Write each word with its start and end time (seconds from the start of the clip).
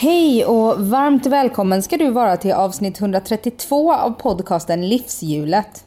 Hej 0.00 0.44
och 0.44 0.80
varmt 0.80 1.26
välkommen 1.26 1.82
ska 1.82 1.96
du 1.96 2.10
vara 2.10 2.36
till 2.36 2.52
avsnitt 2.52 3.00
132 3.00 3.92
av 3.94 4.10
podcasten 4.10 4.88
Livshjulet. 4.88 5.84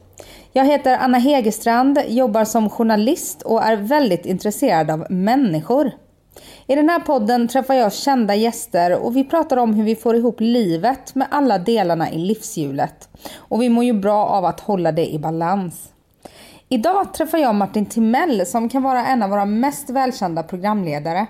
Jag 0.53 0.65
heter 0.65 0.97
Anna 0.97 1.17
Hegerstrand, 1.17 1.99
jobbar 2.07 2.45
som 2.45 2.69
journalist 2.69 3.41
och 3.41 3.63
är 3.63 3.75
väldigt 3.75 4.25
intresserad 4.25 4.91
av 4.91 5.05
människor. 5.09 5.91
I 6.67 6.75
den 6.75 6.89
här 6.89 6.99
podden 6.99 7.47
träffar 7.47 7.73
jag 7.73 7.93
kända 7.93 8.35
gäster 8.35 8.99
och 8.99 9.15
vi 9.15 9.23
pratar 9.23 9.57
om 9.57 9.73
hur 9.73 9.83
vi 9.83 9.95
får 9.95 10.15
ihop 10.15 10.39
livet 10.39 11.15
med 11.15 11.27
alla 11.31 11.57
delarna 11.57 12.11
i 12.11 12.17
livshjulet. 12.17 13.09
Och 13.35 13.61
vi 13.61 13.69
mår 13.69 13.83
ju 13.83 13.93
bra 13.93 14.25
av 14.25 14.45
att 14.45 14.59
hålla 14.59 14.91
det 14.91 15.13
i 15.13 15.19
balans. 15.19 15.89
Idag 16.69 17.13
träffar 17.13 17.37
jag 17.37 17.55
Martin 17.55 17.85
Timell 17.85 18.45
som 18.45 18.69
kan 18.69 18.83
vara 18.83 19.05
en 19.05 19.23
av 19.23 19.29
våra 19.29 19.45
mest 19.45 19.89
välkända 19.89 20.43
programledare. 20.43 21.27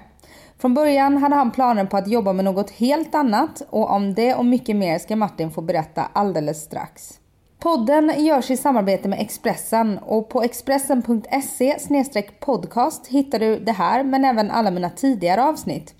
Från 0.62 0.74
början 0.74 1.18
hade 1.18 1.36
han 1.36 1.52
planer 1.52 1.86
på 1.86 1.98
att 1.98 2.08
jobba 2.08 2.34
med 2.34 2.46
något 2.46 2.72
helt 2.72 3.16
annat 3.16 3.62
och 3.70 3.92
om 3.92 4.14
det 4.14 4.36
och 4.36 4.46
mycket 4.46 4.76
mer 4.76 5.00
ska 5.00 5.16
Martin 5.16 5.52
få 5.52 5.62
berätta 5.62 6.10
alldeles 6.14 6.62
strax. 6.62 7.20
Podden 7.60 8.14
görs 8.18 8.52
i 8.52 8.58
samarbete 8.58 9.08
med 9.08 9.22
Expressen 9.22 9.98
och 9.98 10.30
på 10.30 10.42
expressen.se 10.42 12.22
podcast 12.40 13.08
hittar 13.08 13.40
du 13.40 13.60
det 13.60 13.72
här 13.72 14.04
men 14.04 14.26
även 14.26 14.52
alla 14.52 14.72
mina 14.72 14.90
tidigare 14.90 15.44
avsnitt. 15.44 15.96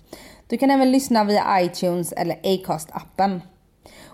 Du 0.46 0.58
kan 0.58 0.70
även 0.70 0.92
lyssna 0.92 1.24
via 1.24 1.60
iTunes 1.60 2.12
eller 2.12 2.34
Acast-appen. 2.34 3.40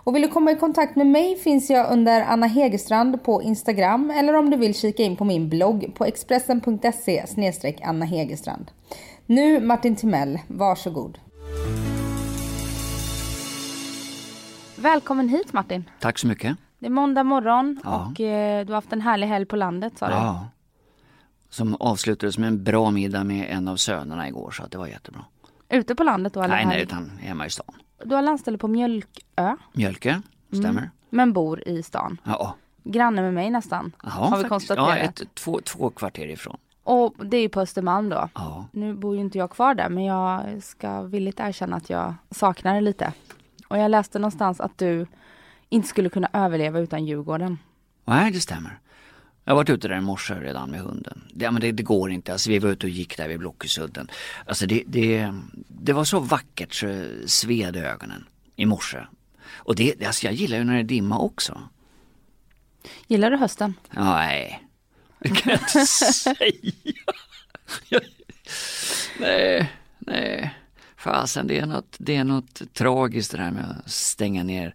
Och 0.09 0.15
vill 0.15 0.23
du 0.23 0.29
komma 0.29 0.53
i 0.53 0.57
kontakt 0.57 0.97
med 0.97 1.07
mig 1.07 1.37
finns 1.37 1.71
jag 1.71 1.93
under 1.93 2.23
Anna 2.23 2.47
Hegerstrand 2.47 3.23
på 3.25 3.43
Instagram 3.43 4.11
eller 4.11 4.35
om 4.35 4.51
du 4.51 4.57
vill 4.57 4.75
kika 4.75 5.03
in 5.03 5.17
på 5.17 5.25
min 5.25 5.49
blogg 5.49 5.95
på 5.95 6.05
expressen.se 6.05 7.25
Anna 7.83 8.05
Hegerstrand. 8.05 8.71
Nu 9.27 9.61
Martin 9.61 9.97
Timell, 9.97 10.39
varsågod. 10.47 11.19
Välkommen 14.77 15.29
hit 15.29 15.53
Martin. 15.53 15.91
Tack 16.01 16.19
så 16.19 16.27
mycket. 16.27 16.57
Det 16.79 16.87
är 16.87 16.91
måndag 16.91 17.25
morgon 17.25 17.81
ja. 17.85 18.07
och 18.11 18.21
eh, 18.21 18.67
du 18.67 18.73
har 18.73 18.75
haft 18.75 18.93
en 18.93 19.01
härlig 19.01 19.27
helg 19.27 19.47
på 19.47 19.57
landet 19.57 19.99
sa 19.99 20.07
du. 20.07 20.13
Ja. 20.13 20.49
Som 21.51 21.75
avslutades 21.75 22.39
med 22.39 22.49
en 22.49 22.65
bra 22.65 22.91
middag 22.91 23.25
med 23.25 23.47
en 23.51 23.69
av 23.69 23.77
sönerna 23.77 24.29
igår 24.29 24.51
så 24.51 24.63
att 24.63 24.71
det 24.71 24.79
var 24.79 24.87
jättebra. 24.87 25.25
Ute 25.69 25.95
på 25.95 26.03
landet 26.03 26.33
då? 26.33 26.43
Eller 26.43 26.55
nej, 26.55 26.67
nej, 26.67 26.83
utan 26.83 27.11
hemma 27.21 27.47
i 27.47 27.51
stan. 27.51 27.75
Du 28.05 28.15
har 28.15 28.23
landställe 28.23 28.59
på 28.59 28.69
Mjölkö? 28.69 29.57
Mjölkö, 29.73 30.21
stämmer. 30.53 30.81
Mm. 30.81 30.91
Men 31.11 31.33
bor 31.33 31.69
i 31.69 31.83
stan? 31.83 32.21
Ja. 32.25 32.55
Granne 32.85 33.23
med 33.23 33.35
mig 33.35 33.51
nästan, 33.51 33.93
Aha, 34.05 34.21
har 34.25 34.27
vi 34.27 34.31
faktiskt. 34.31 34.49
konstaterat. 34.49 34.89
Ja, 34.89 34.97
ett, 34.97 35.35
två, 35.35 35.61
två 35.61 35.91
kvarter 35.91 36.27
ifrån. 36.29 36.57
Och 36.83 37.15
det 37.27 37.37
är 37.37 37.41
ju 37.41 37.49
på 37.49 37.61
Östermalm 37.61 38.09
då. 38.09 38.29
Ja. 38.35 38.67
Nu 38.73 38.95
bor 38.95 39.15
ju 39.15 39.21
inte 39.21 39.39
jag 39.39 39.51
kvar 39.51 39.75
där 39.75 39.89
men 39.89 40.05
jag 40.05 40.63
ska 40.63 41.03
villigt 41.03 41.41
erkänna 41.41 41.77
att 41.77 41.91
jag 41.91 42.15
saknar 42.31 42.75
det 42.75 42.81
lite. 42.81 43.13
Och 43.69 43.79
jag 43.79 43.91
läste 43.91 44.19
någonstans 44.19 44.61
att 44.61 44.79
du 44.79 45.07
inte 45.69 45.89
skulle 45.89 46.09
kunna 46.09 46.29
överleva 46.33 46.79
utan 46.79 47.05
Djurgården. 47.07 47.59
Nej, 48.05 48.31
det 48.33 48.41
stämmer. 48.41 48.79
Jag 49.49 49.53
har 49.53 49.57
varit 49.57 49.71
ute 49.71 49.89
där 49.89 49.97
i 49.97 50.01
morse 50.01 50.35
redan 50.35 50.71
med 50.71 50.81
hunden. 50.81 51.23
Det, 51.33 51.51
men 51.51 51.61
det, 51.61 51.73
det 51.73 51.83
går 51.83 52.11
inte. 52.11 52.33
Alltså, 52.33 52.51
vi 52.51 52.59
var 52.59 52.71
ute 52.71 52.87
och 52.87 52.91
gick 52.91 53.17
där 53.17 53.29
vid 53.29 53.39
Blockesudden. 53.39 54.11
Alltså 54.47 54.67
det, 54.67 54.83
det, 54.87 55.33
det 55.69 55.93
var 55.93 56.05
så 56.05 56.21
vackert 56.21 56.75
så 56.75 57.05
sved 57.27 57.77
ögonen 57.77 58.25
i 58.57 58.67
morse. 58.67 58.99
Och 59.53 59.77
det, 59.77 60.05
alltså 60.05 60.27
jag 60.27 60.35
gillar 60.35 60.59
ju 60.59 60.65
när 60.65 60.75
det 60.75 60.81
är 60.81 60.85
dimma 60.85 61.19
också. 61.19 61.63
Gillar 63.07 63.31
du 63.31 63.37
hösten? 63.37 63.75
Nej, 63.91 64.63
det 65.19 65.29
kan 65.29 65.53
jag 65.53 65.61
inte 65.61 65.87
säga. 65.87 66.73
nej, 69.19 69.73
nej. 69.99 70.55
Fasen, 71.13 71.47
det 71.47 71.59
är, 71.59 71.67
något, 71.67 71.97
det 71.99 72.17
är 72.17 72.25
något 72.25 72.63
tragiskt 72.75 73.33
det 73.33 73.39
här 73.39 73.51
med 73.51 73.65
att 73.65 73.91
stänga 73.91 74.43
ner 74.43 74.75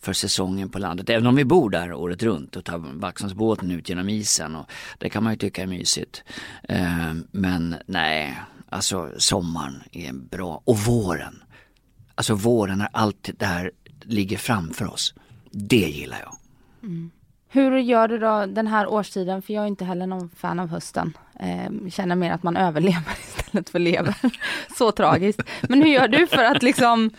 för 0.00 0.12
säsongen 0.12 0.68
på 0.68 0.78
landet. 0.78 1.10
Även 1.10 1.26
om 1.26 1.36
vi 1.36 1.44
bor 1.44 1.70
där 1.70 1.92
året 1.92 2.22
runt 2.22 2.56
och 2.56 2.64
tar 2.64 2.78
Vaxholmsbåten 2.78 3.70
ut 3.70 3.88
genom 3.88 4.08
isen. 4.08 4.56
Och 4.56 4.70
det 4.98 5.10
kan 5.10 5.24
man 5.24 5.32
ju 5.32 5.36
tycka 5.36 5.62
är 5.62 5.66
mysigt. 5.66 6.24
Eh, 6.62 7.14
men 7.30 7.76
nej, 7.86 8.40
alltså 8.68 9.10
sommaren 9.18 9.82
är 9.92 10.12
bra. 10.12 10.62
Och 10.64 10.78
våren. 10.78 11.42
Alltså 12.14 12.34
våren 12.34 12.78
när 12.78 12.88
allt 12.92 13.30
det 13.38 13.46
här 13.46 13.70
ligger 14.02 14.38
framför 14.38 14.92
oss. 14.92 15.14
Det 15.50 15.88
gillar 15.88 16.18
jag. 16.20 16.36
Mm. 16.82 17.10
Hur 17.48 17.78
gör 17.78 18.08
du 18.08 18.18
då 18.18 18.46
den 18.46 18.66
här 18.66 18.86
årstiden? 18.86 19.42
För 19.42 19.52
jag 19.52 19.62
är 19.62 19.68
inte 19.68 19.84
heller 19.84 20.06
någon 20.06 20.30
fan 20.36 20.58
av 20.58 20.68
hösten. 20.68 21.16
Eh, 21.40 21.90
känner 21.90 22.16
mer 22.16 22.32
att 22.32 22.42
man 22.42 22.56
överlever 22.56 23.12
istället 23.52 23.70
för 23.70 23.78
lever. 23.78 24.14
Så 24.78 24.92
tragiskt. 24.92 25.42
Men 25.62 25.82
hur 25.82 25.88
gör 25.88 26.08
du 26.08 26.26
för 26.26 26.44
att 26.44 26.62
liksom 26.62 27.10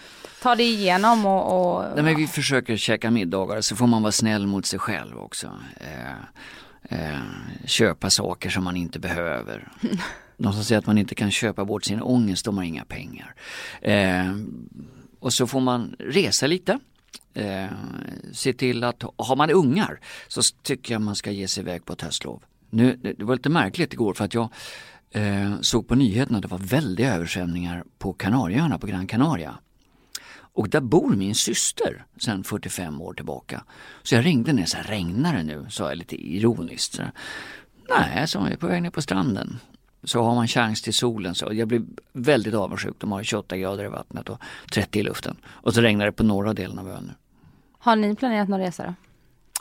ta 0.41 0.55
dig 0.55 0.65
igenom 0.65 1.25
och... 1.25 1.75
och... 1.75 1.85
Nej, 1.95 2.03
men 2.03 2.15
vi 2.15 2.27
försöker 2.27 2.77
käka 2.77 3.11
middagar 3.11 3.61
så 3.61 3.75
får 3.75 3.87
man 3.87 4.01
vara 4.01 4.11
snäll 4.11 4.47
mot 4.47 4.65
sig 4.65 4.79
själv 4.79 5.17
också. 5.17 5.51
Eh, 5.79 6.99
eh, 6.99 7.19
köpa 7.65 8.09
saker 8.09 8.49
som 8.49 8.63
man 8.63 8.77
inte 8.77 8.99
behöver. 8.99 9.67
De 10.37 10.53
som 10.53 10.63
säger 10.63 10.79
att 10.79 10.87
man 10.87 10.97
inte 10.97 11.15
kan 11.15 11.31
köpa 11.31 11.65
bort 11.65 11.83
sin 11.85 12.01
ångest, 12.01 12.45
de 12.45 12.57
har 12.57 12.63
inga 12.63 12.85
pengar. 12.85 13.35
Eh, 13.81 14.35
och 15.19 15.33
så 15.33 15.47
får 15.47 15.59
man 15.59 15.95
resa 15.99 16.47
lite 16.47 16.79
eh, 17.33 17.67
se 18.31 18.53
till 18.53 18.83
att, 18.83 19.03
har 19.17 19.35
man 19.35 19.49
ungar 19.51 19.99
så 20.27 20.41
tycker 20.63 20.93
jag 20.93 21.01
man 21.01 21.15
ska 21.15 21.31
ge 21.31 21.47
sig 21.47 21.63
iväg 21.63 21.85
på 21.85 21.93
ett 21.93 22.01
höstlov. 22.01 22.43
Nu, 22.69 22.99
det 23.17 23.23
var 23.23 23.35
lite 23.35 23.49
märkligt 23.49 23.93
igår 23.93 24.13
för 24.13 24.25
att 24.25 24.33
jag 24.33 24.49
eh, 25.13 25.61
såg 25.61 25.87
på 25.87 25.95
nyheterna 25.95 26.37
att 26.37 26.41
det 26.41 26.47
var 26.47 26.57
väldiga 26.57 27.13
översvämningar 27.15 27.83
på 27.97 28.13
Kanarieöarna, 28.13 28.79
på 28.79 28.87
Gran 28.87 29.07
Canaria. 29.07 29.55
Och 30.55 30.69
där 30.69 30.81
bor 30.81 31.15
min 31.15 31.35
syster 31.35 32.05
sedan 32.17 32.43
45 32.43 33.01
år 33.01 33.13
tillbaka. 33.13 33.63
Så 34.03 34.15
jag 34.15 34.25
ringde 34.25 34.53
ner, 34.53 34.65
så 34.65 34.77
här, 34.77 34.83
regnar 34.83 35.37
det 35.37 35.43
nu? 35.43 35.65
sa 35.69 35.89
jag 35.89 35.97
lite 35.97 36.15
ironiskt. 36.15 36.93
Så, 36.93 37.03
Nej, 37.89 38.27
så 38.27 38.37
jag 38.37 38.51
är 38.51 38.57
på 38.57 38.67
väg 38.67 38.81
ner 38.81 38.89
på 38.89 39.01
stranden. 39.01 39.59
Så 40.03 40.23
har 40.23 40.35
man 40.35 40.47
chans 40.47 40.81
till 40.81 40.93
solen. 40.93 41.35
Så 41.35 41.53
jag 41.53 41.67
blir 41.67 41.83
väldigt 42.13 42.53
avundsjuk. 42.53 42.95
De 42.99 43.11
har 43.11 43.23
28 43.23 43.57
grader 43.57 43.83
i 43.83 43.87
vattnet 43.87 44.29
och 44.29 44.39
30 44.73 44.99
i 44.99 45.03
luften. 45.03 45.35
Och 45.45 45.73
så 45.73 45.81
regnar 45.81 46.05
det 46.05 46.11
på 46.11 46.23
norra 46.23 46.53
delen 46.53 46.79
av 46.79 46.89
ön 46.89 47.03
nu. 47.03 47.13
Har 47.77 47.95
ni 47.95 48.15
planerat 48.15 48.49
någon 48.49 48.59
resa 48.59 48.83
då? 48.83 48.93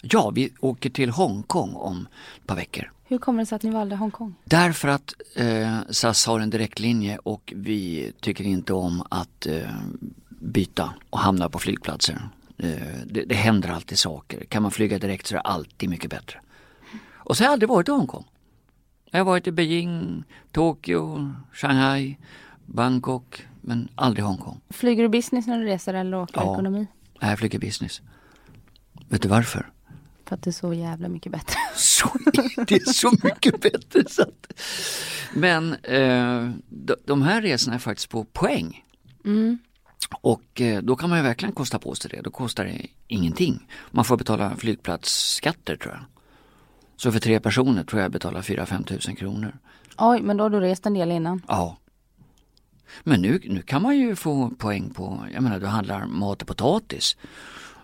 Ja, 0.03 0.31
vi 0.31 0.53
åker 0.61 0.91
till 0.91 1.11
Hongkong 1.11 1.75
om 1.75 2.07
ett 2.41 2.47
par 2.47 2.57
veckor. 2.57 2.93
Hur 3.05 3.19
kommer 3.19 3.43
det 3.43 3.47
sig 3.47 3.57
att 3.57 3.63
ni 3.63 3.71
valde 3.71 3.97
Hongkong? 3.97 4.35
Därför 4.45 4.89
att 4.89 5.15
eh, 5.35 5.79
SAS 5.91 6.27
har 6.27 6.41
en 6.41 6.51
direktlinje 6.51 7.19
och 7.19 7.53
vi 7.57 8.13
tycker 8.21 8.45
inte 8.45 8.73
om 8.73 9.03
att 9.11 9.47
eh, 9.47 9.71
byta 10.29 10.95
och 11.11 11.19
hamna 11.19 11.49
på 11.49 11.59
flygplatser. 11.59 12.29
Eh, 12.59 12.71
det, 13.07 13.25
det 13.25 13.35
händer 13.35 13.69
alltid 13.69 13.99
saker. 13.99 14.45
Kan 14.45 14.63
man 14.63 14.71
flyga 14.71 14.99
direkt 14.99 15.27
så 15.27 15.35
är 15.35 15.37
det 15.37 15.41
alltid 15.41 15.89
mycket 15.89 16.11
bättre. 16.11 16.41
Och 17.15 17.37
så 17.37 17.43
har 17.43 17.47
jag 17.47 17.53
aldrig 17.53 17.69
varit 17.69 17.89
i 17.89 17.91
Hongkong. 17.91 18.25
Jag 19.11 19.21
har 19.21 19.25
varit 19.25 19.47
i 19.47 19.53
Beijing, 19.53 20.25
Tokyo, 20.53 21.33
Shanghai, 21.53 22.17
Bangkok 22.67 23.47
men 23.61 23.89
aldrig 23.95 24.25
Hongkong. 24.25 24.61
Flyger 24.71 25.03
du 25.03 25.09
business 25.09 25.47
när 25.47 25.59
du 25.59 25.65
reser 25.65 25.95
eller 25.95 26.17
åker 26.17 26.41
ja. 26.41 26.53
ekonomi? 26.53 26.87
Nej, 27.21 27.31
jag 27.31 27.39
flyger 27.39 27.59
business. 27.59 28.03
Vet 29.09 29.23
du 29.23 29.29
varför? 29.29 29.71
För 30.33 30.37
att 30.37 30.43
det 30.43 30.51
är 30.51 30.53
så 30.53 30.75
jävla 30.75 31.09
mycket 31.09 31.33
bättre. 31.33 31.57
Så, 31.77 32.11
det 32.67 32.75
är 32.75 32.93
så 32.93 33.11
mycket 33.23 33.61
bättre. 33.61 34.05
Så 34.09 34.23
att, 34.23 34.53
men 35.35 35.75
eh, 35.75 36.51
de 37.05 37.23
här 37.23 37.43
resorna 37.43 37.75
är 37.75 37.79
faktiskt 37.79 38.09
på 38.09 38.25
poäng. 38.25 38.85
Mm. 39.25 39.59
Och 40.21 40.61
eh, 40.61 40.83
då 40.83 40.97
kan 40.97 41.11
man 41.11 41.19
ju 41.19 41.23
verkligen 41.23 41.55
kosta 41.55 41.79
på 41.79 41.95
sig 41.95 42.11
det. 42.11 42.21
Då 42.21 42.31
kostar 42.31 42.65
det 42.65 42.87
ingenting. 43.07 43.69
Man 43.91 44.05
får 44.05 44.17
betala 44.17 44.57
flygplatsskatter 44.57 45.77
tror 45.77 45.95
jag. 45.95 46.05
Så 46.97 47.13
för 47.13 47.21
tre 47.21 47.41
personer 47.41 47.85
tror 47.85 48.01
jag 48.01 48.05
jag 48.05 48.13
betalar 48.13 48.43
4-5 48.43 48.85
tusen 48.85 49.17
kronor. 49.17 49.59
Oj, 49.99 50.23
men 50.23 50.37
då 50.37 50.45
har 50.45 50.51
du 50.51 50.61
rest 50.61 50.87
en 50.87 50.95
del 50.95 51.13
innan? 51.13 51.43
Ja. 51.49 51.77
Men 53.05 53.23
nu, 53.23 53.41
nu 53.45 53.63
kan 53.63 53.83
man 53.83 53.99
ju 53.99 54.17
få 54.17 54.51
poäng 54.51 54.91
på, 54.95 55.27
jag 55.33 55.43
menar 55.43 55.61
du 55.61 55.67
handlar 55.67 56.07
mat 56.07 56.43
och 56.43 56.49
potatis. 56.49 57.17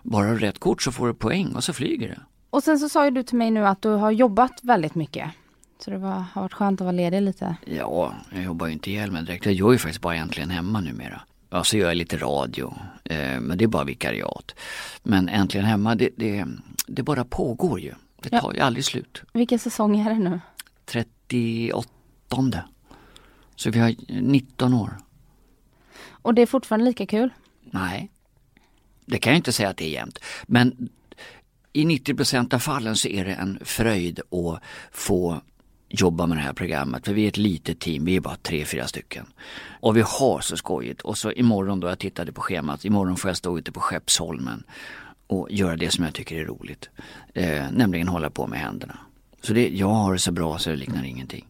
Bara 0.03 0.35
rätt 0.35 0.59
kort 0.59 0.81
så 0.81 0.91
får 0.91 1.07
du 1.07 1.13
poäng 1.13 1.55
och 1.55 1.63
så 1.63 1.73
flyger 1.73 2.07
det. 2.07 2.19
Och 2.49 2.63
sen 2.63 2.79
så 2.79 2.89
sa 2.89 3.05
ju 3.05 3.11
du 3.11 3.23
till 3.23 3.37
mig 3.37 3.51
nu 3.51 3.67
att 3.67 3.81
du 3.81 3.89
har 3.89 4.11
jobbat 4.11 4.59
väldigt 4.63 4.95
mycket. 4.95 5.31
Så 5.79 5.91
det 5.91 5.97
var, 5.97 6.11
har 6.11 6.41
varit 6.41 6.53
skönt 6.53 6.81
att 6.81 6.85
vara 6.85 6.91
ledig 6.91 7.21
lite. 7.21 7.55
Ja, 7.65 8.13
jag 8.33 8.43
jobbar 8.43 8.67
ju 8.67 8.73
inte 8.73 8.91
ihjäl 8.91 9.11
mig 9.11 9.23
direkt. 9.23 9.45
Jag 9.45 9.53
gör 9.53 9.71
ju 9.71 9.77
faktiskt 9.77 10.01
bara 10.01 10.15
egentligen 10.15 10.49
hemma 10.49 10.81
numera. 10.81 11.21
ja, 11.49 11.63
så 11.63 11.77
gör 11.77 11.87
jag 11.87 11.97
lite 11.97 12.17
radio. 12.17 12.73
Eh, 13.03 13.39
men 13.39 13.57
det 13.57 13.63
är 13.63 13.67
bara 13.67 13.83
vikariat. 13.83 14.55
Men 15.03 15.29
Äntligen 15.29 15.65
Hemma, 15.65 15.95
det, 15.95 16.09
det, 16.17 16.45
det 16.87 17.03
bara 17.03 17.25
pågår 17.25 17.79
ju. 17.79 17.93
Det 18.21 18.29
tar 18.39 18.53
ju 18.53 18.59
aldrig 18.59 18.85
slut. 18.85 19.21
Vilken 19.33 19.59
säsong 19.59 19.99
är 19.99 20.09
det 20.09 20.19
nu? 20.19 20.39
38. 20.85 22.63
Så 23.55 23.71
vi 23.71 23.79
har 23.79 23.95
19 24.21 24.73
år. 24.73 24.97
Och 26.09 26.33
det 26.33 26.41
är 26.41 26.45
fortfarande 26.45 26.85
lika 26.85 27.05
kul? 27.05 27.29
Nej, 27.61 28.11
det 29.05 29.17
kan 29.19 29.33
jag 29.33 29.37
inte 29.37 29.51
säga 29.51 29.69
att 29.69 29.77
det 29.77 29.85
är 29.85 29.89
jämnt. 29.89 30.19
Men 30.47 30.89
i 31.73 31.85
90 31.85 32.55
av 32.55 32.59
fallen 32.59 32.95
så 32.95 33.07
är 33.07 33.25
det 33.25 33.33
en 33.33 33.59
fröjd 33.61 34.19
att 34.19 34.63
få 34.91 35.41
jobba 35.89 36.25
med 36.25 36.37
det 36.37 36.41
här 36.41 36.53
programmet. 36.53 37.05
För 37.05 37.13
vi 37.13 37.23
är 37.23 37.27
ett 37.27 37.37
litet 37.37 37.79
team, 37.79 38.05
vi 38.05 38.15
är 38.15 38.19
bara 38.19 38.35
tre, 38.35 38.65
fyra 38.65 38.87
stycken. 38.87 39.25
Och 39.79 39.97
vi 39.97 40.01
har 40.01 40.39
så 40.41 40.57
skojigt. 40.57 41.01
Och 41.01 41.17
så 41.17 41.31
imorgon 41.31 41.79
då 41.79 41.87
jag 41.87 41.99
tittade 41.99 42.31
på 42.31 42.41
schemat, 42.41 42.85
imorgon 42.85 43.15
får 43.15 43.29
jag 43.29 43.37
stå 43.37 43.57
ute 43.57 43.71
på 43.71 43.79
Skeppsholmen 43.79 44.63
och 45.27 45.51
göra 45.51 45.75
det 45.75 45.91
som 45.91 46.03
jag 46.03 46.13
tycker 46.13 46.35
är 46.35 46.45
roligt. 46.45 46.89
Eh, 47.33 47.71
nämligen 47.71 48.07
hålla 48.07 48.29
på 48.29 48.47
med 48.47 48.59
händerna. 48.59 48.97
Så 49.41 49.53
det, 49.53 49.69
jag 49.69 49.87
har 49.87 50.13
det 50.13 50.19
så 50.19 50.31
bra 50.31 50.57
så 50.57 50.69
det 50.69 50.75
liknar 50.75 51.03
ingenting. 51.03 51.45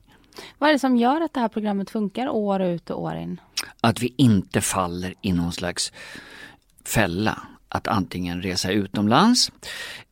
Vad 0.58 0.70
är 0.70 0.74
det 0.74 0.80
som 0.80 0.98
gör 0.98 1.22
att 1.22 1.34
det 1.34 1.40
här 1.40 1.48
programmet 1.48 1.90
funkar 1.90 2.30
år 2.30 2.62
ut 2.62 2.90
och 2.90 3.02
år 3.02 3.16
in? 3.16 3.42
Att 3.82 4.02
vi 4.02 4.14
inte 4.18 4.62
faller 4.62 5.14
i 5.22 5.34
någon 5.34 5.52
slags 5.52 5.94
fälla 6.86 7.40
att 7.70 7.88
antingen 7.88 8.42
resa 8.42 8.72
utomlands 8.72 9.52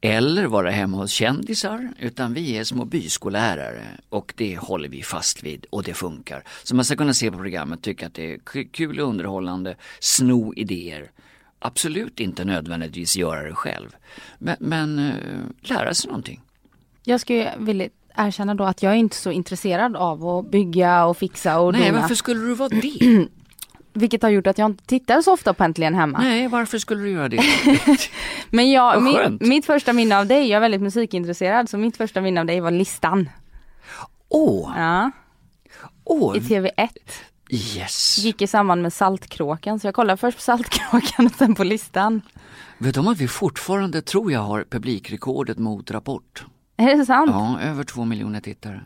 eller 0.02 0.46
vara 0.46 0.70
hemma 0.72 0.98
hos 0.98 1.12
kändisar 1.12 1.94
utan 2.00 2.34
vi 2.34 2.58
är 2.58 2.64
små 2.64 2.86
byskollärare 2.86 3.84
och 4.10 4.34
det 4.38 4.58
håller 4.58 4.90
vi 4.90 5.04
fast 5.04 5.44
vid 5.44 5.66
och 5.70 5.84
det 5.84 5.94
funkar. 5.94 6.44
Så 6.64 6.76
man 6.76 6.86
ska 6.86 6.96
kunna 6.96 7.14
se 7.14 7.32
på 7.32 7.38
programmet, 7.38 7.82
tycka 7.82 8.08
att 8.08 8.14
det 8.14 8.34
är 8.34 8.40
kul 8.72 9.00
och 9.00 9.10
underhållande, 9.10 9.76
sno 10.00 10.54
idéer. 10.54 11.12
Absolut 11.60 12.20
inte 12.20 12.46
nödvändigtvis 12.46 13.18
göra 13.18 13.44
det 13.44 13.56
själv. 13.56 13.96
Men, 14.38 14.56
men 14.60 15.00
uh, 15.00 15.14
lära 15.62 15.94
sig 15.94 16.08
någonting. 16.08 16.42
Jag 17.04 17.22
skulle 17.22 17.54
vilja 17.60 17.90
erkänna 18.16 18.56
då 18.56 18.64
att 18.64 18.84
jag 18.84 18.92
är 18.94 18.98
inte 18.98 19.16
så 19.16 19.32
intresserad 19.32 19.96
av 19.96 20.28
att 20.28 20.52
bygga 20.52 21.06
och 21.06 21.18
fixa 21.18 21.60
och 21.60 21.74
Nej, 21.74 21.90
dona. 21.90 22.02
varför 22.02 22.16
skulle 22.16 22.42
du 22.42 22.56
vara 22.56 22.70
det? 22.70 23.28
Vilket 23.98 24.22
har 24.24 24.30
gjort 24.30 24.48
att 24.48 24.58
jag 24.58 24.66
inte 24.72 24.86
tittar 24.86 25.22
så 25.22 25.34
ofta 25.34 25.54
på 25.54 25.64
Äntligen 25.64 25.96
Hemma. 25.96 26.18
Nej, 26.20 26.48
varför 26.48 26.78
skulle 26.80 27.02
du 27.04 27.10
göra 27.12 27.30
det? 27.30 27.42
Men 28.50 28.72
jag, 28.72 29.04
min, 29.04 29.38
mitt 29.42 29.66
första 29.66 29.94
minne 29.94 30.18
av 30.18 30.26
dig, 30.28 30.48
jag 30.48 30.58
är 30.58 30.60
väldigt 30.62 30.82
musikintresserad, 30.82 31.70
så 31.70 31.78
mitt 31.78 31.98
första 31.98 32.22
minne 32.22 32.40
av 32.40 32.46
dig 32.46 32.60
var 32.60 32.72
Listan. 32.72 33.30
Åh, 34.30 34.74
Ja, 34.78 35.12
åh, 36.04 36.38
i 36.38 36.40
TV1. 36.40 36.90
yes. 37.50 38.18
Gick 38.18 38.42
i 38.42 38.48
samband 38.48 38.82
med 38.82 38.94
Saltkråkan, 38.94 39.80
så 39.80 39.88
jag 39.88 39.96
kollade 39.96 40.18
först 40.18 40.38
på 40.38 40.42
Saltkråkan 40.42 41.26
och 41.26 41.32
sen 41.32 41.56
på 41.56 41.64
Listan. 41.64 42.22
Vet 42.78 42.94
du 42.94 43.00
om 43.00 43.08
att 43.08 43.18
vi 43.18 43.28
fortfarande 43.28 44.02
tror 44.02 44.32
jag 44.32 44.40
har 44.40 44.64
publikrekordet 44.70 45.58
mot 45.58 45.92
Rapport? 45.92 46.46
Är 46.78 46.96
det 46.98 47.06
sant? 47.06 47.32
Ja, 47.34 47.60
över 47.62 47.84
två 47.84 48.06
miljoner 48.06 48.40
tittare. 48.42 48.82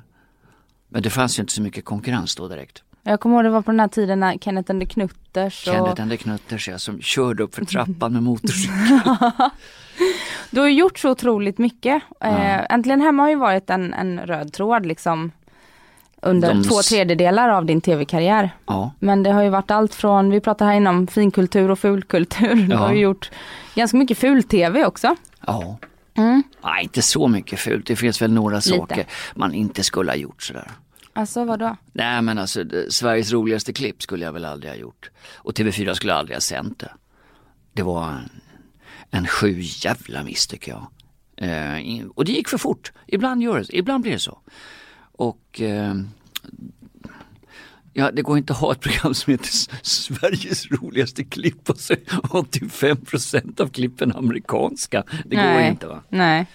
Men 0.90 1.04
det 1.04 1.10
fanns 1.10 1.40
ju 1.40 1.42
inte 1.42 1.54
så 1.54 1.62
mycket 1.62 1.86
konkurrens 1.86 2.36
då 2.36 2.48
direkt. 2.48 2.84
Jag 3.04 3.20
kommer 3.20 3.36
ihåg 3.36 3.44
det 3.44 3.50
var 3.50 3.62
på 3.62 3.72
den 3.72 3.80
här 3.80 3.88
tiden 3.88 4.20
när 4.20 4.38
Kenneth 4.38 4.72
and 4.72 4.82
the 4.82 4.86
Knutters 4.86 5.68
och... 5.68 5.74
Kenneth 5.74 6.02
and 6.02 6.12
the 6.12 6.18
Knutters 6.18 6.68
ja, 6.68 6.80
som 6.80 7.02
körde 7.02 7.44
upp 7.44 7.56
för 7.56 7.66
trappan 7.66 8.14
med 8.14 8.24
motorcykel. 8.24 9.00
Du 10.52 10.60
har 10.60 10.68
ju 10.68 10.74
gjort 10.74 11.00
så 11.00 11.10
otroligt 11.12 11.58
mycket. 11.58 12.04
Ja. 12.20 12.28
Eh, 12.28 12.66
Äntligen 12.74 13.02
Hemma 13.02 13.24
har 13.24 13.30
ju 13.30 13.36
varit 13.36 13.70
en, 13.70 13.94
en 13.94 14.20
röd 14.20 14.54
tråd 14.54 14.86
liksom 14.86 15.32
under 16.22 16.54
De- 16.54 16.64
två 16.64 16.76
tredjedelar 16.82 17.50
av 17.50 17.66
din 17.66 17.82
tv-karriär. 17.82 18.50
Ja, 18.66 18.92
Men 19.00 19.24
det 19.24 19.32
har 19.32 19.44
ju 19.44 19.50
varit 19.50 19.72
allt 19.72 19.96
från, 19.96 20.30
vi 20.30 20.40
pratar 20.40 20.66
här 20.66 20.74
inom 20.74 21.08
finkultur 21.08 21.72
och 21.72 21.80
fulkultur. 21.80 22.56
Du 22.56 22.72
Ja. 22.74 22.78
har 22.78 22.94
ju 22.94 23.00
gjort 23.00 23.32
ganska 23.76 23.98
mycket 23.98 24.18
ful-tv 24.18 24.86
också. 24.86 25.16
ja. 25.48 25.78
Mm. 26.18 26.44
Nej, 26.64 26.84
inte 26.84 27.02
så 27.02 27.28
mycket 27.28 27.60
fult. 27.60 27.86
Det 27.88 27.96
finns 27.96 28.22
väl 28.22 28.32
några 28.32 28.62
saker 28.62 29.06
man 29.36 29.54
inte 29.54 29.84
skulle 29.84 30.12
ha 30.12 30.16
gjort 30.16 30.44
sådär. 30.44 30.68
Alltså 31.14 31.46
vadå? 31.46 31.78
Nej 31.94 32.22
men 32.22 32.38
alltså 32.38 32.66
Sveriges 32.90 33.32
roligaste 33.32 33.74
klipp 33.74 34.04
skulle 34.04 34.26
jag 34.26 34.34
väl 34.34 34.46
aldrig 34.46 34.72
ha 34.72 34.78
gjort. 34.78 35.10
Och 35.36 35.54
TV4 35.54 35.94
skulle 35.94 36.14
aldrig 36.14 36.36
ha 36.36 36.42
sänt 36.42 36.80
det. 36.80 36.92
Det 37.74 37.84
var 37.84 38.10
en, 38.10 38.30
en 39.10 39.28
sju 39.28 39.58
jävla 39.60 40.24
miss 40.24 40.48
tycker 40.48 40.72
jag. 40.72 40.88
Eh, 41.38 42.06
och 42.16 42.26
det 42.26 42.32
gick 42.32 42.48
för 42.48 42.58
fort. 42.58 42.92
Ibland 43.08 43.44
gör 43.44 43.60
det, 43.60 43.78
ibland 43.78 44.02
blir 44.02 44.12
det 44.12 44.20
så. 44.20 44.40
Och 45.12 45.62
eh, 45.62 45.96
ja, 47.94 48.12
det 48.12 48.22
går 48.22 48.38
inte 48.38 48.54
att 48.54 48.60
ha 48.60 48.72
ett 48.72 48.80
program 48.80 49.14
som 49.14 49.32
heter 49.32 49.50
Sveriges 49.82 50.72
roligaste 50.72 51.24
klipp 51.24 51.70
och 51.70 51.78
så 51.78 51.94
är 51.94 51.98
85% 51.98 53.62
av 53.62 53.68
klippen 53.68 54.16
amerikanska. 54.16 55.04
Det 55.26 55.36
går 55.36 55.44
Nej. 55.44 55.70
inte 55.70 55.88
va. 55.88 56.04
Nej. 56.10 56.46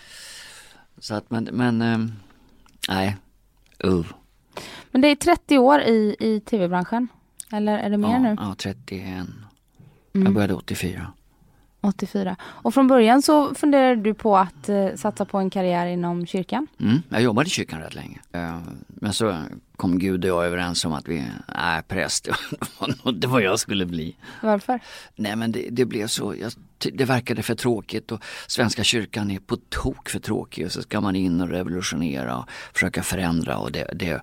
Så 0.98 1.14
att 1.14 1.30
men, 1.30 1.44
men 1.44 1.82
eh, 1.82 1.98
nej. 2.88 3.16
Uh. 3.84 4.06
Men 4.90 5.00
det 5.00 5.08
är 5.08 5.16
30 5.16 5.58
år 5.58 5.80
i, 5.80 6.16
i 6.18 6.40
tv-branschen. 6.40 7.08
Eller 7.52 7.78
är 7.78 7.90
det 7.90 7.96
mer 7.98 8.10
ja, 8.12 8.18
nu? 8.18 8.36
Ja, 8.38 8.54
31. 8.58 9.02
Mm. 9.06 9.28
Jag 10.12 10.34
började 10.34 10.54
84. 10.54 11.12
84. 11.80 12.36
Och 12.42 12.74
från 12.74 12.88
början 12.88 13.22
så 13.22 13.54
funderade 13.54 13.96
du 14.02 14.14
på 14.14 14.36
att 14.36 14.68
eh, 14.68 14.88
satsa 14.94 15.24
på 15.24 15.38
en 15.38 15.50
karriär 15.50 15.86
inom 15.86 16.26
kyrkan. 16.26 16.66
Mm, 16.80 17.02
jag 17.08 17.22
jobbade 17.22 17.46
i 17.46 17.50
kyrkan 17.50 17.80
rätt 17.80 17.94
länge. 17.94 18.20
Eh, 18.32 18.58
Men 18.86 19.12
så 19.12 19.42
kom 19.76 19.98
Gud 19.98 20.24
och 20.24 20.30
jag 20.30 20.46
överens 20.46 20.84
om 20.84 20.92
att 20.92 21.08
vi, 21.08 21.24
nej 21.54 21.82
präst, 21.88 22.28
det 23.14 23.26
var 23.26 23.40
jag 23.40 23.60
skulle 23.60 23.86
bli. 23.86 24.16
Varför? 24.42 24.80
Nej 25.16 25.36
men 25.36 25.52
det, 25.52 25.68
det 25.70 25.84
blev 25.84 26.06
så, 26.06 26.34
jag, 26.40 26.52
det 26.92 27.04
verkade 27.04 27.42
för 27.42 27.54
tråkigt 27.54 28.12
och 28.12 28.22
Svenska 28.46 28.84
kyrkan 28.84 29.30
är 29.30 29.38
på 29.38 29.56
tok 29.56 30.08
för 30.08 30.18
tråkig 30.18 30.66
och 30.66 30.72
så 30.72 30.82
ska 30.82 31.00
man 31.00 31.16
in 31.16 31.40
och 31.40 31.48
revolutionera 31.48 32.38
och 32.38 32.50
försöka 32.74 33.02
förändra 33.02 33.58
och 33.58 33.72
det, 33.72 33.90
det 33.94 34.22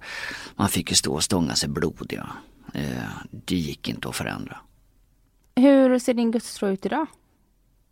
man 0.56 0.70
fick 0.70 0.90
ju 0.90 0.96
stå 0.96 1.14
och 1.14 1.24
stånga 1.24 1.56
sig 1.56 1.70
blodiga. 1.70 2.30
Eh, 2.74 3.04
Det 3.32 3.56
gick 3.56 3.90
inte 3.90 4.10
att 4.10 4.16
förändra. 4.16 4.58
Hur 5.56 6.00
ser 6.00 6.14
din 6.14 6.32
gudstro 6.32 6.68
ut 6.70 6.86
idag? 6.86 7.08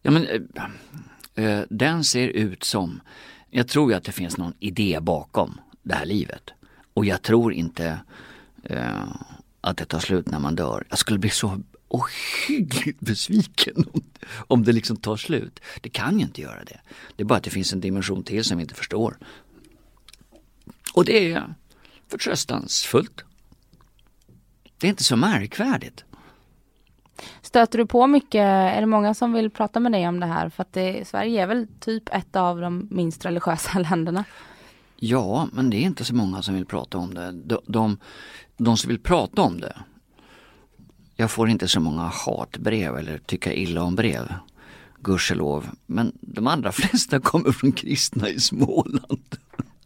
Ja, 0.02 0.12
men, 0.12 0.28
eh, 0.28 1.46
eh, 1.46 1.64
den 1.70 2.04
ser 2.04 2.28
ut 2.28 2.64
som, 2.64 3.02
jag 3.50 3.68
tror 3.68 3.92
ju 3.92 3.98
att 3.98 4.04
det 4.04 4.12
finns 4.12 4.38
någon 4.38 4.54
idé 4.60 5.00
bakom 5.02 5.60
det 5.84 5.96
här 5.96 6.06
livet. 6.06 6.52
Och 6.94 7.06
jag 7.06 7.22
tror 7.22 7.54
inte 7.54 8.00
eh, 8.64 9.04
att 9.62 9.78
det 9.78 9.86
tar 9.86 10.00
slut 10.00 10.28
när 10.28 10.40
man 10.40 10.56
dör. 10.56 10.86
Jag 10.90 11.00
skulle 11.00 11.20
bli 11.20 11.30
så 11.30 11.62
ohyggligt 11.88 13.00
besviken 13.06 13.86
om, 13.94 14.02
om 14.48 14.64
det 14.64 14.72
liksom 14.72 14.98
tar 14.98 15.18
slut. 15.18 15.60
Det 15.82 15.90
kan 15.90 16.20
ju 16.20 16.26
inte 16.26 16.42
göra 16.42 16.64
det. 16.64 16.80
Det 17.16 17.24
är 17.24 17.26
bara 17.26 17.38
att 17.38 17.44
det 17.44 17.50
finns 17.50 17.74
en 17.74 17.82
dimension 17.82 18.24
till 18.24 18.44
som 18.44 18.58
vi 18.58 18.62
inte 18.64 18.76
förstår. 18.76 19.18
Och 20.94 21.06
det 21.06 21.32
är 21.32 21.54
förtröstansfullt. 22.08 23.24
Det 24.78 24.88
är 24.88 24.90
inte 24.90 25.04
så 25.04 25.16
märkvärdigt. 25.16 26.06
Stöter 27.42 27.78
du 27.78 27.86
på 27.86 28.08
mycket, 28.08 28.42
är 28.42 28.82
det 28.82 28.88
många 28.88 29.14
som 29.14 29.34
vill 29.34 29.50
prata 29.50 29.80
med 29.80 29.92
dig 29.92 30.08
om 30.08 30.20
det 30.20 30.26
här? 30.26 30.50
För 30.50 30.62
att 30.62 30.74
det, 30.74 31.08
Sverige 31.08 31.44
är 31.44 31.48
väl 31.48 31.68
typ 31.80 32.10
ett 32.12 32.36
av 32.36 32.62
de 32.62 32.88
minst 32.92 33.26
religiösa 33.26 33.80
länderna. 33.90 34.24
Ja, 35.04 35.48
men 35.54 35.70
det 35.70 35.78
är 35.78 35.82
inte 35.82 36.06
så 36.06 36.16
många 36.16 36.42
som 36.42 36.56
vill 36.56 36.66
prata 36.66 36.98
om 36.98 37.14
det. 37.14 37.32
De, 37.32 37.60
de, 37.68 37.98
de 38.58 38.78
som 38.78 38.88
vill 38.88 39.00
prata 39.00 39.42
om 39.42 39.62
det. 39.62 39.78
Jag 41.16 41.32
får 41.32 41.50
inte 41.50 41.68
så 41.68 41.80
många 41.80 42.02
hatbrev 42.02 42.98
eller 42.98 43.18
tycka 43.18 43.54
illa 43.54 43.84
om 43.84 43.96
brev. 43.96 44.34
Gudskelov. 45.00 45.70
Men 45.86 46.12
de 46.22 46.48
allra 46.48 46.72
flesta 46.82 47.20
kommer 47.20 47.52
från 47.52 47.72
kristna 47.72 48.30
i 48.30 48.40
Småland. 48.40 49.38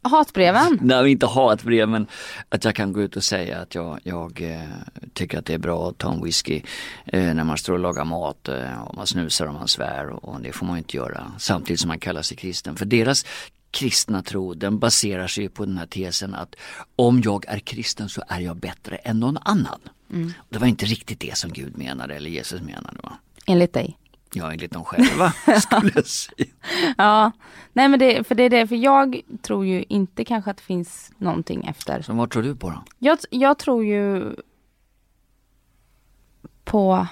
Hatbreven? 0.01 0.79
Nej, 0.81 1.11
inte 1.11 1.25
hatbrev 1.25 1.89
men 1.89 2.07
att 2.49 2.65
jag 2.65 2.75
kan 2.75 2.93
gå 2.93 3.01
ut 3.01 3.15
och 3.15 3.23
säga 3.23 3.59
att 3.59 3.75
jag, 3.75 3.99
jag 4.03 4.41
eh, 4.41 4.69
tycker 5.13 5.39
att 5.39 5.45
det 5.45 5.53
är 5.53 5.57
bra 5.57 5.89
att 5.89 5.97
ta 5.97 6.13
en 6.13 6.23
whisky 6.23 6.61
eh, 7.05 7.33
när 7.33 7.43
man 7.43 7.57
står 7.57 7.73
och 7.73 7.79
lagar 7.79 8.05
mat 8.05 8.47
eh, 8.47 8.81
och 8.81 8.95
man 8.95 9.07
snusar 9.07 9.45
och 9.45 9.53
man 9.53 9.67
svär 9.67 10.09
och, 10.09 10.23
och 10.23 10.41
det 10.41 10.51
får 10.51 10.65
man 10.65 10.77
inte 10.77 10.97
göra 10.97 11.31
samtidigt 11.37 11.79
som 11.79 11.87
man 11.87 11.99
kallar 11.99 12.21
sig 12.21 12.37
kristen. 12.37 12.75
För 12.75 12.85
deras 12.85 13.25
kristna 13.75 14.21
tro 14.21 14.53
den 14.53 14.79
baserar 14.79 15.27
sig 15.27 15.49
på 15.49 15.65
den 15.65 15.77
här 15.77 15.85
tesen 15.85 16.35
att 16.35 16.55
om 16.95 17.21
jag 17.21 17.45
är 17.47 17.59
kristen 17.59 18.09
så 18.09 18.21
är 18.27 18.39
jag 18.39 18.57
bättre 18.57 18.95
än 18.95 19.19
någon 19.19 19.37
annan. 19.37 19.79
Det 20.49 20.59
var 20.59 20.67
inte 20.67 20.85
riktigt 20.85 21.19
det 21.19 21.37
som 21.37 21.51
Gud 21.53 21.77
menade 21.77 22.15
eller 22.15 22.29
Jesus 22.29 22.61
menade 22.61 22.97
va? 23.03 23.17
Enligt 23.45 23.73
dig? 23.73 23.97
Ja, 24.33 24.51
enligt 24.53 24.71
dem 24.71 24.83
själva 24.83 25.31
skulle 25.61 25.91
jag 25.95 26.07
säga. 26.07 26.47
Ja, 26.97 27.31
nej 27.73 27.89
men 27.89 27.99
det, 27.99 28.27
för 28.27 28.35
det 28.35 28.43
är 28.43 28.49
det, 28.49 28.67
för 28.67 28.75
jag 28.75 29.21
tror 29.41 29.65
ju 29.65 29.83
inte 29.89 30.25
kanske 30.25 30.51
att 30.51 30.57
det 30.57 30.63
finns 30.63 31.11
någonting 31.17 31.65
efter. 31.65 32.01
Så 32.01 32.13
vad 32.13 32.31
tror 32.31 32.43
du 32.43 32.55
på 32.55 32.69
då? 32.69 32.83
Jag, 32.99 33.17
jag 33.29 33.59
tror 33.59 33.85
ju 33.85 34.35
på 36.63 37.07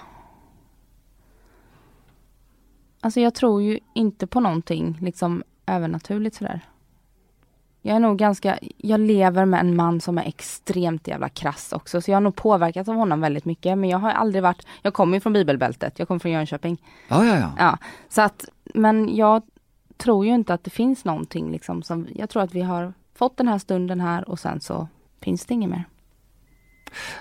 Alltså 3.02 3.20
jag 3.20 3.34
tror 3.36 3.62
ju 3.62 3.80
inte 3.96 4.28
på 4.28 4.40
någonting 4.40 4.98
liksom 5.02 5.44
övernaturligt 5.66 6.36
sådär. 6.36 6.62
Jag 7.86 7.96
är 7.96 8.00
nog 8.00 8.18
ganska, 8.18 8.60
jag 8.78 9.00
lever 9.00 9.46
med 9.46 9.60
en 9.60 9.76
man 9.76 10.02
som 10.02 10.18
är 10.18 10.24
extremt 10.24 11.08
jävla 11.08 11.30
krass 11.30 11.74
också. 11.74 12.02
Så 12.02 12.12
jag 12.12 12.16
har 12.16 12.22
nog 12.22 12.36
påverkats 12.36 12.90
av 12.90 12.96
honom 12.96 13.22
väldigt 13.22 13.46
mycket. 13.46 13.78
Men 13.78 13.90
jag 13.90 13.98
har 13.98 14.12
aldrig 14.12 14.44
varit, 14.44 14.68
jag 14.82 14.94
kommer 14.94 15.18
ju 15.18 15.22
från 15.22 15.34
bibelbältet, 15.34 16.00
jag 16.00 16.08
kommer 16.08 16.20
från 16.20 16.32
Jönköping. 16.32 16.82
Ja, 17.08 17.26
ja, 17.26 17.38
ja. 17.38 17.52
ja 17.58 17.78
så 18.10 18.22
att, 18.22 18.46
men 18.74 19.16
jag 19.16 19.44
tror 19.98 20.26
ju 20.26 20.34
inte 20.34 20.54
att 20.54 20.64
det 20.64 20.70
finns 20.70 21.06
någonting 21.06 21.52
liksom 21.52 21.84
som, 21.84 22.08
jag 22.16 22.30
tror 22.30 22.44
att 22.44 22.54
vi 22.54 22.62
har 22.62 22.94
fått 23.16 23.38
den 23.38 23.48
här 23.48 23.58
stunden 23.58 24.02
här 24.02 24.30
och 24.30 24.40
sen 24.40 24.62
så 24.62 24.88
finns 25.22 25.46
det 25.46 25.54
inget 25.54 25.70
mer. 25.70 25.84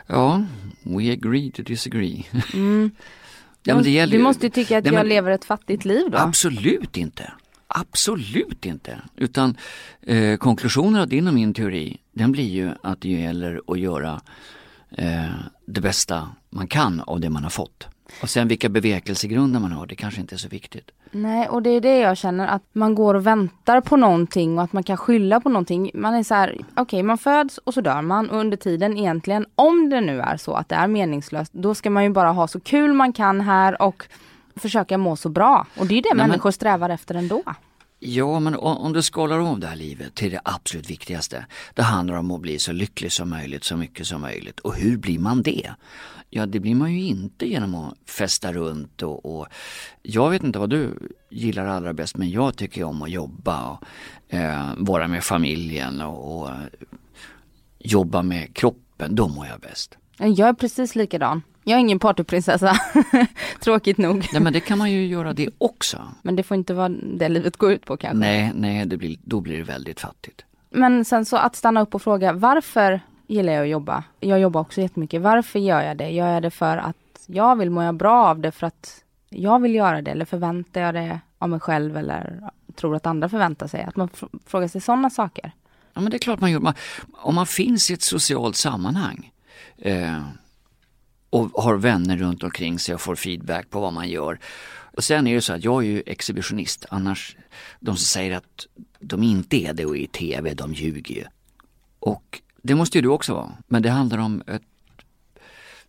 Ja, 0.07 0.45
we 0.83 1.13
agree 1.13 1.51
to 1.51 1.63
disagree. 1.63 2.27
Mm. 2.55 2.91
ja, 3.63 3.75
men 3.75 3.85
det 3.85 3.91
gäller 3.91 4.17
du 4.17 4.23
måste 4.23 4.47
ju 4.47 4.51
tycka 4.51 4.79
att 4.79 4.85
nej, 4.85 4.95
jag 4.95 5.07
lever 5.07 5.31
ett 5.31 5.45
fattigt 5.45 5.85
liv 5.85 6.11
då? 6.11 6.19
Absolut 6.19 6.97
inte. 6.97 7.33
Absolut 7.75 8.67
inte. 8.67 8.99
Utan 9.17 9.57
eh, 10.03 10.37
konklusionen 10.37 11.01
av 11.01 11.09
din 11.09 11.29
och 11.29 11.35
min 11.35 11.55
teori, 11.55 12.01
den 12.13 12.33
blir 12.33 12.49
ju 12.49 12.71
att 12.83 13.01
det 13.01 13.09
gäller 13.09 13.61
att 13.67 13.79
göra 13.79 14.21
eh, 14.91 15.31
det 15.67 15.81
bästa 15.81 16.29
man 16.51 16.67
kan 16.67 17.01
av 17.01 17.21
det 17.21 17.31
man 17.31 17.43
har 17.43 17.51
fått. 17.51 17.89
Och 18.23 18.31
sen 18.31 18.49
vilka 18.49 18.69
bevekelsegrunder 18.69 19.61
man 19.61 19.73
har, 19.73 19.87
det 19.87 19.95
kanske 19.95 20.21
inte 20.21 20.35
är 20.35 20.39
så 20.39 20.49
viktigt. 20.49 20.91
Nej, 21.11 21.49
och 21.49 21.63
det 21.63 21.71
är 21.71 21.81
det 21.81 21.99
jag 21.99 22.17
känner 22.17 22.47
att 22.47 22.63
man 22.73 22.95
går 22.95 23.15
och 23.15 23.27
väntar 23.27 23.81
på 23.81 23.97
någonting 23.97 24.59
och 24.59 24.65
att 24.65 24.73
man 24.73 24.83
kan 24.83 24.97
skylla 24.97 25.41
på 25.41 25.49
någonting. 25.49 25.91
Man 25.95 26.15
är 26.15 26.23
så 26.23 26.35
här, 26.35 26.53
okej 26.53 26.83
okay, 26.83 27.03
man 27.03 27.19
föds 27.19 27.59
och 27.59 27.75
så 27.75 27.81
dör 27.81 28.03
man 28.03 28.31
och 28.31 28.39
under 28.39 28.57
tiden 28.57 28.97
egentligen, 28.99 29.47
om 29.55 29.91
det 29.91 30.01
nu 30.01 30.21
är 30.21 30.37
så 30.37 30.55
att 30.55 30.69
det 30.69 30.75
är 30.75 30.87
meningslöst, 30.87 31.53
då 31.53 31.75
ska 31.75 31.91
man 31.91 32.05
ju 32.05 32.11
bara 32.11 32.33
ha 32.33 32.49
så 32.49 32.61
kul 32.61 32.93
man 32.93 33.13
kan 33.13 33.41
här 33.41 33.83
och 33.83 34.05
försöka 34.57 34.99
må 34.99 35.17
så 35.17 35.29
bra. 35.29 35.67
Och 35.77 35.87
det 35.87 35.99
är 35.99 36.03
det 36.03 36.15
Nej, 36.15 36.27
människor 36.27 36.49
men... 36.49 36.53
strävar 36.53 36.91
efter 36.91 37.15
ändå. 37.15 37.43
Ja, 38.05 38.41
men 38.41 38.55
om 38.55 38.93
du 38.93 39.03
skalar 39.03 39.39
av 39.39 39.61
det 39.61 39.67
här 39.67 39.77
livet 39.77 40.15
till 40.15 40.31
det 40.31 40.41
absolut 40.45 40.91
viktigaste. 40.91 41.47
Det 41.75 41.83
handlar 41.83 42.17
om 42.17 42.31
att 42.31 42.41
bli 42.41 42.59
så 42.59 42.73
lycklig 42.73 43.13
som 43.13 43.31
möjligt, 43.31 43.65
så 43.65 43.77
mycket 43.77 44.07
som 44.07 44.21
möjligt. 44.21 44.61
Och 44.61 44.75
hur 44.75 44.97
blir 44.97 45.19
man 45.19 45.43
det? 45.43 45.71
Ja, 46.31 46.47
det 46.47 46.61
blir 46.61 46.75
man 46.75 46.93
ju 46.93 47.03
inte 47.03 47.47
genom 47.47 47.75
att 47.75 47.95
festa 48.07 48.53
runt 48.53 49.03
och, 49.03 49.39
och 49.39 49.47
jag 50.03 50.31
vet 50.31 50.43
inte 50.43 50.59
vad 50.59 50.71
du 50.71 50.99
gillar 51.31 51.67
allra 51.67 51.93
bäst 51.93 52.17
men 52.17 52.31
jag 52.31 52.57
tycker 52.57 52.85
om 52.85 53.03
att 53.03 53.11
jobba 53.11 53.71
och 53.71 53.85
eh, 54.35 54.71
vara 54.77 55.09
med 55.09 55.25
familjen 55.25 56.01
och, 56.01 56.43
och 56.43 56.51
jobba 57.79 58.23
med 58.23 58.57
kroppen. 58.57 59.15
Då 59.15 59.29
mår 59.29 59.47
jag 59.47 59.61
bäst. 59.61 59.99
Jag 60.19 60.49
är 60.49 60.53
precis 60.53 60.95
likadan. 60.95 61.43
Jag 61.65 61.77
är 61.77 61.81
ingen 61.81 61.99
partyprinsessa, 61.99 62.77
tråkigt 63.61 63.99
nog. 63.99 64.29
Nej 64.33 64.43
men 64.43 64.53
det 64.53 64.61
kan 64.61 64.79
man 64.79 64.93
ju 64.93 65.07
göra 65.07 65.33
det 65.33 65.51
också. 65.59 66.09
Men 66.23 66.37
det 66.37 66.43
får 66.43 66.55
inte 66.55 66.75
vara 66.75 66.89
det 66.89 67.29
livet 67.29 67.57
går 67.57 67.73
ut 67.73 67.87
på 67.87 67.97
kanske? 67.97 68.19
Nej, 68.19 68.53
nej 68.55 68.87
det 68.87 68.97
blir, 68.97 69.17
då 69.25 69.41
blir 69.41 69.57
det 69.57 69.65
väldigt 69.65 70.01
fattigt. 70.01 70.45
Men 70.71 71.05
sen 71.05 71.25
så 71.25 71.37
att 71.37 71.57
stanna 71.57 71.81
upp 71.81 71.95
och 71.95 72.03
fråga 72.03 72.33
varför 72.33 73.01
gillar 73.27 73.53
jag 73.53 73.63
att 73.63 73.69
jobba? 73.69 74.05
Jag 74.21 74.41
jobbar 74.41 74.61
också 74.61 74.81
jättemycket. 74.81 75.23
Varför 75.23 75.59
gör 75.59 75.83
jag 75.83 75.97
det? 75.97 76.11
Gör 76.11 76.29
jag 76.29 76.43
det 76.43 76.51
för 76.51 76.77
att 76.77 76.97
jag 77.27 77.57
vill 77.57 77.71
må 77.71 77.93
bra 77.93 78.27
av 78.27 78.41
det 78.41 78.53
för 78.53 78.67
att 78.67 79.05
jag 79.29 79.63
vill 79.63 79.75
göra 79.75 80.03
det 80.03 80.11
eller 80.11 80.25
förväntar 80.25 80.81
jag 80.81 80.95
det 80.95 81.21
av 81.39 81.49
mig 81.49 81.61
själv 81.61 81.97
eller 81.97 82.51
tror 82.75 82.97
att 82.97 83.07
andra 83.07 83.29
förväntar 83.29 83.67
sig? 83.67 83.83
Att 83.83 83.97
man 83.97 84.09
frågar 84.47 84.69
sig 84.69 84.81
sådana 84.81 85.11
saker. 85.11 85.53
Ja 85.95 86.01
men 86.01 86.11
det 86.11 86.17
är 86.17 86.19
klart 86.19 86.41
man 86.41 86.51
gör. 86.51 86.75
om 87.13 87.35
man 87.35 87.47
finns 87.47 87.91
i 87.91 87.95
ett 87.95 88.03
socialt 88.03 88.57
sammanhang 88.57 89.33
eh, 89.79 90.23
och 91.33 91.63
har 91.63 91.77
vänner 91.77 92.17
runt 92.17 92.43
omkring 92.43 92.79
sig 92.79 92.95
och 92.95 93.01
får 93.01 93.17
feedback 93.17 93.71
på 93.71 93.81
vad 93.81 93.93
man 93.93 94.09
gör. 94.09 94.39
Och 94.97 95.05
sen 95.05 95.27
är 95.27 95.35
det 95.35 95.41
så 95.41 95.53
att 95.53 95.65
jag 95.65 95.83
är 95.83 95.87
ju 95.87 96.03
exhibitionist, 96.07 96.87
annars 96.91 97.37
de 97.81 97.97
som 97.97 98.05
säger 98.05 98.37
att 98.37 98.67
de 99.01 99.23
inte 99.23 99.57
är 99.57 99.73
det 99.73 99.85
och 99.87 99.97
är 99.97 100.01
i 100.01 100.07
TV, 100.07 100.55
de 100.55 100.75
ljuger 100.75 101.15
ju. 101.15 101.25
Och 101.99 102.41
det 102.63 102.75
måste 102.75 102.99
ju 102.99 103.03
du 103.03 103.09
också 103.09 103.35
vara, 103.35 103.53
men 103.67 103.83
det 103.83 103.91
handlar 103.91 104.19
om 104.19 104.43
ett... 104.47 104.63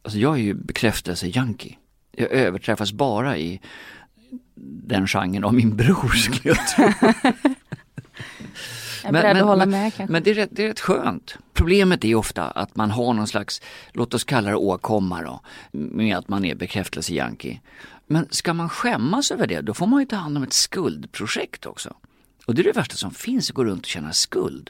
Alltså 0.01 0.19
jag 0.19 0.33
är 0.33 0.41
ju 0.41 0.53
bekräftelse-junkie. 0.53 1.75
Jag 2.11 2.31
överträffas 2.31 2.91
bara 2.91 3.37
i 3.37 3.59
den 4.55 5.07
genren 5.07 5.43
av 5.43 5.53
min 5.53 5.75
bror 5.75 6.09
skulle 6.09 6.55
jag 6.55 6.67
tro. 6.67 7.11
Jag 9.03 9.09
är 9.09 9.21
beredd 9.21 9.37
att 9.37 9.47
hålla 9.47 9.65
med 9.65 9.93
kanske. 9.93 10.11
Men 10.11 10.23
det 10.23 10.31
är, 10.31 10.35
rätt, 10.35 10.49
det 10.51 10.63
är 10.63 10.67
rätt 10.67 10.79
skönt. 10.79 11.37
Problemet 11.53 12.05
är 12.05 12.15
ofta 12.15 12.43
att 12.43 12.75
man 12.75 12.91
har 12.91 13.13
någon 13.13 13.27
slags, 13.27 13.61
låt 13.91 14.13
oss 14.13 14.23
kalla 14.23 14.49
det 14.49 14.55
åkomma 14.55 15.21
då, 15.21 15.39
med 15.71 16.17
att 16.17 16.27
man 16.27 16.45
är 16.45 16.55
bekräftelse-junkie. 16.55 17.59
Men 18.07 18.27
ska 18.29 18.53
man 18.53 18.69
skämmas 18.69 19.31
över 19.31 19.47
det, 19.47 19.61
då 19.61 19.73
får 19.73 19.87
man 19.87 19.99
ju 19.99 20.05
ta 20.05 20.15
hand 20.15 20.37
om 20.37 20.43
ett 20.43 20.53
skuldprojekt 20.53 21.65
också. 21.65 21.93
Och 22.45 22.55
det 22.55 22.61
är 22.61 22.63
det 22.63 22.71
värsta 22.71 22.95
som 22.95 23.11
finns, 23.11 23.49
att 23.49 23.55
gå 23.55 23.65
runt 23.65 23.81
och 23.81 23.85
känna 23.85 24.13
skuld. 24.13 24.69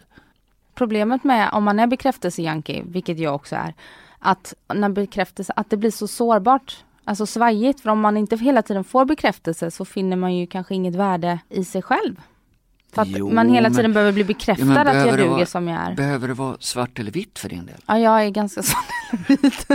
Problemet 0.76 1.24
med 1.24 1.50
om 1.54 1.64
man 1.64 1.80
är 1.80 1.88
bekräftelse-junkie, 1.88 2.84
vilket 2.86 3.20
jag 3.20 3.36
också 3.36 3.56
är, 3.56 3.74
att 4.20 4.54
när 4.74 4.90
bekräftelse, 4.90 5.54
att 5.56 5.70
det 5.70 5.78
blir 5.78 5.92
så 5.92 6.08
sårbart, 6.08 6.84
alltså 7.04 7.26
svajigt. 7.26 7.82
För 7.82 7.90
om 7.90 8.00
man 8.00 8.18
inte 8.18 8.38
hela 8.38 8.62
tiden 8.62 8.84
får 8.84 9.06
bekräftelse 9.06 9.72
så 9.72 9.86
finner 9.86 10.18
man 10.18 10.36
ju 10.36 10.48
kanske 10.48 10.76
inget 10.76 10.96
värde 10.96 11.40
i 11.50 11.66
sig 11.66 11.82
själv. 11.82 12.22
För 12.94 13.02
att 13.02 13.08
jo, 13.08 13.30
man 13.30 13.50
hela 13.50 13.70
tiden 13.70 13.84
men, 13.84 13.94
behöver 13.94 14.12
bli 14.12 14.24
bekräftad 14.24 14.66
ja, 14.66 14.82
att 14.82 15.08
jag 15.08 15.18
duger 15.18 15.28
vara, 15.28 15.46
som 15.46 15.68
jag 15.68 15.82
är. 15.82 15.96
Behöver 15.96 16.28
det 16.28 16.34
vara 16.34 16.58
svart 16.60 17.00
eller 17.00 17.12
vitt 17.12 17.40
för 17.40 17.50
din 17.50 17.66
del? 17.66 17.76
Ja, 17.86 18.00
jag 18.00 18.26
är 18.26 18.30
ganska 18.30 18.64
svart 18.64 18.86
eller 19.12 19.42
vit. 19.42 19.68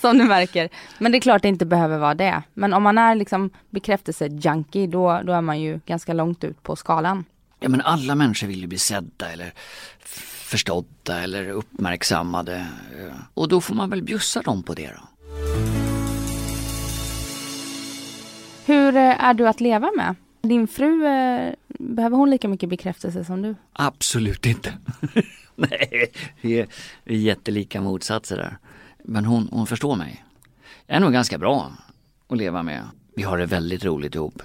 som 0.00 0.18
du 0.18 0.24
märker. 0.24 0.68
Men 0.98 1.12
det 1.12 1.18
är 1.18 1.20
klart 1.20 1.42
det 1.42 1.48
inte 1.48 1.66
behöver 1.66 1.98
vara 1.98 2.14
det. 2.14 2.42
Men 2.54 2.72
om 2.72 2.82
man 2.82 2.98
är 2.98 3.14
liksom 3.14 3.50
bekräftelse-junkie 3.70 4.86
då, 4.86 5.20
då 5.24 5.32
är 5.32 5.40
man 5.40 5.60
ju 5.60 5.80
ganska 5.86 6.12
långt 6.12 6.44
ut 6.44 6.62
på 6.62 6.76
skalan. 6.76 7.24
Ja 7.60 7.68
men 7.68 7.80
alla 7.80 8.14
människor 8.14 8.46
vill 8.46 8.60
ju 8.60 8.66
bli 8.66 8.78
sedda 8.78 9.32
eller 9.32 9.52
förstådda 10.52 11.20
eller 11.20 11.48
uppmärksammade. 11.48 12.66
Och 13.34 13.48
då 13.48 13.60
får 13.60 13.74
man 13.74 13.90
väl 13.90 14.02
bjussa 14.02 14.42
dem 14.42 14.62
på 14.62 14.74
det 14.74 14.86
då. 14.86 15.08
Hur 18.66 18.96
eh, 18.96 19.24
är 19.24 19.34
du 19.34 19.48
att 19.48 19.60
leva 19.60 19.90
med? 19.96 20.14
Din 20.42 20.68
fru, 20.68 21.06
eh, 21.06 21.52
behöver 21.82 22.16
hon 22.16 22.30
lika 22.30 22.48
mycket 22.48 22.68
bekräftelse 22.68 23.24
som 23.24 23.42
du? 23.42 23.54
Absolut 23.72 24.46
inte. 24.46 24.72
Nej, 25.54 26.12
vi 26.40 26.58
är, 26.58 26.66
vi 27.04 27.14
är 27.14 27.18
jättelika 27.18 27.80
motsatser 27.80 28.36
där. 28.36 28.58
Men 29.04 29.24
hon, 29.24 29.48
hon 29.52 29.66
förstår 29.66 29.96
mig. 29.96 30.24
Jag 30.86 30.96
är 30.96 31.00
nog 31.00 31.12
ganska 31.12 31.38
bra 31.38 31.72
att 32.28 32.38
leva 32.38 32.62
med. 32.62 32.88
Vi 33.16 33.22
har 33.22 33.38
det 33.38 33.46
väldigt 33.46 33.84
roligt 33.84 34.14
ihop. 34.14 34.42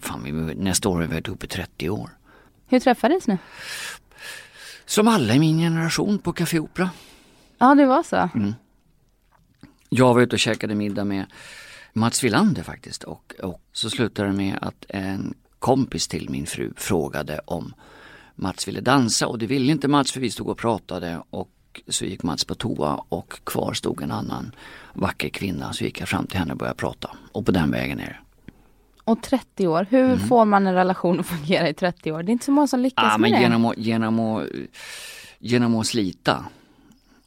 Fan, 0.00 0.22
vi, 0.24 0.32
nästa 0.54 0.88
år 0.88 0.94
har 0.94 1.02
vi 1.02 1.06
varit 1.06 1.26
ihop 1.26 1.44
i 1.44 1.46
30 1.46 1.90
år. 1.90 2.10
Hur 2.66 2.80
träffades 2.80 3.26
ni? 3.26 3.38
Som 4.86 5.08
alla 5.08 5.34
i 5.34 5.38
min 5.38 5.58
generation 5.58 6.18
på 6.18 6.32
Café 6.32 6.58
Opera. 6.58 6.90
Ja, 7.58 7.74
det 7.74 7.86
var 7.86 8.02
så? 8.02 8.28
Mm. 8.34 8.54
Jag 9.88 10.14
var 10.14 10.20
ute 10.20 10.36
och 10.36 10.40
käkade 10.40 10.74
middag 10.74 11.04
med 11.04 11.26
Mats 11.92 12.24
Wilander 12.24 12.62
faktiskt 12.62 13.04
och, 13.04 13.34
och 13.42 13.60
så 13.72 13.90
slutade 13.90 14.28
det 14.28 14.34
med 14.34 14.58
att 14.62 14.84
en 14.88 15.34
kompis 15.58 16.08
till 16.08 16.30
min 16.30 16.46
fru 16.46 16.72
frågade 16.76 17.40
om 17.44 17.74
Mats 18.34 18.68
ville 18.68 18.80
dansa 18.80 19.26
och 19.26 19.38
det 19.38 19.46
ville 19.46 19.72
inte 19.72 19.88
Mats 19.88 20.12
för 20.12 20.20
vi 20.20 20.30
stod 20.30 20.48
och 20.48 20.58
pratade 20.58 21.22
och 21.30 21.50
så 21.88 22.04
gick 22.04 22.22
Mats 22.22 22.44
på 22.44 22.54
toa 22.54 23.04
och 23.08 23.44
kvar 23.44 23.72
stod 23.72 24.02
en 24.02 24.10
annan 24.10 24.54
vacker 24.92 25.28
kvinna 25.28 25.72
så 25.72 25.84
gick 25.84 26.00
jag 26.00 26.08
fram 26.08 26.26
till 26.26 26.38
henne 26.38 26.52
och 26.52 26.58
började 26.58 26.76
prata 26.76 27.10
och 27.32 27.46
på 27.46 27.52
den 27.52 27.70
vägen 27.70 28.00
är 28.00 28.06
det. 28.06 28.16
Och 29.04 29.22
30 29.22 29.68
år, 29.68 29.86
hur 29.90 30.04
mm. 30.04 30.18
får 30.18 30.44
man 30.44 30.66
en 30.66 30.74
relation 30.74 31.20
att 31.20 31.26
fungera 31.26 31.68
i 31.68 31.74
30 31.74 32.12
år? 32.12 32.22
Det 32.22 32.30
är 32.30 32.32
inte 32.32 32.44
så 32.44 32.52
många 32.52 32.66
som 32.66 32.80
lyckas 32.80 33.04
ja, 33.12 33.18
med 33.18 33.30
men 33.30 33.32
det. 33.32 33.40
Genom 33.40 33.64
att, 33.64 33.78
genom, 33.78 34.20
att, 34.20 34.46
genom 35.38 35.76
att 35.76 35.86
slita. 35.86 36.44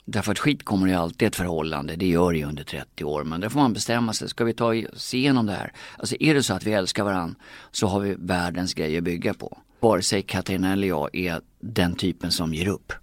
Därför 0.05 0.31
att 0.31 0.39
skit 0.39 0.65
kommer 0.65 0.87
ju 0.87 0.93
alltid 0.93 1.27
ett 1.27 1.35
förhållande, 1.35 1.95
det 1.95 2.07
gör 2.07 2.31
det 2.31 2.37
ju 2.37 2.45
under 2.45 2.63
30 2.63 3.03
år. 3.03 3.23
Men 3.23 3.41
då 3.41 3.49
får 3.49 3.59
man 3.59 3.73
bestämma 3.73 4.13
sig, 4.13 4.29
ska 4.29 4.43
vi 4.43 4.53
ta 4.53 4.73
oss 4.73 5.13
igenom 5.13 5.45
det 5.45 5.53
här? 5.53 5.73
Alltså 5.97 6.15
är 6.19 6.33
det 6.33 6.43
så 6.43 6.53
att 6.53 6.63
vi 6.63 6.73
älskar 6.73 7.03
varandra 7.03 7.35
så 7.71 7.87
har 7.87 7.99
vi 7.99 8.15
världens 8.19 8.73
grej 8.73 8.97
att 8.97 9.03
bygga 9.03 9.33
på. 9.33 9.57
Vare 9.79 10.01
sig 10.01 10.21
Katarina 10.21 10.73
eller 10.73 10.87
jag 10.87 11.15
är 11.15 11.41
den 11.59 11.95
typen 11.95 12.31
som 12.31 12.53
ger 12.53 12.67
upp. 12.67 12.93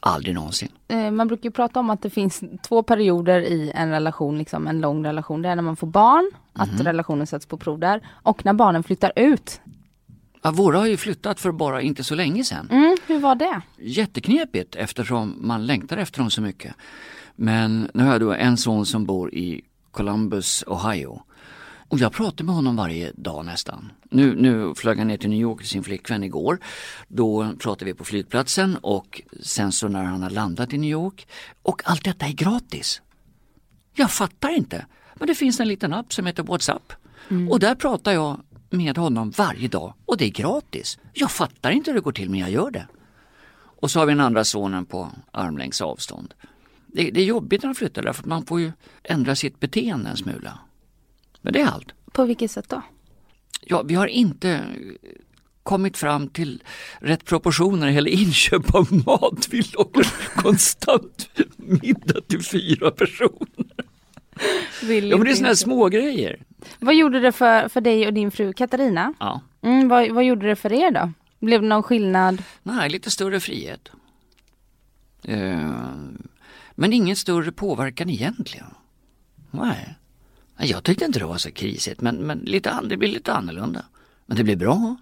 Aldrig 0.00 0.34
någonsin. 0.34 0.68
Eh, 0.88 1.10
man 1.10 1.28
brukar 1.28 1.44
ju 1.44 1.50
prata 1.50 1.80
om 1.80 1.90
att 1.90 2.02
det 2.02 2.10
finns 2.10 2.42
två 2.68 2.82
perioder 2.82 3.40
i 3.40 3.72
en 3.74 3.90
relation, 3.90 4.38
liksom 4.38 4.66
en 4.66 4.80
lång 4.80 5.04
relation. 5.04 5.42
Det 5.42 5.48
är 5.48 5.56
när 5.56 5.62
man 5.62 5.76
får 5.76 5.86
barn, 5.86 6.30
att 6.52 6.68
mm. 6.68 6.82
relationen 6.82 7.26
sätts 7.26 7.46
på 7.46 7.56
prov 7.56 7.78
där. 7.78 8.08
Och 8.08 8.44
när 8.44 8.52
barnen 8.52 8.82
flyttar 8.82 9.12
ut. 9.16 9.60
Ja, 10.46 10.52
våra 10.52 10.78
har 10.78 10.86
ju 10.86 10.96
flyttat 10.96 11.40
för 11.40 11.52
bara 11.52 11.82
inte 11.82 12.04
så 12.04 12.14
länge 12.14 12.44
sedan. 12.44 12.68
Mm, 12.70 12.96
hur 13.06 13.18
var 13.18 13.34
det? 13.34 13.60
Jätteknepigt 13.78 14.76
eftersom 14.76 15.36
man 15.40 15.66
längtar 15.66 15.96
efter 15.96 16.18
dem 16.18 16.30
så 16.30 16.42
mycket. 16.42 16.74
Men 17.36 17.90
nu 17.94 18.04
har 18.04 18.12
jag 18.12 18.20
då 18.20 18.32
en 18.32 18.56
son 18.56 18.86
som 18.86 19.04
bor 19.04 19.34
i 19.34 19.64
Columbus, 19.90 20.64
Ohio. 20.66 21.22
Och 21.88 21.98
jag 21.98 22.12
pratar 22.12 22.44
med 22.44 22.54
honom 22.54 22.76
varje 22.76 23.12
dag 23.14 23.44
nästan. 23.44 23.92
Nu, 24.10 24.34
nu 24.36 24.74
flög 24.74 24.98
han 24.98 25.08
ner 25.08 25.16
till 25.16 25.30
New 25.30 25.40
York 25.40 25.58
till 25.58 25.68
sin 25.68 25.84
flickvän 25.84 26.24
igår. 26.24 26.58
Då 27.08 27.52
pratade 27.58 27.84
vi 27.84 27.94
på 27.94 28.04
flygplatsen 28.04 28.76
och 28.76 29.22
sen 29.42 29.72
så 29.72 29.88
när 29.88 30.04
han 30.04 30.22
har 30.22 30.30
landat 30.30 30.72
i 30.72 30.78
New 30.78 30.90
York. 30.90 31.28
Och 31.62 31.82
allt 31.84 32.04
detta 32.04 32.26
är 32.26 32.32
gratis. 32.32 33.02
Jag 33.94 34.10
fattar 34.10 34.56
inte. 34.56 34.86
Men 35.14 35.28
det 35.28 35.34
finns 35.34 35.60
en 35.60 35.68
liten 35.68 35.92
app 35.92 36.12
som 36.12 36.26
heter 36.26 36.42
WhatsApp. 36.42 36.92
Mm. 37.28 37.50
Och 37.50 37.60
där 37.60 37.74
pratar 37.74 38.12
jag 38.12 38.40
med 38.70 38.98
honom 38.98 39.30
varje 39.30 39.68
dag 39.68 39.94
och 40.04 40.16
det 40.16 40.24
är 40.24 40.30
gratis. 40.30 40.98
Jag 41.12 41.30
fattar 41.30 41.70
inte 41.70 41.90
hur 41.90 41.94
det 41.94 42.04
går 42.04 42.12
till 42.12 42.30
men 42.30 42.40
jag 42.40 42.50
gör 42.50 42.70
det. 42.70 42.86
Och 43.58 43.90
så 43.90 43.98
har 43.98 44.06
vi 44.06 44.12
den 44.12 44.20
andra 44.20 44.44
sonen 44.44 44.84
på 44.84 45.10
armlängds 45.30 45.80
avstånd. 45.80 46.34
Det, 46.86 47.10
det 47.10 47.20
är 47.20 47.24
jobbigt 47.24 47.62
när 47.62 47.68
de 47.68 47.74
flyttar 47.74 48.02
därför 48.02 48.22
att 48.22 48.26
man 48.26 48.46
får 48.46 48.60
ju 48.60 48.72
ändra 49.02 49.36
sitt 49.36 49.60
beteende 49.60 50.10
en 50.10 50.16
smula. 50.16 50.58
Men 51.40 51.52
det 51.52 51.60
är 51.60 51.66
allt. 51.66 51.92
På 52.12 52.24
vilket 52.24 52.50
sätt 52.50 52.68
då? 52.68 52.82
Ja, 53.60 53.82
vi 53.82 53.94
har 53.94 54.06
inte 54.06 54.64
kommit 55.62 55.96
fram 55.96 56.28
till 56.28 56.62
rätt 57.00 57.24
proportioner 57.24 57.88
gäller 57.88 58.10
inköp 58.10 58.74
av 58.74 58.92
mat. 59.06 59.48
Vi 59.50 59.62
lagar 59.62 60.06
konstant 60.36 61.28
middag 61.56 62.20
till 62.28 62.42
fyra 62.42 62.90
personer. 62.90 63.86
Vill 64.82 65.10
Ja 65.10 65.16
men 65.16 65.26
det 65.26 65.32
är 65.32 65.34
såna 65.34 65.48
här 65.48 66.08
inse. 66.08 66.36
Vad 66.78 66.94
gjorde 66.94 67.20
det 67.20 67.32
för, 67.32 67.68
för 67.68 67.80
dig 67.80 68.06
och 68.06 68.14
din 68.14 68.30
fru 68.30 68.52
Katarina? 68.52 69.14
Ja. 69.20 69.40
Mm, 69.62 69.88
vad, 69.88 70.10
vad 70.10 70.24
gjorde 70.24 70.46
det 70.46 70.56
för 70.56 70.72
er 70.72 70.90
då? 70.90 71.12
Blev 71.38 71.62
det 71.62 71.68
någon 71.68 71.82
skillnad? 71.82 72.42
Nej, 72.62 72.90
lite 72.90 73.10
större 73.10 73.40
frihet. 73.40 73.88
Eh, 75.24 75.90
men 76.74 76.92
ingen 76.92 77.16
större 77.16 77.52
påverkan 77.52 78.10
egentligen. 78.10 78.66
Nej. 79.50 79.94
Jag 80.58 80.84
tyckte 80.84 81.04
inte 81.04 81.18
det 81.18 81.24
var 81.26 81.36
så 81.36 81.50
krisigt 81.50 82.00
men, 82.00 82.16
men 82.16 82.38
lite, 82.38 82.80
det 82.84 82.96
blir 82.96 83.08
lite 83.08 83.32
annorlunda. 83.34 83.84
Men 84.26 84.36
det 84.36 84.44
blir 84.44 84.56
bra. 84.56 84.96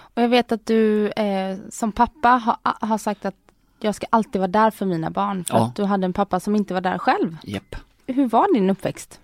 Och 0.00 0.22
jag 0.22 0.28
vet 0.28 0.52
att 0.52 0.66
du 0.66 1.08
eh, 1.10 1.56
som 1.70 1.92
pappa 1.92 2.28
ha, 2.28 2.58
har 2.80 2.98
sagt 2.98 3.24
att 3.24 3.34
jag 3.80 3.94
ska 3.94 4.06
alltid 4.10 4.40
vara 4.40 4.48
där 4.48 4.70
för 4.70 4.86
mina 4.86 5.10
barn. 5.10 5.44
För 5.44 5.54
Ja. 5.54 5.66
att 5.66 5.76
du 5.76 5.84
hade 5.84 6.04
en 6.04 6.12
pappa 6.12 6.40
som 6.40 6.56
inte 6.56 6.74
var 6.74 6.80
där 6.80 6.98
själv. 6.98 7.36
Japp. 7.42 7.76
Hur 8.06 8.28
var 8.28 8.54
din 8.54 8.70
uppväxt? 8.70 9.20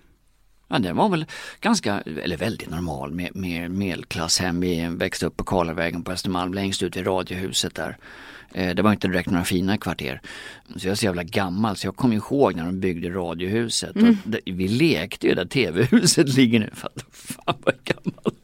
Ja, 0.69 0.79
det 0.79 0.93
var 0.93 1.09
väl 1.09 1.27
ganska, 1.61 2.01
eller 2.01 2.37
väldigt 2.37 2.71
normal 2.71 3.11
med, 3.11 3.37
med 3.37 3.71
medelklasshem. 3.71 4.61
Vi 4.61 4.89
växte 4.91 5.27
upp 5.27 5.37
på 5.37 5.45
Karlavägen 5.45 6.03
på 6.03 6.13
Östermalm 6.13 6.55
längst 6.55 6.83
ut 6.83 6.97
vid 6.97 7.07
Radiohuset 7.07 7.75
där. 7.75 7.97
Eh, 8.55 8.75
Det 8.75 8.83
var 8.83 8.93
inte 8.93 9.09
direkt 9.09 9.31
några 9.31 9.45
fina 9.45 9.79
kvarter. 9.79 10.21
Så 10.77 10.87
jag 10.87 10.93
är 10.93 10.97
så 10.97 11.05
jävla 11.05 11.23
gammal 11.23 11.77
så 11.77 11.87
jag 11.87 11.97
kommer 11.97 12.17
ihåg 12.17 12.55
när 12.57 12.65
de 12.65 12.81
byggde 12.81 13.11
Radiohuset. 13.11 13.97
Och 13.97 14.03
det, 14.25 14.41
vi 14.47 14.69
lekte 14.69 15.27
ju 15.27 15.35
där 15.35 15.45
TV-huset 15.45 16.29
ligger 16.37 16.61
nu. 16.61 16.71
För 16.75 16.89
att, 16.89 17.05
fan 17.11 17.57
vad 17.65 17.75
gammal. 17.85 18.35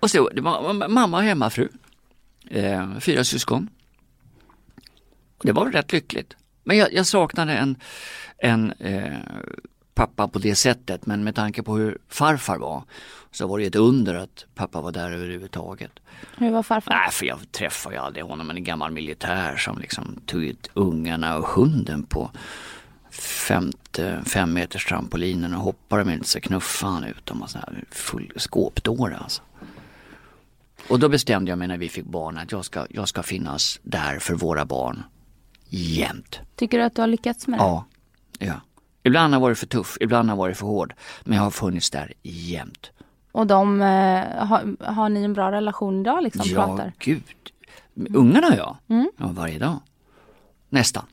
Och 0.00 0.10
så, 0.10 0.28
det 0.28 0.40
var 0.40 0.88
mamma 0.88 1.16
och 1.16 1.22
hemmafru. 1.22 1.68
Eh, 2.50 2.98
fyra 2.98 3.24
syskon. 3.24 3.68
Och 5.38 5.46
det 5.46 5.52
var 5.52 5.70
rätt 5.70 5.92
lyckligt. 5.92 6.36
Men 6.64 6.76
jag, 6.76 6.92
jag 6.92 7.06
saknade 7.06 7.52
en, 7.52 7.76
en 8.38 8.72
eh, 8.72 9.18
pappa 9.94 10.28
på 10.28 10.38
det 10.38 10.54
sättet 10.54 11.06
men 11.06 11.24
med 11.24 11.34
tanke 11.34 11.62
på 11.62 11.76
hur 11.76 11.98
farfar 12.08 12.58
var 12.58 12.82
så 13.30 13.46
var 13.46 13.58
det 13.58 13.66
ett 13.66 13.76
under 13.76 14.14
att 14.14 14.46
pappa 14.54 14.80
var 14.80 14.92
där 14.92 15.10
överhuvudtaget. 15.10 15.92
Hur 16.36 16.50
var 16.50 16.62
farfar? 16.62 16.94
Nej 16.94 17.10
för 17.10 17.26
jag 17.26 17.52
träffade 17.52 17.94
ju 17.94 18.00
aldrig 18.00 18.24
honom, 18.24 18.46
men 18.46 18.56
en 18.56 18.64
gammal 18.64 18.92
militär 18.92 19.56
som 19.56 19.78
liksom 19.78 20.20
tog 20.26 20.44
ut 20.44 20.70
ungarna 20.74 21.36
och 21.36 21.46
hunden 21.46 22.02
på 22.02 22.30
femte, 23.20 24.22
fem 24.26 24.52
meters 24.52 24.84
trampolinen 24.84 25.54
och 25.54 25.60
hoppade 25.60 26.04
med 26.04 26.26
så 26.26 26.40
knuffade 26.40 26.92
han 26.92 27.04
ut 27.04 27.26
dem 27.26 27.42
och 27.42 27.50
så 27.50 27.58
här 27.58 27.84
full 27.90 28.32
skåpdåre 28.36 29.16
alltså. 29.16 29.42
Och 30.88 30.98
då 30.98 31.08
bestämde 31.08 31.50
jag 31.50 31.58
mig 31.58 31.68
när 31.68 31.78
vi 31.78 31.88
fick 31.88 32.04
barn 32.04 32.38
att 32.38 32.52
jag 32.52 32.64
ska, 32.64 32.86
jag 32.90 33.08
ska 33.08 33.22
finnas 33.22 33.80
där 33.82 34.18
för 34.18 34.34
våra 34.34 34.64
barn 34.64 35.02
jämt. 35.68 36.40
Tycker 36.56 36.78
du 36.78 36.84
att 36.84 36.94
du 36.94 37.02
har 37.02 37.06
lyckats 37.06 37.46
med 37.46 37.58
det? 37.58 37.62
Ja, 37.62 37.84
ja. 38.38 38.60
Ibland 39.06 39.34
har 39.34 39.40
jag 39.40 39.42
varit 39.46 39.58
för 39.58 39.66
tuff, 39.66 39.96
ibland 40.00 40.28
har 40.28 40.36
jag 40.36 40.38
varit 40.38 40.56
för 40.56 40.66
hård. 40.66 40.94
Men 41.24 41.36
jag 41.36 41.44
har 41.44 41.50
funnits 41.50 41.90
där 41.90 42.12
jämt. 42.22 42.90
Och 43.32 43.46
de, 43.46 43.82
eh, 43.82 44.46
har, 44.46 44.92
har 44.92 45.08
ni 45.08 45.24
en 45.24 45.32
bra 45.32 45.52
relation 45.52 46.00
idag 46.00 46.22
liksom? 46.22 46.42
ja, 46.44 46.66
Pratar? 46.66 46.92
gud. 46.98 47.22
Ungarna 48.14 48.56
ja. 48.56 48.78
Mm. 48.88 49.10
ja. 49.16 49.26
Varje 49.32 49.58
dag. 49.58 49.78
Nästan. 50.68 51.04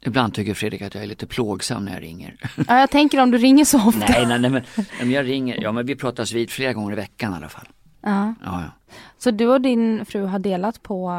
Ibland 0.00 0.34
tycker 0.34 0.54
Fredrik 0.54 0.82
att 0.82 0.94
jag 0.94 1.02
är 1.02 1.08
lite 1.08 1.26
plågsam 1.26 1.84
när 1.84 1.92
jag 1.92 2.02
ringer. 2.02 2.36
Ja, 2.68 2.80
jag 2.80 2.90
tänker 2.90 3.20
om 3.22 3.30
du 3.30 3.38
ringer 3.38 3.64
så 3.64 3.78
ofta. 3.88 4.06
nej, 4.08 4.26
nej, 4.26 4.38
nej 4.38 4.50
men, 4.50 4.62
men 4.98 5.10
jag 5.10 5.26
ringer. 5.26 5.62
Ja, 5.62 5.72
men 5.72 5.86
vi 5.86 5.96
pratas 5.96 6.32
vid 6.32 6.50
flera 6.50 6.72
gånger 6.72 6.92
i 6.92 6.96
veckan 6.96 7.32
i 7.32 7.36
alla 7.36 7.48
fall. 7.48 7.68
Ja. 8.02 8.34
Ja, 8.44 8.62
ja. 8.62 8.94
Så 9.18 9.30
du 9.30 9.46
och 9.46 9.60
din 9.60 10.04
fru 10.04 10.24
har 10.24 10.38
delat 10.38 10.82
på 10.82 11.10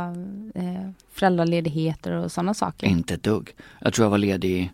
eh, 0.56 0.90
föräldraledigheter 1.14 2.12
och 2.12 2.32
sådana 2.32 2.54
saker? 2.54 2.88
Inte 2.88 3.14
ett 3.14 3.24
dugg. 3.24 3.56
Jag 3.80 3.94
tror 3.94 4.06
jag 4.06 4.10
var 4.10 4.18
ledig 4.18 4.72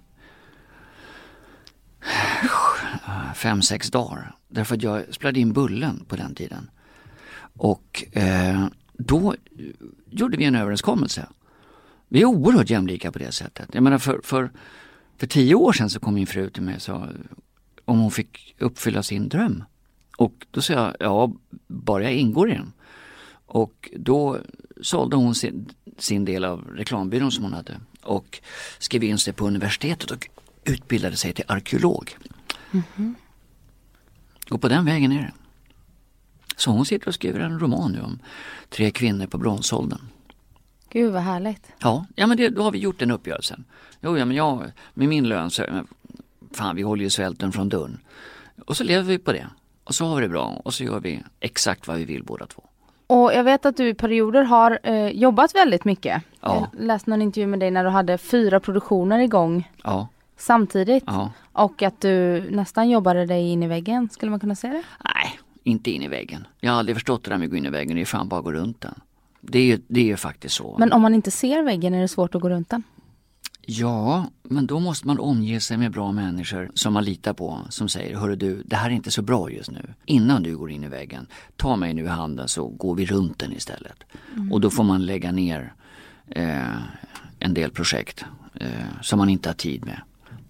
fem, 3.36 3.62
sex 3.62 3.92
dagar. 3.92 4.36
Därför 4.48 4.76
att 4.76 4.84
jag 4.84 5.14
spelade 5.14 5.40
in 5.40 5.54
Bullen 5.54 6.06
på 6.08 6.16
den 6.16 6.36
tiden. 6.36 6.70
Och 7.58 8.04
eh, 8.12 8.68
då 8.94 9.36
gjorde 10.10 10.38
vi 10.38 10.46
en 10.46 10.56
överenskommelse. 10.56 11.28
Vi 12.08 12.22
är 12.22 12.26
oerhört 12.26 12.70
jämlika 12.70 13.12
på 13.12 13.20
det 13.20 13.32
sättet. 13.32 13.70
Jag 13.72 13.84
menar 13.84 13.98
för, 13.98 14.20
för, 14.24 14.52
för 15.18 15.28
tio 15.28 15.56
år 15.56 15.74
sedan 15.74 15.90
så 15.90 16.00
kom 16.00 16.14
min 16.14 16.28
fru 16.28 16.50
till 16.50 16.64
mig 16.64 16.76
och 16.76 16.82
sa 16.82 17.08
om 17.86 18.00
hon 18.00 18.12
fick 18.12 18.56
uppfylla 18.60 19.04
sin 19.04 19.30
dröm. 19.30 19.64
Och 20.18 20.46
då 20.52 20.62
sa 20.62 20.74
jag, 20.74 20.96
ja, 21.00 21.34
bara 21.68 22.04
jag 22.04 22.14
ingår 22.14 22.52
i 22.52 22.54
den. 22.54 22.74
Och 23.46 23.90
då 23.98 24.38
sålde 24.82 25.16
hon 25.16 25.36
sin, 25.36 25.70
sin 25.98 26.26
del 26.26 26.46
av 26.46 26.68
reklambyrån 26.76 27.32
som 27.32 27.44
hon 27.44 27.54
hade 27.54 27.80
och 28.02 28.42
skrev 28.80 29.04
in 29.04 29.18
sig 29.18 29.34
på 29.34 29.48
universitetet 29.48 30.12
och 30.12 30.30
utbildade 30.66 31.16
sig 31.16 31.34
till 31.34 31.46
arkeolog. 31.48 32.18
Och 34.52 34.62
på 34.62 34.68
den 34.68 34.86
vägen 34.86 35.12
är 35.12 35.22
det. 35.22 35.32
Så 36.56 36.72
hon 36.72 36.86
sitter 36.86 37.08
och 37.08 37.14
skriver 37.14 37.40
en 37.40 37.60
roman 37.60 37.92
nu 37.92 38.02
om 38.02 38.20
tre 38.70 38.92
kvinnor 38.92 39.28
på 39.28 39.38
bronsåldern. 39.38 40.02
Gud 40.90 41.14
vad 41.14 41.22
härligt. 41.22 41.72
Ja, 41.80 42.06
ja 42.16 42.28
men 42.28 42.38
det, 42.38 42.50
då 42.50 42.64
har 42.64 42.72
vi 42.72 42.78
gjort 42.80 43.00
den 43.00 43.12
uppgörelsen. 43.12 43.66
Jo, 44.02 44.18
ja 44.18 44.26
men 44.26 44.36
jag, 44.36 44.72
med 44.94 45.08
min 45.08 45.28
lön 45.28 45.52
så, 45.52 45.64
fan 46.52 46.76
vi 46.76 46.82
håller 46.82 47.04
ju 47.04 47.10
svälten 47.10 47.52
från 47.52 47.70
dörren. 47.70 48.00
Och 48.66 48.78
så 48.78 48.84
lever 48.84 49.04
vi 49.04 49.18
på 49.18 49.32
det. 49.32 49.48
Och 49.84 49.96
så 49.96 50.06
har 50.06 50.16
vi 50.16 50.22
det 50.22 50.30
bra 50.30 50.62
och 50.66 50.74
så 50.74 50.84
gör 50.84 51.00
vi 51.00 51.24
exakt 51.40 51.88
vad 51.88 51.98
vi 51.98 52.06
vill 52.06 52.24
båda 52.24 52.46
två. 52.46 52.64
Och 53.08 53.34
jag 53.34 53.44
vet 53.44 53.66
att 53.66 53.78
du 53.78 53.88
i 53.88 53.94
perioder 53.94 54.44
har 54.44 54.80
eh, 54.84 55.08
jobbat 55.08 55.56
väldigt 55.56 55.86
mycket. 55.86 56.24
Ja. 56.42 56.70
Jag 56.74 56.84
läste 56.84 57.10
någon 57.10 57.22
intervju 57.22 57.48
med 57.48 57.60
dig 57.60 57.72
när 57.72 57.84
du 57.84 57.90
hade 57.90 58.18
fyra 58.18 58.60
produktioner 58.60 59.20
igång 59.20 59.72
Ja, 59.84 60.08
samtidigt. 60.44 61.04
ja. 61.08 61.32
Och 61.52 61.82
att 61.82 62.02
du 62.02 62.44
nästan 62.52 62.90
jobbade 62.90 63.26
dig 63.26 63.50
in 63.50 63.64
i 63.64 63.68
väggen, 63.68 64.10
skulle 64.10 64.30
man 64.30 64.40
kunna 64.40 64.56
säga 64.56 64.74
det? 64.74 64.84
Nej, 65.16 65.40
inte 65.64 65.92
in 65.92 66.02
i 66.02 66.08
väggen. 66.08 66.48
Jag 66.60 66.72
har 66.72 66.80
aldrig 66.80 66.96
förstått 66.96 67.24
det 67.24 67.30
där 67.30 67.38
med 67.38 67.46
att 67.46 67.52
gå 67.52 67.58
in 67.58 67.66
i 67.66 67.70
väggen, 67.70 67.96
det 67.96 68.02
är 68.02 68.06
fan 68.06 68.30
bara 68.30 68.40
att 68.40 68.46
gå 68.46 68.52
runt 68.52 68.82
den. 68.82 68.94
Det 69.42 69.60
är 69.60 69.64
ju, 69.64 69.82
det 69.88 70.00
är 70.00 70.06
ju 70.06 70.18
faktiskt 70.18 70.56
så. 70.56 70.76
Men 70.80 70.94
om 70.94 71.02
man 71.02 71.14
inte 71.14 71.32
ser 71.32 71.64
väggen 71.64 71.94
är 71.94 72.02
det 72.02 72.08
svårt 72.08 72.36
att 72.36 72.42
gå 72.42 72.50
runt 72.50 72.70
den. 72.70 72.84
Ja, 73.66 74.26
men 74.44 74.68
då 74.68 74.80
måste 74.80 75.08
man 75.08 75.20
omge 75.20 75.60
sig 75.60 75.78
med 75.78 75.92
bra 75.92 76.12
människor 76.12 76.72
som 76.74 76.94
man 76.94 77.04
litar 77.04 77.34
på. 77.34 77.60
Som 77.70 77.90
säger, 77.90 78.16
hörru 78.16 78.36
du, 78.36 78.64
det 78.66 78.76
här 78.76 78.90
är 78.90 78.94
inte 78.94 79.12
så 79.12 79.22
bra 79.22 79.52
just 79.52 79.72
nu. 79.72 79.94
Innan 80.06 80.44
du 80.44 80.58
går 80.58 80.72
in 80.72 80.84
i 80.84 80.88
väggen, 80.88 81.28
ta 81.56 81.76
mig 81.76 81.94
nu 81.94 82.04
i 82.04 82.08
handen 82.08 82.48
så 82.48 82.68
går 82.68 82.96
vi 82.96 83.06
runt 83.06 83.40
den 83.40 83.54
istället. 83.54 84.04
Och 84.52 84.62
då 84.62 84.70
får 84.70 84.84
man 84.84 85.06
lägga 85.06 85.32
ner 85.32 85.74
eh, 86.28 86.76
en 87.40 87.54
del 87.54 87.72
projekt 87.72 88.26
eh, 88.54 88.68
som 89.02 89.20
man 89.20 89.30
inte 89.30 89.50
har 89.50 89.54
tid 89.54 89.86
med. 89.86 90.02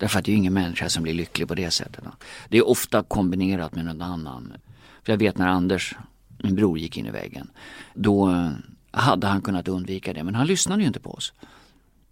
Därför 0.04 0.20
att 0.20 0.26
det 0.26 0.30
är 0.32 0.34
ju 0.34 0.38
ingen 0.38 0.54
människa 0.54 0.90
som 0.90 1.04
blir 1.04 1.14
lycklig 1.14 1.48
på 1.48 1.56
det 1.56 1.72
sättet. 1.72 2.04
Det 2.50 2.58
är 2.58 2.68
ofta 2.68 3.04
kombinerat 3.04 3.76
med 3.76 3.86
någon 3.86 4.02
annan. 4.02 4.54
För 5.04 5.14
jag 5.14 5.18
vet 5.18 5.38
när 5.38 5.48
Anders, 5.48 5.96
min 6.38 6.56
bror, 6.56 6.78
gick 6.78 6.98
in 6.98 7.06
i 7.06 7.12
väggen. 7.12 7.52
Då 7.94 8.30
eh, 8.32 8.50
hade 8.92 9.28
han 9.28 9.42
kunnat 9.42 9.68
undvika 9.68 10.14
det, 10.14 10.24
men 10.24 10.36
han 10.36 10.48
lyssnade 10.48 10.82
ju 10.82 10.88
inte 10.88 11.00
på 11.00 11.12
oss. 11.12 11.34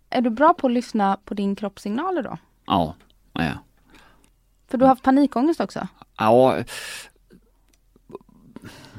Är 0.10 0.22
du 0.22 0.30
bra 0.30 0.54
på 0.54 0.68
att 0.68 0.74
lyssna 0.74 1.18
på 1.26 1.34
din 1.34 1.56
kroppssignaler 1.56 2.24
då? 2.24 2.38
Ja, 2.66 2.96
ja. 3.34 3.54
För 4.68 4.78
du 4.78 4.86
har 4.86 4.90
haft 4.90 5.04
panikångest 5.04 5.60
också? 5.62 5.88
Ja, 6.18 6.58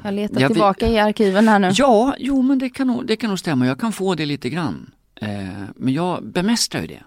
Jag 0.05 0.15
letar 0.15 0.41
Jag 0.41 0.53
tillbaka 0.53 0.89
i 0.89 0.99
arkiven 0.99 1.49
här 1.49 1.59
nu. 1.59 1.71
ja 1.75 2.15
jo 2.19 2.43
men 2.43 2.59
det 2.59 2.71
kan, 2.71 2.87
nog, 2.87 3.07
det 3.07 3.17
kan 3.17 3.31
nog 3.31 3.39
stämma. 3.39 3.67
Jag 3.67 3.81
kan 3.81 3.93
få 3.93 4.15
det 4.15 4.27
lite 4.27 4.51
grann. 4.51 4.91
Eh, 5.15 5.65
men 5.77 5.95
jag 5.95 6.25
bemästrar 6.25 6.81
ju 6.81 6.87
det. 6.87 7.03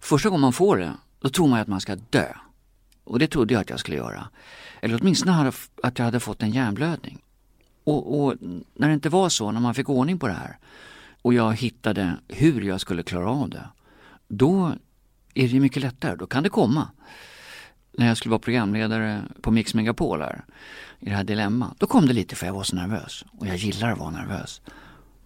Första 0.00 0.28
gången 0.28 0.40
man 0.40 0.52
får 0.52 0.76
det, 0.76 0.92
då 1.20 1.28
tror 1.28 1.48
man 1.48 1.58
ju 1.58 1.62
att 1.62 1.68
man 1.68 1.80
ska 1.80 1.96
dö. 2.10 2.32
Och 3.04 3.18
det 3.18 3.26
trodde 3.26 3.54
jag 3.54 3.60
att 3.60 3.70
jag 3.70 3.80
skulle 3.80 3.96
göra. 3.96 4.28
Eller 4.80 4.98
åtminstone 5.00 5.52
att 5.82 5.98
jag 5.98 6.04
hade 6.04 6.20
fått 6.20 6.42
en 6.42 6.50
hjärnblödning. 6.50 7.22
Och, 7.84 8.20
och 8.20 8.34
när 8.74 8.88
det 8.88 8.94
inte 8.94 9.08
var 9.08 9.28
så, 9.28 9.52
när 9.52 9.60
man 9.60 9.74
fick 9.74 9.88
ordning 9.88 10.18
på 10.18 10.26
det 10.26 10.32
här 10.32 10.58
och 11.22 11.34
jag 11.34 11.52
hittade 11.52 12.16
hur 12.28 12.62
jag 12.62 12.80
skulle 12.80 13.02
klara 13.02 13.30
av 13.30 13.50
det. 13.50 13.68
Då 14.28 14.72
är 15.34 15.42
det 15.42 15.48
ju 15.48 15.60
mycket 15.60 15.82
lättare, 15.82 16.16
då 16.16 16.26
kan 16.26 16.42
det 16.42 16.48
komma. 16.48 16.88
När 17.92 18.06
jag 18.06 18.16
skulle 18.16 18.30
vara 18.30 18.38
programledare 18.38 19.22
på 19.40 19.50
Mix 19.50 19.74
Megapol 19.74 20.20
här, 20.20 20.44
i 20.98 21.04
det 21.04 21.10
här 21.10 21.24
dilemmat. 21.24 21.74
då 21.78 21.86
kom 21.86 22.06
det 22.06 22.12
lite 22.12 22.36
för 22.36 22.46
jag 22.46 22.54
var 22.54 22.62
så 22.62 22.76
nervös. 22.76 23.24
Och 23.38 23.46
jag 23.46 23.56
gillar 23.56 23.92
att 23.92 23.98
vara 23.98 24.10
nervös. 24.10 24.60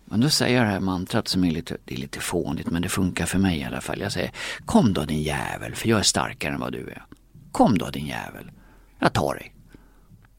Men 0.04 0.20
då 0.20 0.28
säger 0.28 0.56
jag 0.56 0.66
det 0.66 0.70
här 0.70 0.80
mantrat 0.80 1.28
som 1.28 1.44
är 1.44 1.50
lite, 1.50 1.76
det 1.84 1.94
är 1.94 1.98
lite 1.98 2.20
fånigt 2.20 2.70
men 2.70 2.82
det 2.82 2.88
funkar 2.88 3.26
för 3.26 3.38
mig 3.38 3.58
i 3.58 3.64
alla 3.64 3.80
fall. 3.80 4.00
Jag 4.00 4.12
säger 4.12 4.30
Kom 4.64 4.92
då 4.92 5.04
din 5.04 5.22
jävel, 5.22 5.74
för 5.74 5.88
jag 5.88 5.98
är 5.98 6.02
starkare 6.02 6.54
än 6.54 6.60
vad 6.60 6.72
du 6.72 6.88
är. 6.88 7.04
Kom 7.52 7.78
då 7.78 7.90
din 7.90 8.06
jävel. 8.06 8.50
Jag 8.98 9.12
tar 9.12 9.34
dig. 9.34 9.54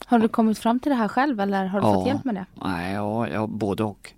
Har 0.05 0.19
du 0.19 0.27
kommit 0.27 0.57
fram 0.57 0.79
till 0.79 0.89
det 0.89 0.95
här 0.95 1.07
själv 1.07 1.39
eller 1.39 1.65
har 1.65 1.81
du 1.81 1.83
fått 1.83 2.07
hjälp 2.07 2.25
med 2.25 2.35
det? 2.35 2.45
Nej, 2.53 2.93
ja, 2.93 3.27
ja, 3.27 3.47
både 3.47 3.83
och. 3.83 4.13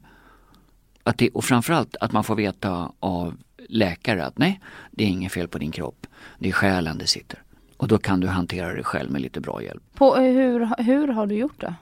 Att 1.03 1.17
det, 1.17 1.29
och 1.29 1.43
framförallt 1.43 1.95
att 1.95 2.11
man 2.11 2.23
får 2.23 2.35
veta 2.35 2.91
av 2.99 3.37
läkare 3.69 4.25
att 4.25 4.37
nej, 4.37 4.59
det 4.91 5.03
är 5.03 5.07
inget 5.07 5.31
fel 5.31 5.47
på 5.47 5.57
din 5.57 5.71
kropp. 5.71 6.07
Det 6.39 6.49
är 6.49 6.53
själen 6.53 6.97
det 6.97 7.07
sitter. 7.07 7.43
Och 7.77 7.87
då 7.87 7.97
kan 7.97 8.19
du 8.19 8.27
hantera 8.27 8.73
det 8.73 8.83
själv 8.83 9.11
med 9.11 9.21
lite 9.21 9.41
bra 9.41 9.63
hjälp. 9.63 9.83
På, 9.93 10.15
hur, 10.15 10.83
hur 10.83 11.07
har 11.07 11.27
du 11.27 11.35
gjort 11.35 11.61
det? 11.61 11.75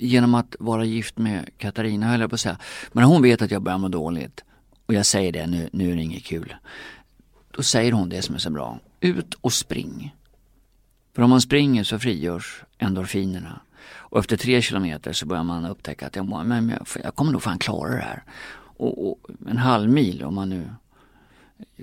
Genom 0.00 0.34
att 0.34 0.56
vara 0.58 0.84
gift 0.84 1.18
med 1.18 1.50
Katarina 1.58 2.06
höll 2.06 2.20
jag 2.20 2.30
på 2.30 2.34
att 2.34 2.40
säga. 2.40 2.58
Men 2.92 3.04
hon 3.04 3.22
vet 3.22 3.42
att 3.42 3.50
jag 3.50 3.62
börjar 3.62 3.78
må 3.78 3.88
dåligt 3.88 4.44
och 4.86 4.94
jag 4.94 5.06
säger 5.06 5.32
det, 5.32 5.46
nu, 5.46 5.68
nu 5.72 5.92
är 5.92 5.96
det 5.96 6.02
inget 6.02 6.24
kul. 6.24 6.54
Då 7.50 7.62
säger 7.62 7.92
hon 7.92 8.08
det 8.08 8.22
som 8.22 8.34
är 8.34 8.38
så 8.38 8.50
bra. 8.50 8.78
Ut 9.00 9.34
och 9.34 9.52
spring. 9.52 10.14
För 11.14 11.22
om 11.22 11.30
man 11.30 11.40
springer 11.40 11.84
så 11.84 11.98
frigörs 11.98 12.62
endorfinerna. 12.78 13.60
Och 13.90 14.18
efter 14.18 14.36
tre 14.36 14.62
kilometer 14.62 15.12
så 15.12 15.26
börjar 15.26 15.44
man 15.44 15.64
upptäcka 15.64 16.06
att 16.06 16.16
jag, 16.16 16.46
men 16.46 16.68
jag, 16.68 17.02
jag 17.04 17.14
kommer 17.14 17.32
nog 17.32 17.42
fan 17.42 17.58
klara 17.58 17.90
det 17.90 18.02
här. 18.02 18.22
Och, 18.54 19.10
och, 19.10 19.30
en 19.48 19.58
halv 19.58 19.90
mil 19.90 20.24
om 20.24 20.34
man 20.34 20.48
nu 20.48 20.70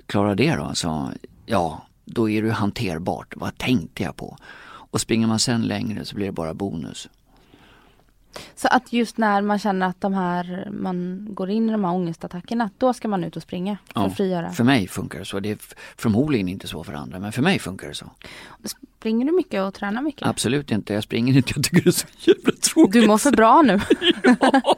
klarar 0.06 0.34
det 0.34 0.56
då, 0.56 0.74
så 0.74 1.10
ja, 1.46 1.86
då 2.04 2.30
är 2.30 2.42
det 2.42 2.52
hanterbart. 2.52 3.34
Vad 3.36 3.58
tänkte 3.58 4.02
jag 4.02 4.16
på? 4.16 4.36
Och 4.64 5.00
springer 5.00 5.26
man 5.26 5.38
sen 5.38 5.62
längre 5.62 6.04
så 6.04 6.16
blir 6.16 6.26
det 6.26 6.32
bara 6.32 6.54
bonus. 6.54 7.08
Så 8.54 8.68
att 8.68 8.92
just 8.92 9.18
när 9.18 9.42
man 9.42 9.58
känner 9.58 9.86
att 9.86 10.00
de 10.00 10.14
här, 10.14 10.68
man 10.72 11.26
går 11.30 11.50
in 11.50 11.68
i 11.68 11.72
de 11.72 11.84
här 11.84 11.92
ångestattackerna, 11.92 12.70
då 12.78 12.92
ska 12.92 13.08
man 13.08 13.24
ut 13.24 13.36
och 13.36 13.42
springa 13.42 13.76
för 13.92 14.00
ja, 14.00 14.06
att 14.06 14.16
frigöra? 14.16 14.52
För 14.52 14.64
mig 14.64 14.88
funkar 14.88 15.18
det 15.18 15.24
så. 15.24 15.40
Det 15.40 15.50
är 15.50 15.58
förmodligen 15.96 16.48
inte 16.48 16.68
så 16.68 16.84
för 16.84 16.92
andra, 16.92 17.18
men 17.18 17.32
för 17.32 17.42
mig 17.42 17.58
funkar 17.58 17.88
det 17.88 17.94
så. 17.94 18.10
Springer 18.98 19.26
du 19.26 19.32
mycket 19.32 19.62
och 19.62 19.74
tränar 19.74 20.02
mycket? 20.02 20.28
Absolut 20.28 20.70
inte. 20.70 20.94
Jag 20.94 21.02
springer 21.02 21.36
inte. 21.36 21.52
Jag 21.56 21.64
tycker 21.64 21.82
det 21.82 21.90
är 21.90 21.92
så 21.92 22.06
jävla 22.18 22.52
tråkigt. 22.52 22.92
Du 22.92 23.06
mår 23.06 23.18
för 23.18 23.30
bra 23.30 23.62
nu. 23.62 23.80
ja. 24.40 24.76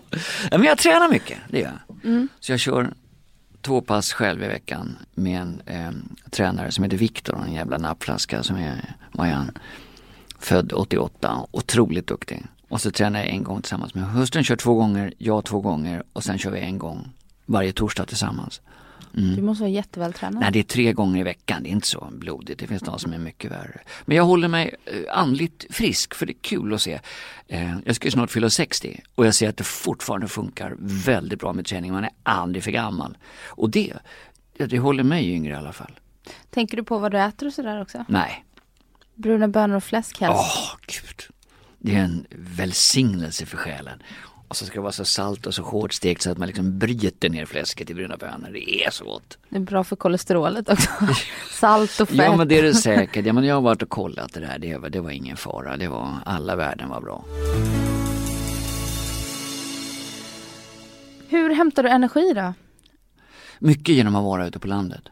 men 0.51 0.65
jag 0.65 0.79
tränar 0.79 1.09
mycket, 1.09 1.39
det 1.49 1.59
gör 1.59 1.73
jag. 1.89 2.05
Mm. 2.05 2.29
Så 2.41 2.53
jag 2.53 2.61
kör 2.61 2.95
två 3.61 3.81
pass 3.81 4.13
själv 4.13 4.43
i 4.43 4.49
veckan 4.49 4.97
med 5.15 5.41
en 5.41 5.63
eh, 5.67 5.91
tränare 6.31 6.73
som 6.73 6.85
heter 6.85 6.97
Viktor, 6.97 7.45
en 7.47 7.53
jävla 7.53 7.79
nappflaska 7.79 8.43
som 8.43 8.57
är, 8.57 8.95
han, 9.17 9.51
född 10.39 10.73
88, 10.73 11.47
otroligt 11.51 12.07
duktig. 12.07 12.47
Och 12.69 12.81
så 12.81 12.91
tränar 12.91 13.21
jag 13.21 13.29
en 13.29 13.43
gång 13.45 13.63
tillsammans 13.63 13.95
med 13.95 14.05
hustrun, 14.05 14.45
kör 14.45 14.57
två 14.57 14.75
gånger, 14.75 15.15
jag 15.19 15.45
två 15.45 15.61
gånger 15.61 16.03
och 16.13 16.25
sen 16.25 16.39
kör 16.39 16.51
vi 16.51 16.61
en 16.61 16.79
gång 16.79 17.09
varje 17.47 17.73
torsdag 17.73 18.05
tillsammans. 18.05 18.61
Mm. 19.17 19.37
Du 19.37 19.43
måste 19.43 19.63
vara 19.63 19.71
jättevältränad. 19.71 20.41
Nej, 20.41 20.53
det 20.53 20.59
är 20.59 20.63
tre 20.63 20.93
gånger 20.93 21.21
i 21.21 21.23
veckan. 21.23 21.63
Det 21.63 21.69
är 21.69 21.71
inte 21.71 21.87
så 21.87 22.09
blodigt. 22.13 22.61
Det 22.61 22.67
finns 22.67 22.83
de 22.83 22.99
som 22.99 23.13
är 23.13 23.19
mycket 23.19 23.51
värre. 23.51 23.81
Men 24.05 24.17
jag 24.17 24.25
håller 24.25 24.49
mig 24.49 24.75
eh, 24.85 25.19
andligt 25.19 25.67
frisk 25.71 26.15
för 26.15 26.27
det 26.27 26.33
är 26.33 26.41
kul 26.41 26.75
att 26.75 26.83
se. 26.83 27.01
Eh, 27.47 27.79
jag 27.85 27.97
ska 27.97 28.07
ju 28.07 28.11
snart 28.11 28.31
fylla 28.31 28.51
60 28.51 29.01
och 29.15 29.27
jag 29.27 29.35
ser 29.35 29.49
att 29.49 29.57
det 29.57 29.65
fortfarande 29.65 30.29
funkar 30.29 30.77
väldigt 30.81 31.39
bra 31.39 31.53
med 31.53 31.67
träning. 31.67 31.93
Man 31.93 32.05
är 32.05 32.11
aldrig 32.23 32.65
för 32.65 32.71
gammal. 32.71 33.19
Och 33.47 33.71
det, 33.71 33.93
det 34.57 34.79
håller 34.79 35.03
mig 35.03 35.31
yngre 35.31 35.53
i 35.53 35.57
alla 35.57 35.73
fall. 35.73 36.01
Tänker 36.51 36.77
du 36.77 36.85
på 36.85 36.99
vad 36.99 37.13
du 37.13 37.21
äter 37.21 37.47
och 37.47 37.53
sådär 37.53 37.83
också? 37.83 38.05
Nej. 38.09 38.45
Bruna 39.15 39.49
bönor 39.49 39.77
och 39.77 39.85
fläsk 39.85 40.21
helst? 40.21 40.39
Åh, 40.39 40.77
gud. 40.87 41.38
Det 41.79 41.95
är 41.95 42.01
en 42.01 42.27
välsignelse 42.31 43.47
för 43.47 43.57
själen. 43.57 44.03
Och 44.49 44.57
så 44.57 44.65
ska 44.65 44.75
det 44.75 44.81
vara 44.81 44.93
så 44.93 45.05
salt 45.05 45.47
och 45.47 45.55
så 45.55 45.63
hårt 45.63 45.93
stekt 45.93 46.23
så 46.23 46.31
att 46.31 46.39
man 46.39 46.47
liksom 46.47 46.79
bryter 46.79 47.29
ner 47.31 47.47
fläsket 47.47 47.91
i 47.91 47.95
bruna 47.95 48.17
bönor. 48.17 48.51
Det 48.53 48.85
är 48.85 48.91
så 48.91 49.05
gott. 49.05 49.39
Det 49.49 49.57
är 49.57 49.61
bra 49.61 49.85
för 49.85 49.97
kolesterolet 49.97 50.69
också. 50.69 50.91
Salt 51.51 52.01
och 52.01 52.09
fett. 52.09 52.17
Ja 52.17 52.37
men 52.37 52.49
det 52.49 52.59
är 52.59 52.63
det 52.63 52.75
säkert. 52.89 53.27
Ja, 53.27 53.33
men 53.33 53.45
jag 53.45 53.55
har 53.55 53.63
varit 53.63 53.83
och 53.83 53.89
kollat 53.89 54.33
det 54.33 54.41
där. 54.41 54.59
Det 54.59 54.77
var, 54.77 54.91
det 54.91 55.01
var 55.01 55.11
ingen 55.11 55.37
fara. 55.37 55.77
Det 55.77 55.89
var, 55.89 56.15
alla 56.25 56.57
värden 56.57 56.89
var 56.89 57.01
bra. 57.01 57.25
Hur 61.29 61.55
hämtar 61.55 61.83
du 61.83 61.89
energi 61.89 62.33
då? 62.35 62.55
Mycket 63.59 63.95
genom 63.95 64.17
att 64.17 64.25
vara 64.25 64.47
ute 64.47 64.59
på 64.59 64.67
landet. 64.69 65.03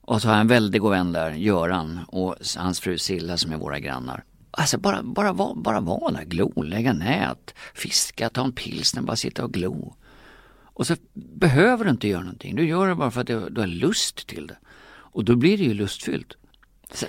Och 0.00 0.22
så 0.22 0.28
har 0.28 0.34
jag 0.34 0.40
en 0.40 0.48
väldigt 0.48 0.82
god 0.82 0.90
vän 0.90 1.12
där, 1.12 1.30
Göran 1.30 2.00
och 2.08 2.36
hans 2.56 2.80
fru 2.80 2.98
Silla 2.98 3.36
som 3.36 3.52
är 3.52 3.56
våra 3.56 3.78
grannar. 3.78 4.24
Alltså 4.56 4.78
bara, 4.78 5.02
bara, 5.02 5.34
bara, 5.34 5.54
bara 5.54 5.80
vara 5.80 6.24
glo, 6.24 6.62
lägga 6.62 6.92
nät, 6.92 7.54
fiska, 7.74 8.28
ta 8.28 8.44
en 8.44 8.52
pilsner, 8.52 9.02
bara 9.02 9.16
sitta 9.16 9.44
och 9.44 9.52
glo. 9.52 9.94
Och 10.64 10.86
så 10.86 10.96
behöver 11.12 11.84
du 11.84 11.90
inte 11.90 12.08
göra 12.08 12.22
någonting, 12.22 12.56
du 12.56 12.66
gör 12.66 12.88
det 12.88 12.94
bara 12.94 13.10
för 13.10 13.20
att 13.20 13.26
du, 13.26 13.48
du 13.48 13.60
har 13.60 13.68
lust 13.68 14.26
till 14.26 14.46
det. 14.46 14.56
Och 14.86 15.24
då 15.24 15.36
blir 15.36 15.58
det 15.58 15.64
ju 15.64 15.74
lustfyllt. 15.74 16.36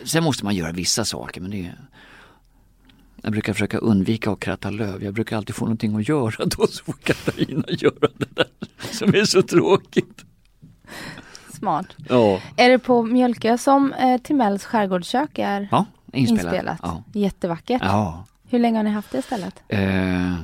Sen 0.04 0.24
måste 0.24 0.46
man 0.46 0.56
göra 0.56 0.72
vissa 0.72 1.06
saker 1.06 1.42
men 1.42 1.52
det 1.52 1.66
är 1.66 1.76
jag 3.26 3.32
brukar 3.32 3.54
försöka 3.54 3.78
undvika 3.78 4.32
att 4.32 4.40
kratta 4.40 4.70
löv. 4.70 5.04
Jag 5.04 5.14
brukar 5.14 5.38
alltid 5.38 5.56
få 5.56 5.66
någonting 5.66 5.96
att 5.96 6.10
göra 6.10 6.46
då 6.46 6.68
så 6.68 6.84
får 6.84 6.94
Katarina 6.94 7.64
göra 7.68 8.10
det 8.18 8.36
där 8.36 8.48
som 8.92 9.10
är 9.10 9.26
så 9.26 9.42
tråkigt. 9.42 10.26
Smart. 11.54 11.86
Ja. 12.10 12.42
Är 12.58 12.70
det 12.70 12.80
på 12.80 13.04
Mjölkö 13.04 13.58
som 13.58 13.94
eh, 13.94 14.22
Timells 14.22 14.66
skärgårdskök 14.66 15.40
är? 15.40 15.68
Ja, 15.72 15.86
inspelat. 16.16 16.54
inspelat. 16.54 16.80
Ja. 16.84 17.04
Jättevackert. 17.14 17.82
Ja. 17.84 18.26
Hur 18.50 18.60
länge 18.60 18.80
har 18.80 18.84
ni 18.84 18.90
haft 18.90 19.12
det 19.12 19.22
stället? 19.22 19.64
Eh, 19.68 20.36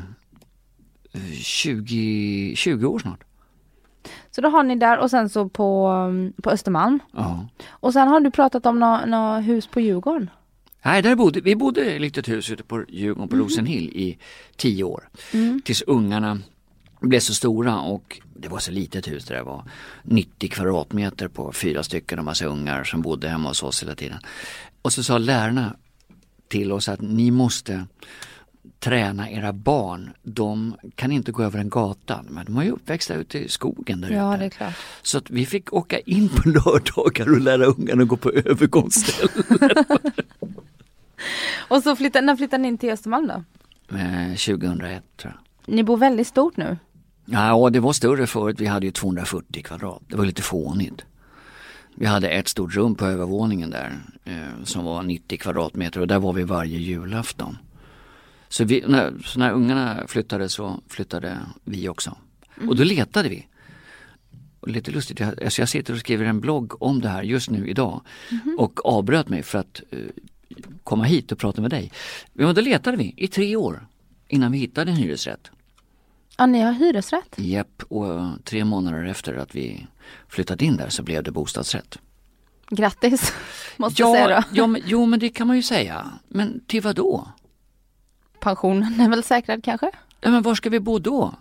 20, 1.42 2.54
20 2.56 2.86
år 2.86 3.00
snart. 3.00 3.24
Så 4.32 4.42
då 4.42 4.50
har 4.50 4.64
ni 4.64 4.76
där 4.76 4.98
och 4.98 5.10
sen 5.10 5.30
så 5.30 5.50
på, 5.50 5.92
på 6.44 6.50
Östermalm. 6.50 7.00
Ja. 7.12 7.48
Och 7.70 7.94
sen 7.94 8.08
har 8.08 8.20
du 8.20 8.32
pratat 8.32 8.66
om 8.66 8.80
något 8.80 9.08
nå 9.08 9.40
hus 9.40 9.68
på 9.68 9.80
Djurgården. 9.80 10.30
Nej, 10.84 11.02
där 11.02 11.16
bodde, 11.16 11.42
vi 11.42 11.56
bodde 11.56 11.92
i 11.92 11.96
ett 11.96 12.02
litet 12.02 12.30
hus 12.30 12.50
ute 12.50 12.64
på 12.64 12.86
Djurgården 12.90 13.30
på 13.30 13.36
mm. 13.36 13.46
Rosenhill 13.46 13.90
i 13.90 14.18
tio 14.56 14.84
år. 14.84 15.10
Mm. 15.34 15.62
Tills 15.66 15.82
ungarna 15.82 16.40
blev 17.00 17.20
så 17.20 17.34
stora 17.34 17.80
och 17.80 18.22
det 18.36 18.48
var 18.48 18.60
så 18.60 18.72
litet 18.72 19.08
hus 19.08 19.26
det 19.26 19.34
där 19.34 19.44
var. 19.44 19.64
90 20.04 20.50
kvadratmeter 20.50 21.28
på 21.28 21.52
fyra 21.52 21.84
stycken 21.84 22.20
och 22.20 22.26
massa 22.26 22.46
ungar 22.46 22.84
som 22.84 23.02
bodde 23.02 23.30
hemma 23.30 23.48
hos 23.48 23.64
oss 23.64 23.84
hela 23.84 23.96
tiden. 23.96 24.20
Och 24.82 24.94
så 24.94 25.04
sa 25.04 25.18
lärarna 25.18 25.76
till 26.48 26.72
oss 26.72 26.90
att 26.90 27.02
ni 27.02 27.32
måste 27.32 27.86
träna 28.80 29.30
era 29.30 29.54
barn. 29.54 30.10
De 30.24 30.76
kan 30.96 31.12
inte 31.12 31.32
gå 31.32 31.44
över 31.44 31.60
en 31.60 31.70
gata, 31.70 32.24
men 32.30 32.46
de 32.46 32.58
är 32.58 32.64
ju 32.64 32.72
uppväxta 32.72 33.14
ute 33.14 33.40
i 33.40 33.50
skogen 33.50 34.02
där 34.02 34.10
ja, 34.10 34.38
Det 34.38 34.46
är 34.46 34.50
klart. 34.50 34.74
Så 35.02 35.18
att 35.18 35.30
vi 35.30 35.46
fick 35.46 35.74
åka 35.74 36.00
in 36.00 36.30
på 36.30 36.50
lördagar 36.50 37.30
och 37.30 37.40
lära 37.40 37.66
ungarna 37.66 38.04
att 38.04 38.08
gå 38.08 38.18
på 38.18 38.32
övergångsställen. 38.32 39.46
och 41.68 41.84
så 41.84 41.96
flyttade, 41.96 42.26
när 42.26 42.36
flyttade 42.36 42.62
ni 42.62 42.68
in 42.68 42.78
till 42.78 42.90
Östermalm 42.90 43.28
då? 43.28 43.44
2001 44.30 44.92
eh, 44.92 45.00
tror 45.18 45.34
jag. 45.34 45.74
Ni 45.76 45.84
bor 45.84 45.98
väldigt 45.98 46.28
stort 46.28 46.58
nu? 46.58 46.78
Ja, 47.26 47.70
det 47.70 47.80
var 47.80 47.94
större 47.94 48.28
förut. 48.28 48.56
Vi 48.60 48.66
hade 48.66 48.86
ju 48.86 48.92
240 48.92 49.64
kvadrat. 49.64 50.02
Det 50.08 50.16
var 50.16 50.26
lite 50.26 50.42
fånigt. 50.42 51.06
Vi 51.96 52.06
hade 52.06 52.30
ett 52.30 52.48
stort 52.48 52.76
rum 52.76 52.96
på 52.96 53.06
övervåningen 53.06 53.70
där 53.70 54.00
eh, 54.26 54.64
som 54.64 54.86
var 54.86 55.04
90 55.04 55.38
kvadratmeter 55.38 56.00
och 56.00 56.08
där 56.08 56.20
var 56.20 56.34
vi 56.34 56.44
varje 56.44 56.78
julafton. 56.78 57.58
Så, 58.50 58.64
vi, 58.64 58.84
när, 58.88 59.14
så 59.26 59.40
när 59.40 59.52
ungarna 59.52 60.04
flyttade 60.08 60.50
så 60.50 60.80
flyttade 60.88 61.38
vi 61.64 61.90
också. 61.90 62.18
Mm. 62.58 62.70
Och 62.70 62.76
då 62.76 62.84
letade 62.84 63.30
vi. 63.30 63.48
Och 64.60 64.68
lite 64.68 64.92
lustigt, 64.92 65.20
jag, 65.20 65.44
alltså 65.44 65.62
jag 65.62 65.70
sitter 65.70 65.94
och 65.94 66.00
skriver 66.00 66.26
en 66.26 66.40
blogg 66.40 66.82
om 66.84 67.02
det 67.02 67.10
här 67.10 67.24
just 67.24 67.50
nu 67.50 67.68
idag 67.68 68.02
mm. 68.32 68.56
och 68.60 68.86
avbröt 68.86 69.30
mig 69.30 69.44
för 69.44 69.60
att 69.60 69.82
eh, 69.90 70.00
komma 70.84 71.04
hit 71.04 71.32
och 71.32 71.38
prata 71.38 71.62
med 71.62 71.70
dig. 71.70 71.92
Men 72.34 72.56
då 72.56 72.62
letade 72.62 72.98
vi 72.98 73.14
i 73.18 73.28
tre 73.28 73.56
år 73.56 73.88
innan 74.28 74.52
vi 74.52 74.58
hittade 74.58 74.92
en 74.92 74.98
hyresrätt. 74.98 75.52
Ja, 76.38 76.46
ni 76.46 76.62
har 76.62 76.72
hyresrätt? 76.72 77.36
Japp, 77.38 77.84
och 77.88 78.22
tre 78.44 78.66
månader 78.66 79.06
efter 79.06 79.34
att 79.34 79.56
vi 79.56 79.88
flyttat 80.28 80.62
in 80.62 80.78
där 80.78 80.90
så 80.90 81.04
blev 81.04 81.24
det 81.24 81.32
bostadsrätt. 81.32 81.98
Grattis, 82.70 83.34
måste 83.78 84.02
ja, 84.02 84.08
jag 84.08 84.16
säga 84.16 84.40
då. 84.40 84.48
Ja, 84.54 84.68
men, 84.68 84.82
jo, 84.86 85.06
men 85.06 85.20
det 85.20 85.30
kan 85.30 85.48
man 85.48 85.56
ju 85.56 85.64
säga. 85.64 86.12
Men 86.28 86.62
till 86.68 86.82
vad 86.82 86.96
då? 86.96 87.28
Pensionen 88.40 89.00
är 89.00 89.10
väl 89.10 89.24
säkrad 89.24 89.64
kanske? 89.64 89.92
Ja, 90.22 90.32
men 90.32 90.42
var 90.42 90.56
ska 90.56 90.70
vi 90.70 90.80
bo 90.80 91.00
då? 91.00 91.36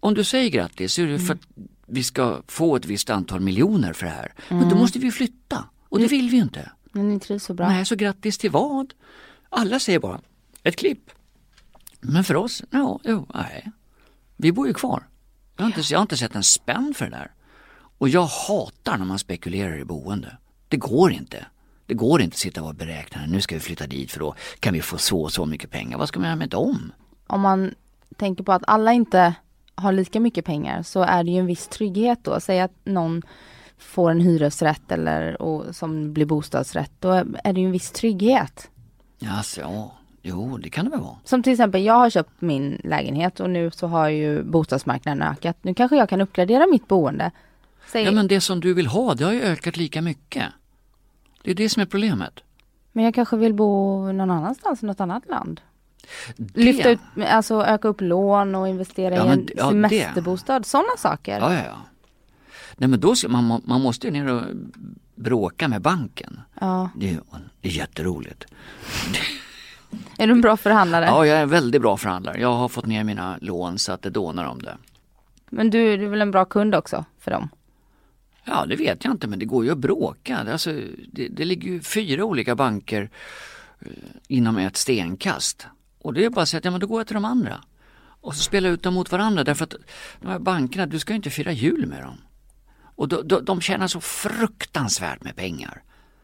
Om 0.00 0.14
du 0.14 0.24
säger 0.24 0.50
grattis 0.50 0.92
så 0.92 1.02
är 1.02 1.06
det 1.06 1.18
för 1.18 1.34
att 1.34 1.46
vi 1.86 2.04
ska 2.04 2.42
få 2.48 2.76
ett 2.76 2.86
visst 2.86 3.10
antal 3.10 3.40
miljoner 3.40 3.92
för 3.92 4.06
det 4.06 4.12
här. 4.12 4.32
Mm. 4.48 4.60
Men 4.60 4.68
då 4.68 4.76
måste 4.76 4.98
vi 4.98 5.10
flytta 5.10 5.64
och 5.88 5.98
det 5.98 6.06
vill 6.06 6.30
vi 6.30 6.36
inte. 6.36 6.70
Men 6.92 7.08
ni 7.08 7.20
trivs 7.20 7.44
så 7.44 7.54
bra. 7.54 7.68
Nej, 7.68 7.84
så 7.84 7.96
grattis 7.96 8.38
till 8.38 8.50
vad? 8.50 8.94
Alla 9.48 9.78
säger 9.78 9.98
bara 9.98 10.20
ett 10.62 10.76
klipp. 10.76 11.10
Men 12.00 12.24
för 12.24 12.36
oss, 12.36 12.62
ja, 12.70 13.00
jo, 13.04 13.26
nej. 13.34 13.70
Vi 14.36 14.52
bor 14.52 14.66
ju 14.66 14.74
kvar. 14.74 15.08
Jag 15.56 15.64
har, 15.64 15.66
inte, 15.66 15.80
jag 15.80 15.98
har 15.98 16.02
inte 16.02 16.16
sett 16.16 16.34
en 16.34 16.42
spänn 16.42 16.94
för 16.96 17.04
det 17.04 17.10
där. 17.10 17.30
Och 17.98 18.08
jag 18.08 18.26
hatar 18.26 18.98
när 18.98 19.04
man 19.04 19.18
spekulerar 19.18 19.78
i 19.78 19.84
boende. 19.84 20.36
Det 20.68 20.76
går 20.76 21.12
inte. 21.12 21.46
Det 21.86 21.94
går 21.94 22.22
inte 22.22 22.34
att 22.34 22.38
sitta 22.38 22.62
och 22.62 22.74
beräkna, 22.74 23.26
nu 23.26 23.40
ska 23.40 23.54
vi 23.54 23.60
flytta 23.60 23.86
dit 23.86 24.12
för 24.12 24.20
då 24.20 24.34
kan 24.60 24.74
vi 24.74 24.80
få 24.80 24.98
så 24.98 25.22
och 25.22 25.32
så 25.32 25.46
mycket 25.46 25.70
pengar. 25.70 25.98
Vad 25.98 26.08
ska 26.08 26.20
man 26.20 26.28
göra 26.28 26.36
med 26.36 26.48
dem? 26.48 26.92
Om 27.26 27.40
man 27.40 27.74
tänker 28.16 28.44
på 28.44 28.52
att 28.52 28.62
alla 28.66 28.92
inte 28.92 29.34
har 29.74 29.92
lika 29.92 30.20
mycket 30.20 30.44
pengar 30.44 30.82
så 30.82 31.02
är 31.02 31.24
det 31.24 31.30
ju 31.30 31.38
en 31.38 31.46
viss 31.46 31.68
trygghet 31.68 32.18
då. 32.22 32.40
Säg 32.40 32.60
att 32.60 32.72
någon 32.84 33.22
får 33.78 34.10
en 34.10 34.20
hyresrätt 34.20 34.92
eller 34.92 35.42
och, 35.42 35.76
som 35.76 36.12
blir 36.12 36.26
bostadsrätt, 36.26 36.92
då 36.98 37.10
är 37.44 37.52
det 37.52 37.60
ju 37.60 37.66
en 37.66 37.72
viss 37.72 37.90
trygghet. 37.90 38.70
Ja, 39.18 39.42
Jo, 40.26 40.58
det 40.58 40.70
kan 40.70 40.84
det 40.84 40.90
väl 40.90 41.00
vara. 41.00 41.16
Som 41.24 41.42
till 41.42 41.52
exempel, 41.52 41.84
jag 41.84 41.94
har 41.94 42.10
köpt 42.10 42.40
min 42.40 42.80
lägenhet 42.84 43.40
och 43.40 43.50
nu 43.50 43.70
så 43.70 43.86
har 43.86 44.08
ju 44.08 44.42
bostadsmarknaden 44.42 45.22
ökat. 45.22 45.56
Nu 45.62 45.74
kanske 45.74 45.96
jag 45.96 46.08
kan 46.08 46.20
uppgradera 46.20 46.66
mitt 46.66 46.88
boende. 46.88 47.30
Säg, 47.86 48.04
Ja, 48.04 48.10
men 48.12 48.28
det 48.28 48.40
som 48.40 48.60
du 48.60 48.74
vill 48.74 48.86
ha, 48.86 49.14
det 49.14 49.24
har 49.24 49.32
ju 49.32 49.42
ökat 49.42 49.76
lika 49.76 50.02
mycket. 50.02 50.44
Det 51.42 51.50
är 51.50 51.54
det 51.54 51.68
som 51.68 51.82
är 51.82 51.86
problemet. 51.86 52.40
men 52.92 53.04
jag 53.04 53.14
kanske 53.14 53.36
vill 53.36 53.54
bo 53.54 54.12
någon 54.12 54.30
annanstans 54.30 54.82
i 54.82 54.86
något 54.86 55.00
annat 55.00 55.26
land. 55.28 55.60
Det- 56.36 56.60
Lyfta 56.62 56.90
ut, 56.90 56.98
alltså 57.28 57.64
öka 57.64 57.88
upp 57.88 58.00
lån 58.00 58.54
och 58.54 58.68
investera 58.68 59.14
Ja, 59.14 59.24
i 59.24 59.28
men 59.28 59.38
en 59.38 59.46
d- 59.46 59.52
ja, 59.56 59.64
det. 59.64 59.70
semesterbostad. 59.70 60.66
Sådana 60.66 60.96
saker. 60.98 61.38
Ja, 61.40 61.52
ja, 61.54 61.62
ja. 61.64 61.76
Nej, 62.76 62.88
men 62.88 63.00
då 63.00 63.14
ska, 63.16 63.28
man, 63.28 63.62
man 63.64 63.80
måste 63.80 64.06
ju 64.06 64.12
ner 64.12 64.32
och 64.32 64.42
bråka 65.14 65.68
med 65.68 65.82
banken. 65.82 66.40
Ja. 66.60 66.90
Det 66.96 67.10
är, 67.10 67.20
det 67.60 67.68
är 67.68 67.72
jätteroligt. 67.72 68.44
Är 70.18 70.26
du 70.26 70.32
en 70.32 70.40
bra 70.40 70.56
förhandlare? 70.56 71.04
Ja, 71.04 71.26
jag 71.26 71.38
är 71.38 71.42
en 71.42 71.48
väldigt 71.48 71.82
bra 71.82 71.96
förhandlare. 71.96 72.40
Jag 72.40 72.54
har 72.54 72.68
fått 72.68 72.86
ner 72.86 73.04
mina 73.04 73.38
lån 73.40 73.78
så 73.78 73.92
att 73.92 74.02
det 74.02 74.10
dånar 74.10 74.44
om 74.44 74.62
det. 74.62 74.76
Men 75.50 75.70
du, 75.70 75.96
du 75.96 76.04
är 76.04 76.08
väl 76.08 76.22
en 76.22 76.30
bra 76.30 76.44
kund 76.44 76.74
också 76.74 77.04
för 77.18 77.30
dem? 77.30 77.48
Ja, 78.44 78.66
det 78.66 78.76
vet 78.76 79.04
jag 79.04 79.14
inte, 79.14 79.26
men 79.26 79.38
det 79.38 79.44
går 79.44 79.64
ju 79.64 79.70
att 79.70 79.78
bråka. 79.78 80.44
Det, 80.44 80.52
Alltså, 80.52 80.72
det, 81.12 81.28
det 81.28 81.44
ligger 81.44 81.68
ju 81.68 81.80
fyra 81.82 82.24
olika 82.24 82.54
banker 82.54 83.10
eh, 83.80 83.86
inom 84.28 84.58
ett 84.58 84.76
stenkast. 84.76 85.66
Och 85.98 86.14
det 86.14 86.24
är 86.24 86.30
bara 86.30 86.42
att 86.42 86.48
säga 86.48 86.58
att 86.58 86.64
ja, 86.64 86.70
men 86.70 86.80
då 86.80 86.86
går 86.86 87.00
jag 87.00 87.06
till 87.06 87.14
de 87.14 87.24
andra. 87.24 87.60
Och 88.20 88.34
så 88.34 88.42
spela 88.42 88.68
ut 88.68 88.82
dem 88.82 88.94
mot 88.94 89.12
varandra 89.12 89.44
därför 89.44 89.64
att 89.64 89.74
de 90.20 90.28
här 90.28 90.38
bankerna, 90.38 90.86
du 90.86 90.98
ska 90.98 91.12
ju 91.12 91.16
inte 91.16 91.30
fira 91.30 91.52
jul 91.52 91.86
med 91.86 92.02
dem. 92.02 92.16
Och 92.96 93.08
de, 93.08 93.28
de, 93.28 93.44
de 93.44 93.60
tjänar 93.60 93.86
så 93.88 94.00
fruktansvärt 94.00 95.22
med 95.24 95.36
pengar. 95.36 95.82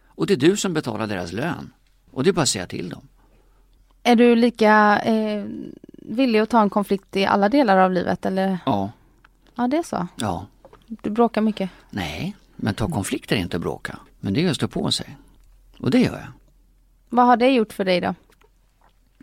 Och 0.09 0.27
det 0.27 0.33
är 0.35 0.37
du 0.37 0.57
som 0.57 0.75
betalar 0.75 1.07
deras 1.07 1.33
lön. 1.33 1.73
Och 2.11 2.25
det 2.25 2.31
är 2.31 2.33
bara 2.33 2.43
att 2.43 2.49
säga 2.49 2.67
till 2.67 2.89
dem. 2.89 3.09
Är 4.03 4.17
du 4.17 4.37
lika 4.37 4.99
eh, 5.05 5.45
villig 5.93 6.39
att 6.39 6.51
ta 6.51 6.63
en 6.63 6.71
konflikt 6.71 7.17
i 7.17 7.27
alla 7.27 7.49
delar 7.49 7.77
av 7.77 7.93
livet 7.93 8.27
eller? 8.27 8.59
Ja, 8.67 8.93
Ja, 9.55 9.69
det 9.69 9.77
är 9.77 9.83
så. 9.83 10.07
ja, 10.17 10.47
Du 11.03 11.11
bråkar 11.11 11.41
mycket. 11.41 11.71
nej, 11.91 12.37
men 12.57 12.75
ta 12.75 12.89
konflikter 12.89 13.37
är 13.37 13.41
inte 13.41 13.57
att 13.57 13.63
bråka. 13.63 13.99
Men 14.21 14.35
det 14.35 14.45
är 14.45 14.51
att 14.51 14.57
stå 14.57 14.69
på 14.69 14.93
sig. 14.93 15.17
Och 15.79 15.91
det 15.91 15.99
gör 15.99 16.13
jag. 16.13 16.33
Vad 17.09 17.27
har 17.27 17.37
det 17.37 17.51
gjort 17.51 17.73
för 17.73 17.85
dig 17.85 18.01
då? 18.01 18.15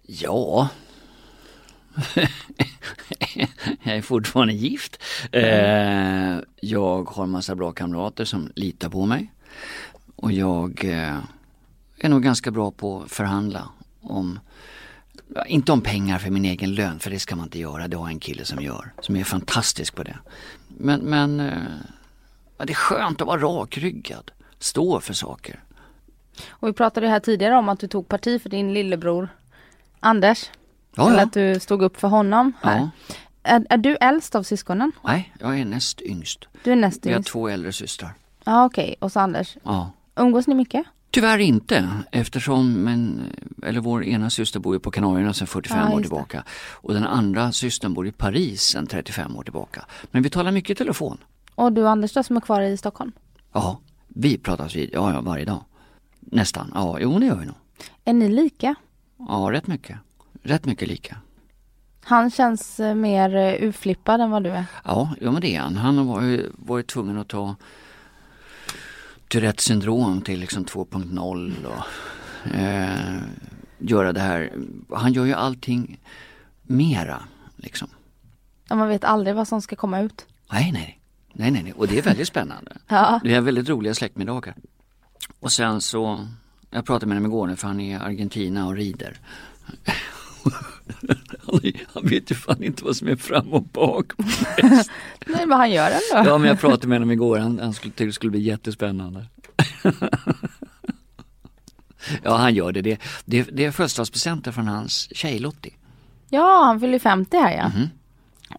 Ja. 0.04 0.70
jag 3.84 3.96
är 3.96 4.02
fortfarande 4.02 4.54
gift. 4.54 5.04
Eh, 5.32 6.40
jag 6.56 7.10
har 7.10 7.24
en 7.24 7.30
massa 7.30 7.56
bra 7.56 7.72
kamrater 7.72 8.26
som 8.26 8.52
litar 8.56 8.90
på 8.90 9.06
mig. 9.06 9.32
Och 10.16 10.32
jag 10.32 10.86
eh, 10.86 11.20
är 11.98 12.10
nog 12.10 12.24
ganska 12.24 12.52
bra 12.52 12.72
på 12.72 13.02
att 13.02 13.12
förhandla 13.12 13.70
om 14.02 14.40
inte 15.48 15.72
om 15.72 15.82
pengar 15.82 16.20
för 16.20 16.30
min 16.30 16.46
egen 16.46 16.76
lön, 16.76 17.00
för 17.00 17.10
det 17.12 17.20
ska 17.20 17.36
man 17.36 17.46
inte 17.46 17.60
göra. 17.60 17.88
Det 17.88 17.98
har 17.98 18.08
en 18.08 18.20
kille 18.20 18.46
som 18.46 18.62
gör, 18.64 18.94
som 19.02 19.16
är 19.16 19.24
fantastisk 19.24 19.96
på 19.96 20.04
det. 20.04 20.18
Men, 20.68 21.00
men 21.00 21.40
eh, 21.40 21.54
det 22.58 22.74
är 22.74 22.76
skönt 22.76 23.22
att 23.22 23.28
vara 23.28 23.42
rakryggad, 23.42 24.32
stå 24.60 25.00
för 25.00 25.14
saker. 25.14 25.64
Och 26.50 26.68
vi 26.68 26.74
pratade 26.74 27.08
här 27.08 27.20
tidigare 27.20 27.56
om 27.58 27.70
att 27.70 27.80
du 27.80 27.88
tog 27.88 28.08
parti 28.08 28.42
för 28.42 28.50
din 28.50 28.74
lillebror 28.74 29.30
Anders. 30.00 30.50
Ja, 30.96 31.08
Eller 31.08 31.18
ja. 31.18 31.24
att 31.24 31.34
du 31.34 31.60
stod 31.60 31.82
upp 31.82 31.98
för 31.98 32.08
honom 32.08 32.54
här. 32.62 32.78
ja. 32.78 32.90
Är, 33.44 33.66
är 33.70 33.78
du 33.78 33.96
äldst 33.96 34.36
av 34.36 34.44
syskonen? 34.44 34.92
Nej, 35.04 35.34
jag 35.40 35.60
är 35.60 35.66
näst 35.66 36.02
yngst. 36.02 36.46
Du 36.64 36.72
är 36.72 36.76
näst 36.76 37.06
Vi 37.06 37.10
har 37.10 37.18
yngst. 37.18 37.30
två 37.32 37.48
äldre 37.48 37.72
systrar. 37.74 38.14
Ja 38.46 38.66
okej, 38.66 38.96
och 39.00 39.12
så 39.12 39.20
Anders. 39.20 39.58
Ja. 39.64 39.92
Umgås 40.16 40.48
ni 40.48 40.56
mycket? 40.56 40.86
Tyvärr 41.12 41.38
inte 41.40 41.90
eftersom 42.12 42.74
men, 42.74 43.22
eller 43.64 43.80
vår 43.80 44.04
ena 44.04 44.30
syster 44.30 44.60
bor 44.60 44.76
ju 44.76 44.80
på 44.80 44.92
Kanarierna 44.92 45.34
sedan 45.34 45.48
45 45.48 45.80
Ja, 45.80 45.96
år 45.96 46.02
tillbaka. 46.02 46.44
Och 46.72 46.94
den 46.94 47.04
andra 47.04 47.52
systern 47.52 47.94
bor 47.94 48.08
i 48.08 48.12
Paris 48.12 48.62
sedan 48.62 48.88
35 48.88 49.36
år 49.38 49.44
tillbaka. 49.44 49.86
Men 50.12 50.24
vi 50.24 50.30
talar 50.30 50.52
mycket 50.52 50.70
i 50.70 50.76
telefon. 50.76 51.18
Och 51.56 51.74
du 51.74 51.82
och 51.84 51.90
Anders 51.90 52.14
då 52.14 52.24
som 52.24 52.38
är 52.38 52.42
kvar 52.42 52.62
i 52.62 52.78
Stockholm? 52.78 53.12
Ja, 53.54 53.80
vi 54.08 54.38
pratas 54.38 54.76
vid, 54.76 54.90
ja, 54.94 55.14
ja 55.14 55.22
varje 55.22 55.46
dag. 55.46 55.64
Nästan, 56.20 56.72
ja 56.74 56.98
jo 57.00 57.20
det 57.20 57.26
gör 57.26 57.36
vi 57.36 57.46
nog. 57.46 57.56
Är 58.06 58.14
ni 58.14 58.30
lika? 58.30 58.76
Ja, 59.18 59.50
rätt 59.52 59.68
mycket. 59.68 59.98
Rätt 60.44 60.66
mycket 60.66 60.88
lika. 60.88 61.18
Han 62.04 62.32
känns 62.32 62.80
eh, 62.80 62.96
mer 62.96 63.36
eh, 63.36 63.64
urflippad 63.68 64.22
än 64.22 64.32
vad 64.32 64.44
du 64.44 64.50
är. 64.50 64.66
Ja, 64.86 65.16
ja 65.22 65.32
men 65.32 65.42
det 65.42 65.56
är 65.56 65.60
han. 65.60 65.76
Han 65.78 65.98
har 65.98 66.06
varit, 66.06 66.46
varit 66.56 66.88
tvungen 66.88 67.18
att 67.18 67.28
ta 67.28 67.56
Tourettes 69.28 69.66
syndrom 69.66 70.22
till 70.22 70.40
liksom 70.40 70.66
2.0 70.66 71.66
och 71.66 71.86
eh, 72.56 73.22
göra 73.78 74.14
det 74.14 74.20
här. 74.20 74.54
Han 74.94 75.14
gör 75.14 75.26
ju 75.26 75.34
allting 75.34 76.00
mera 76.62 77.24
liksom. 77.56 77.88
Ja, 78.70 78.76
man 78.76 78.90
vet 78.90 79.04
aldrig 79.04 79.36
vad 79.36 79.48
som 79.48 79.62
ska 79.62 79.76
komma 79.76 80.00
ut. 80.00 80.26
Nej, 80.52 80.72
nej, 80.72 81.00
nej, 81.34 81.52
nej, 81.52 81.64
nej. 81.64 81.74
och 81.74 81.88
det 81.88 81.98
är 81.98 82.02
väldigt 82.02 82.28
spännande. 82.28 82.78
Ja. 82.88 83.20
Vi 83.24 83.34
har 83.34 83.42
väldigt 83.42 83.70
roliga 83.70 83.94
släktmiddagar. 83.94 84.56
Och 85.40 85.52
sen 85.52 85.82
så, 85.82 86.28
jag 86.70 86.86
pratade 86.86 87.06
med 87.06 87.18
honom 87.18 87.32
igår 87.32 87.48
nu 87.48 87.56
för 87.56 87.68
han 87.68 87.80
är 87.80 87.92
i 87.92 88.00
Argentina 88.00 88.68
och 88.68 88.76
rider. 88.76 89.18
är- 91.64 91.82
han 91.94 92.04
vet 92.08 92.32
ju 92.32 92.36
fan 92.36 92.64
inte 92.64 92.84
vad 92.86 92.96
som 92.96 93.08
är 93.08 93.16
fram 93.16 93.54
och 93.54 93.64
bak. 93.64 94.12
Nej 95.26 95.46
men 95.48 95.52
han 95.52 95.72
gör 95.72 95.86
ändå. 95.92 96.30
Ja 96.30 96.38
men 96.38 96.48
jag 96.48 96.60
pratade 96.60 96.88
med 96.88 96.96
honom 96.96 97.12
igår, 97.12 97.38
han, 97.38 97.60
han 97.60 97.74
skulle, 97.74 97.92
tyckte 97.92 98.06
det 98.06 98.14
skulle 98.14 98.32
bli 98.32 98.40
jättespännande. 98.42 99.26
ja 102.24 102.36
han 102.38 102.54
gör 102.56 102.72
det, 102.72 102.82
det, 102.82 103.00
det, 103.26 103.44
det 103.44 103.66
är 103.66 103.72
födelsedagspresenter 103.72 104.52
från 104.52 104.68
hans 104.68 105.16
tjej 105.16 105.40
Lottie. 105.40 105.74
Ja, 106.30 106.64
han 106.64 106.80
fyller 106.80 107.00
50 107.00 107.38
här 107.38 107.52
ja. 107.58 107.72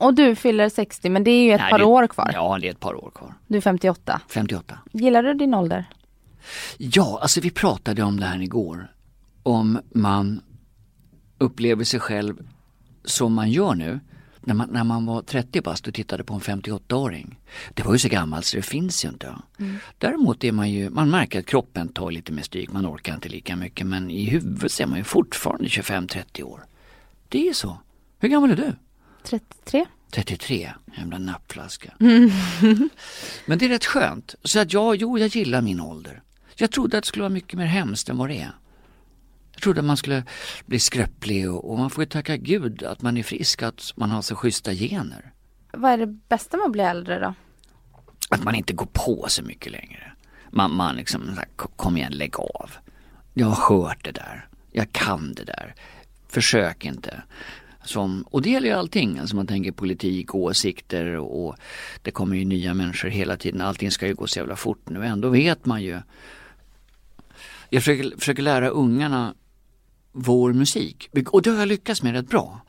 Och 0.00 0.14
du 0.14 0.34
fyller 0.34 0.68
60 0.68 1.08
men 1.11 1.24
det 1.24 1.30
är 1.30 1.42
ju 1.44 1.52
ett. 1.52 1.61
Nej, 1.61 1.70
par 1.70 1.78
det- 1.78 1.84
år 1.84 2.06
kvar. 2.06 2.30
Ja 2.34 2.58
det 2.61 2.66
är 2.66 2.70
ett 2.70 2.80
par 2.80 3.04
år 3.04 3.11
kvar, 3.14 3.34
Du 3.46 3.56
är 3.56 3.61
58. 3.61 4.20
58. 4.28 4.78
Gillar 4.92 5.22
du 5.22 5.34
din 5.34 5.54
ålder? 5.54 5.84
Ja, 6.78 7.18
alltså 7.22 7.40
vi 7.40 7.50
pratade 7.50 8.02
om 8.02 8.20
det 8.20 8.26
här 8.26 8.42
igår. 8.42 8.92
Om 9.42 9.78
man 9.94 10.40
upplever 11.38 11.84
sig 11.84 12.00
själv 12.00 12.37
som 13.09 13.35
man 13.35 13.51
gör 13.51 13.75
nu. 13.75 14.01
När 14.40 14.55
man, 14.55 14.68
när 14.73 14.85
man 14.85 15.07
var 15.07 15.23
30 15.23 15.61
bast 15.61 15.87
och 15.87 15.94
tittade 15.94 16.25
på 16.25 16.35
en 16.35 16.40
58-åring. 16.40 17.38
Det 17.75 17.83
var 17.83 17.92
ju 17.92 17.99
så 17.99 18.09
gammalt 18.09 18.47
så 18.47 18.57
det 18.57 18.62
finns 18.62 19.05
ju 19.05 19.09
inte. 19.09 19.35
Däremot 19.99 20.44
är 20.44 20.53
man 20.53 20.71
ju, 20.71 20.90
man 20.90 21.11
märker 21.11 21.38
att 21.38 21.47
kroppen 21.47 21.88
tar 21.88 22.11
lite 22.11 22.33
mer 22.33 22.42
stryk, 22.42 22.73
man 22.73 22.87
orkar 22.87 23.14
inte 23.14 23.29
lika 23.29 23.57
mycket. 23.57 23.87
Men 23.87 24.11
i 24.11 24.25
huvudet 24.25 24.73
så 24.73 24.83
är 24.83 24.87
man 24.87 24.99
ju 24.99 25.05
fortfarande 25.05 25.68
25-30 25.68 26.42
år. 26.42 26.64
Det 27.29 27.49
är 27.49 27.53
så. 27.53 27.79
Hur 28.18 28.29
gammal 28.29 28.51
är 28.51 28.57
du? 28.57 28.73
33? 29.23 29.87
33, 30.11 30.73
jävla 30.99 31.18
nappflaska. 31.18 31.94
Men 33.47 33.59
det 33.59 33.64
är 33.64 33.68
rätt 33.68 33.85
skönt. 33.85 34.35
Så 34.44 34.61
att 34.61 34.73
ja, 34.73 34.94
jo, 34.94 35.18
jag 35.18 35.29
gillar 35.29 35.62
min 35.62 35.81
ålder. 35.81 36.23
Jag 36.57 36.71
trodde 36.71 36.99
att 36.99 37.05
det 37.05 37.09
skulle 37.09 37.23
vara 37.23 37.33
mycket 37.33 37.59
mer 37.59 37.66
hemskt 37.66 38.09
än 38.09 38.16
vad 38.18 38.29
det 38.29 38.38
är. 38.38 38.53
Jag 39.59 39.62
trodde 39.62 39.81
att 39.81 39.87
man 39.87 39.97
skulle 39.97 40.25
bli 40.66 40.79
skröplig 40.79 41.51
och, 41.51 41.71
och 41.71 41.79
man 41.79 41.90
får 41.90 42.03
ju 42.05 42.09
tacka 42.09 42.37
gud 42.37 42.83
att 42.83 43.03
man 43.03 43.16
är 43.16 43.23
frisk, 43.23 43.62
att 43.62 43.92
man 43.97 44.11
har 44.11 44.23
så 44.23 44.35
schyssta 44.37 44.73
gener. 44.75 45.33
Vad 45.73 45.92
är 45.92 45.99
det 45.99 46.07
bästa 46.07 46.57
med 46.57 46.66
att 46.66 46.73
bli 46.73 46.83
äldre 46.83 47.18
då? 47.18 47.35
Att 48.31 48.44
man 48.44 48.55
inte 48.55 48.73
går 48.73 48.88
på 48.92 49.27
så 49.29 49.42
mycket 49.42 49.73
längre. 49.73 50.12
Man, 50.51 50.75
man 50.77 50.97
liksom, 50.97 51.23
så 51.27 51.33
här, 51.35 51.49
"K- 51.57 51.68
kom 51.77 51.97
igen, 51.97 52.12
lägg 52.12 52.37
av. 52.37 52.71
Jag 53.35 53.47
har 53.47 53.77
hört 53.77 54.05
det 54.05 54.12
där. 54.12 54.49
Jag 54.73 54.92
kan 54.92 55.35
det 55.35 55.44
där. 55.44 55.75
Försök 56.29 56.85
inte. 56.85 57.23
Som, 57.85 58.23
och 58.23 58.42
det 58.42 58.51
gäller 58.51 58.68
ju 58.68 58.75
allting, 58.75 59.18
alltså 59.18 59.37
man 59.37 59.47
tänker 59.47 59.73
politik, 59.73 60.35
åsikter 60.35 61.07
och, 61.16 61.47
och 61.47 61.57
det 62.03 62.11
kommer 62.11 62.37
ju 62.37 62.44
nya 62.44 62.75
människor 62.75 63.09
hela 63.09 63.37
tiden. 63.37 63.61
Allting 63.61 63.90
ska 63.90 64.07
ju 64.07 64.14
gå 64.14 64.27
så 64.27 64.38
jävla 64.38 64.57
fort 64.57 64.88
nu. 64.88 65.05
Ändå 65.07 65.29
vet 65.29 65.66
man 65.66 65.83
ju. 65.83 66.01
Jag 67.71 67.83
försöker, 67.83 68.18
försöker 68.18 68.42
lära 68.42 68.68
ungarna 68.68 69.35
vår 70.18 70.52
musik. 70.52 71.11
Och 71.26 71.42
det 71.42 71.50
har 71.50 71.59
jag 71.59 71.68
lyckats 71.68 72.02
med 72.02 72.12
rätt 72.12 72.28
bra. 72.28 72.61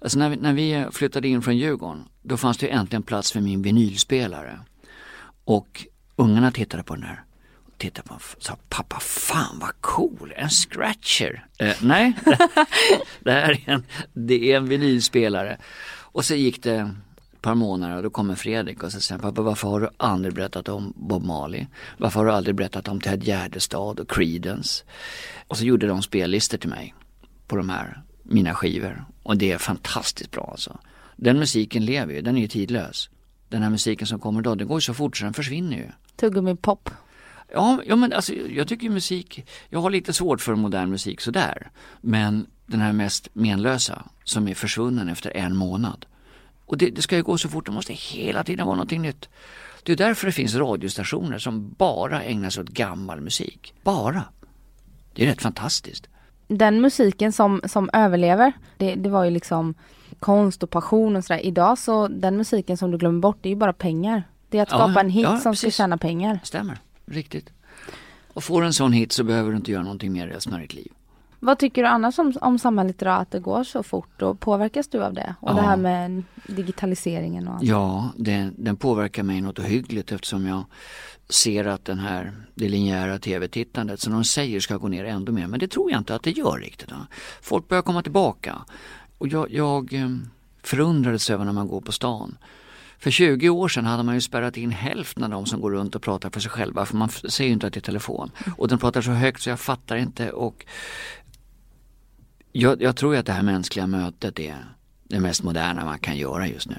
Alltså 0.00 0.18
när 0.18 0.30
vi, 0.30 0.36
när 0.36 0.52
vi 0.52 0.86
flyttade 0.92 1.28
in 1.28 1.42
från 1.42 1.56
Djurgården, 1.56 2.04
då 2.22 2.36
fanns 2.36 2.58
det 2.58 2.68
äntligen 2.68 3.02
plats 3.02 3.32
för 3.32 3.40
min 3.40 3.62
vinylspelare. 3.62 4.60
Och 5.44 5.86
ungarna 6.16 6.52
tittade 6.52 6.82
på 6.82 6.94
den 6.94 7.04
här. 7.04 7.24
Tittade 7.78 8.08
på 8.08 8.14
den 8.14 8.20
och 8.36 8.42
sa, 8.42 8.56
pappa 8.68 9.00
fan 9.00 9.58
vad 9.60 9.80
cool, 9.80 10.32
en 10.36 10.50
scratcher. 10.50 11.46
Eh, 11.58 11.76
nej, 11.82 12.12
det 13.20 13.32
här 13.32 13.50
är 13.50 13.72
en, 13.72 13.84
det 14.12 14.52
är 14.52 14.56
en 14.56 14.68
vinylspelare. 14.68 15.58
Och 16.12 16.24
så 16.24 16.34
gick 16.34 16.62
det 16.62 16.94
par 17.42 17.54
månader 17.54 17.96
och 17.96 18.02
då 18.02 18.10
kommer 18.10 18.34
Fredrik 18.34 18.82
och 18.82 18.92
så 18.92 19.00
säger 19.00 19.20
pappa 19.20 19.42
varför 19.42 19.68
har 19.68 19.80
du 19.80 19.88
aldrig 19.96 20.34
berättat 20.34 20.68
om 20.68 20.92
Bob 20.96 21.24
Marley? 21.24 21.66
Varför 21.98 22.20
har 22.20 22.26
du 22.26 22.32
aldrig 22.32 22.56
berättat 22.56 22.88
om 22.88 23.00
Ted 23.00 23.24
Gärdestad 23.24 24.00
och 24.00 24.10
Creedence? 24.10 24.84
Och 25.48 25.56
så 25.56 25.64
gjorde 25.64 25.86
de 25.86 26.02
spellistor 26.02 26.58
till 26.58 26.70
mig 26.70 26.94
på 27.46 27.56
de 27.56 27.68
här, 27.68 28.02
mina 28.22 28.54
skivor. 28.54 29.04
Och 29.22 29.36
det 29.36 29.52
är 29.52 29.58
fantastiskt 29.58 30.30
bra 30.30 30.48
alltså. 30.50 30.78
Den 31.16 31.38
musiken 31.38 31.84
lever 31.84 32.14
ju, 32.14 32.20
den 32.20 32.36
är 32.36 32.40
ju 32.40 32.48
tidlös. 32.48 33.10
Den 33.48 33.62
här 33.62 33.70
musiken 33.70 34.06
som 34.06 34.20
kommer 34.20 34.40
idag, 34.40 34.58
den 34.58 34.68
går 34.68 34.76
ju 34.76 34.80
så 34.80 34.94
fort 34.94 35.16
så 35.16 35.24
den 35.24 35.34
försvinner 35.34 35.76
ju. 35.76 35.86
Tuggummi 36.16 36.56
pop. 36.56 36.90
Ja, 37.52 37.82
ja 37.86 37.96
men 37.96 38.12
alltså 38.12 38.34
jag 38.34 38.68
tycker 38.68 38.84
ju 38.84 38.90
musik, 38.90 39.46
jag 39.68 39.80
har 39.80 39.90
lite 39.90 40.12
svårt 40.12 40.40
för 40.40 40.54
modern 40.54 40.90
musik 40.90 41.20
sådär. 41.20 41.70
Men 42.00 42.46
den 42.66 42.80
här 42.80 42.92
mest 42.92 43.28
menlösa 43.32 44.04
som 44.24 44.48
är 44.48 44.54
försvunnen 44.54 45.08
efter 45.08 45.36
en 45.36 45.56
månad. 45.56 46.06
Och 46.70 46.78
det, 46.78 46.90
det 46.90 47.02
ska 47.02 47.16
ju 47.16 47.22
gå 47.22 47.38
så 47.38 47.48
fort, 47.48 47.66
det 47.66 47.72
måste 47.72 47.92
hela 47.92 48.44
tiden 48.44 48.66
vara 48.66 48.76
någonting 48.76 49.02
nytt. 49.02 49.28
Det 49.82 49.92
är 49.92 49.96
därför 49.96 50.26
det 50.26 50.32
finns 50.32 50.54
radiostationer 50.54 51.38
som 51.38 51.74
bara 51.78 52.22
ägnar 52.22 52.50
sig 52.50 52.62
åt 52.62 52.68
gammal 52.68 53.20
musik. 53.20 53.74
Bara. 53.82 54.24
Det 55.14 55.22
är 55.24 55.26
rätt 55.26 55.42
fantastiskt. 55.42 56.08
Den 56.48 56.80
musiken 56.80 57.32
som, 57.32 57.60
som 57.64 57.90
överlever, 57.92 58.52
det, 58.76 58.94
det 58.94 59.08
var 59.10 59.24
ju 59.24 59.30
liksom 59.30 59.74
konst 60.18 60.62
och 60.62 60.70
passion 60.70 61.16
och 61.16 61.24
sådär. 61.24 61.46
Idag 61.46 61.78
så, 61.78 62.08
den 62.08 62.36
musiken 62.36 62.76
som 62.76 62.90
du 62.90 62.98
glömmer 62.98 63.20
bort, 63.20 63.38
det 63.40 63.48
är 63.48 63.50
ju 63.50 63.56
bara 63.56 63.72
pengar. 63.72 64.22
Det 64.48 64.58
är 64.58 64.62
att 64.62 64.68
skapa 64.68 64.92
Ja, 64.94 65.00
en 65.00 65.10
hit 65.10 65.22
ja, 65.22 65.38
som 65.38 65.52
precis. 65.52 65.74
ska 65.74 65.82
tjäna 65.82 65.98
pengar. 65.98 66.40
Stämmer, 66.44 66.78
riktigt. 67.06 67.52
Och 68.32 68.44
får 68.44 68.62
en 68.64 68.72
sån 68.72 68.92
hit 68.92 69.12
så 69.12 69.24
behöver 69.24 69.50
du 69.50 69.56
inte 69.56 69.72
göra 69.72 69.82
någonting 69.82 70.12
mer 70.12 70.26
resten 70.26 70.54
av 70.54 70.60
ditt 70.60 70.74
liv. 70.74 70.92
Vad 71.42 71.58
tycker 71.58 71.82
du 71.82 71.88
annars 71.88 72.18
om, 72.18 72.32
om 72.40 72.58
samhället 72.58 73.02
idag, 73.02 73.20
att 73.20 73.30
det 73.30 73.40
går 73.40 73.64
så 73.64 73.82
fort 73.82 74.22
och 74.22 74.40
påverkas 74.40 74.88
du 74.88 75.04
av 75.04 75.14
det? 75.14 75.34
Och 75.40 75.50
Ja. 75.50 75.54
det 75.54 75.62
här 75.62 75.76
med 75.76 76.22
digitaliseringen 76.46 77.48
och 77.48 77.54
allt. 77.54 77.62
Ja, 77.62 78.08
den, 78.16 78.54
den 78.58 78.76
påverkar 78.76 79.22
mig 79.22 79.40
något 79.40 79.58
ohyggligt 79.58 80.12
eftersom 80.12 80.46
jag 80.46 80.64
ser 81.28 81.64
att 81.64 81.84
den 81.84 81.98
här, 81.98 82.32
det 82.54 82.68
linjära 82.68 83.18
tv-tittandet 83.18 84.00
som 84.00 84.12
de 84.12 84.24
säger 84.24 84.60
ska 84.60 84.76
gå 84.76 84.88
ner 84.88 85.04
ändå 85.04 85.32
mer. 85.32 85.46
Men 85.46 85.60
det 85.60 85.68
tror 85.68 85.90
jag 85.90 86.00
inte 86.00 86.14
att 86.14 86.22
det 86.22 86.30
gör 86.30 86.58
riktigt. 86.58 86.90
Folk 87.42 87.68
börjar 87.68 87.82
komma 87.82 88.02
tillbaka. 88.02 88.58
Och 89.18 89.28
jag, 89.28 89.50
jag 89.50 89.92
eh, 89.94 90.08
förundrades 90.62 91.30
över 91.30 91.44
när 91.44 91.52
man 91.52 91.68
går 91.68 91.80
på 91.80 91.92
stan. 91.92 92.38
För 92.98 93.10
20 93.10 93.48
år 93.48 93.68
sedan 93.68 93.86
hade 93.86 94.02
man 94.02 94.14
ju 94.14 94.20
spärrat 94.20 94.56
in 94.56 94.70
hälften 94.70 95.24
av 95.24 95.30
de 95.30 95.46
som 95.46 95.60
går 95.60 95.70
runt 95.70 95.94
och 95.94 96.02
pratar 96.02 96.30
för 96.30 96.40
sig 96.40 96.50
själva 96.50 96.86
för 96.86 96.96
man 96.96 97.08
ser 97.08 97.44
ju 97.44 97.50
inte 97.50 97.66
att 97.66 97.72
det 97.72 97.78
är 97.78 97.82
telefon. 97.82 98.30
Och 98.58 98.68
den 98.68 98.78
pratar 98.78 99.00
så 99.02 99.10
högt 99.10 99.42
så 99.42 99.50
jag 99.50 99.60
fattar 99.60 99.96
inte 99.96 100.30
och 100.32 100.64
jag, 102.52 102.82
jag 102.82 102.96
tror 102.96 103.14
ju 103.14 103.20
att 103.20 103.26
det 103.26 103.32
här 103.32 103.42
mänskliga 103.42 103.86
mötet 103.86 104.38
är 104.38 104.64
det 105.04 105.20
mest 105.20 105.42
moderna 105.42 105.84
man 105.84 105.98
kan 105.98 106.16
göra 106.16 106.48
just 106.48 106.68
nu. 106.68 106.78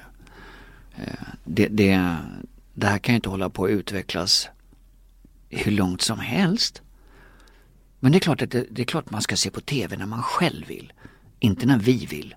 Eh, 0.96 1.26
det, 1.44 1.68
det, 1.68 2.16
det 2.74 2.86
här 2.86 2.98
kan 2.98 3.12
ju 3.12 3.16
inte 3.16 3.28
hålla 3.28 3.50
på 3.50 3.64
att 3.64 3.70
utvecklas 3.70 4.48
hur 5.50 5.72
långt 5.72 6.02
som 6.02 6.18
helst. 6.18 6.82
Men 8.00 8.12
det 8.12 8.18
är 8.18 8.20
klart 8.20 8.42
att 8.42 8.50
det, 8.50 8.66
det 8.70 8.82
är 8.82 8.86
klart 8.86 9.10
man 9.10 9.22
ska 9.22 9.36
se 9.36 9.50
på 9.50 9.60
TV 9.60 9.96
när 9.96 10.06
man 10.06 10.22
själv 10.22 10.66
vill. 10.66 10.92
Inte 11.38 11.66
när 11.66 11.78
vi 11.78 12.06
vill. 12.06 12.34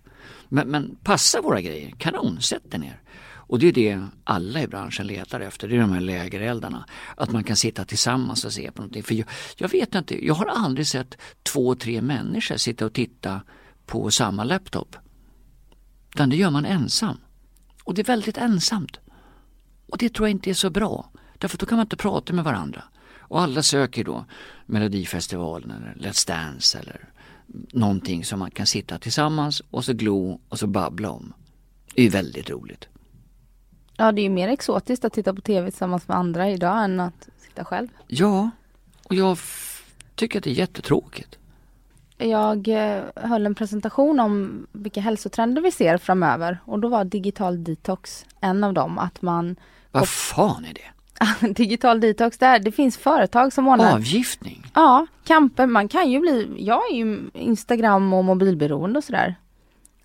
Men, 0.49 0.67
men 0.67 0.97
passa 1.03 1.41
våra 1.41 1.61
grejer, 1.61 1.89
kanon, 1.97 2.41
sätt 2.41 2.71
dig 2.71 2.79
ner. 2.79 3.01
Och 3.47 3.59
det 3.59 3.67
är 3.67 3.71
det 3.71 4.07
alla 4.23 4.61
i 4.61 4.67
branschen 4.67 5.07
letar 5.07 5.39
efter, 5.39 5.67
det 5.67 5.75
är 5.75 5.79
de 5.79 5.91
här 5.91 6.01
lägereldarna. 6.01 6.85
Att 7.17 7.31
man 7.31 7.43
kan 7.43 7.55
sitta 7.55 7.85
tillsammans 7.85 8.45
och 8.45 8.53
se 8.53 8.71
på 8.71 8.81
någonting. 8.81 9.03
För 9.03 9.15
jag, 9.15 9.27
jag 9.57 9.69
vet 9.69 9.95
inte, 9.95 10.25
jag 10.25 10.33
har 10.33 10.45
aldrig 10.45 10.87
sett 10.87 11.17
två, 11.43 11.75
tre 11.75 12.01
människor 12.01 12.57
sitta 12.57 12.85
och 12.85 12.93
titta 12.93 13.41
på 13.85 14.11
samma 14.11 14.43
laptop. 14.43 14.95
Utan 16.13 16.29
det 16.29 16.35
gör 16.35 16.51
man 16.51 16.65
ensam. 16.65 17.17
Och 17.83 17.93
det 17.93 18.01
är 18.01 18.05
väldigt 18.05 18.37
ensamt. 18.37 18.99
Och 19.87 19.97
det 19.97 20.13
tror 20.13 20.27
jag 20.27 20.31
inte 20.31 20.49
är 20.49 20.53
så 20.53 20.69
bra. 20.69 21.11
Därför 21.37 21.57
då 21.57 21.65
kan 21.65 21.75
man 21.77 21.85
inte 21.85 21.97
prata 21.97 22.33
med 22.33 22.43
varandra. 22.43 22.83
Och 23.19 23.41
alla 23.41 23.63
söker 23.63 24.03
då 24.03 24.25
Melodifestivalen 24.65 25.71
eller 25.71 26.09
Let's 26.09 26.27
Dance 26.27 26.79
eller 26.79 27.09
någonting 27.73 28.25
som 28.25 28.39
man 28.39 28.51
kan 28.51 28.67
sitta 28.67 28.99
tillsammans 28.99 29.61
och 29.71 29.85
så 29.85 29.93
glo 29.93 30.41
och 30.49 30.59
så 30.59 30.67
babbla 30.67 31.09
om. 31.09 31.33
Det 31.93 32.01
är 32.01 32.03
ju 32.03 32.09
väldigt 32.09 32.49
roligt. 32.49 32.87
Ja, 33.97 34.11
det 34.11 34.21
är 34.21 34.23
ju 34.23 34.29
mer 34.29 34.47
exotiskt 34.47 35.05
att 35.05 35.13
titta 35.13 35.33
på 35.33 35.41
tv 35.41 35.71
tillsammans 35.71 36.07
med 36.07 36.17
andra 36.17 36.49
idag 36.49 36.83
än 36.83 36.99
att 36.99 37.29
sitta 37.37 37.65
själv. 37.65 37.87
Ja, 38.07 38.49
och 39.03 39.15
jag 39.15 39.37
tycker 40.15 40.39
att 40.39 40.43
det 40.43 40.49
är 40.49 40.53
jättetråkigt. 40.53 41.37
Jag 42.17 42.67
eh, 42.67 43.03
höll 43.15 43.45
en 43.45 43.55
presentation 43.55 44.19
om 44.19 44.67
vilka 44.71 45.01
hälsotrender 45.01 45.61
vi 45.61 45.71
ser 45.71 45.97
framöver 45.97 46.57
och 46.65 46.79
då 46.79 46.87
var 46.87 47.03
digital 47.03 47.63
detox 47.63 48.25
en 48.41 48.63
av 48.63 48.73
dem. 48.73 48.97
Att 48.99 49.21
man, 49.21 49.55
Vad 49.91 50.09
fan 50.09 50.65
är 50.65 50.73
det? 50.73 51.47
digital 51.53 51.99
detox, 51.99 52.37
där, 52.37 52.59
det 52.59 52.71
finns 52.71 52.97
företag 52.97 53.53
som 53.53 53.67
ordnar 53.67 53.93
Avgiftning? 53.93 54.65
Ja, 54.73 55.07
kamper. 55.23 55.65
Man 55.65 55.87
kan 55.87 56.11
ju 56.11 56.19
bli, 56.19 56.55
jag 56.57 56.91
är 56.91 56.95
ju 56.95 57.29
Instagram 57.33 58.13
och 58.13 58.25
mobilberoende 58.25 58.97
och 58.97 59.03
sådär. 59.03 59.35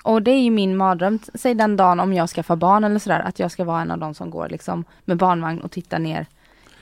Och 0.03 0.23
det 0.23 0.31
är 0.31 0.41
ju 0.43 0.51
min 0.51 0.77
mardröm, 0.77 1.19
säg 1.35 1.55
den 1.55 1.77
dagen 1.77 2.01
om 2.01 2.13
jag 2.13 2.29
skaffar 2.31 2.57
barn 2.57 2.85
eller 2.85 2.99
sådär, 2.99 3.21
att 3.21 3.39
jag 3.39 3.51
ska 3.51 3.65
vara 3.65 3.81
en 3.83 3.91
av 3.91 3.99
de 3.99 4.15
som 4.15 4.31
går 4.31 4.49
liksom 4.49 4.85
med 5.05 5.17
barnvagn 5.17 5.61
och 5.61 5.71
tittar 5.71 5.99
ner 5.99 6.27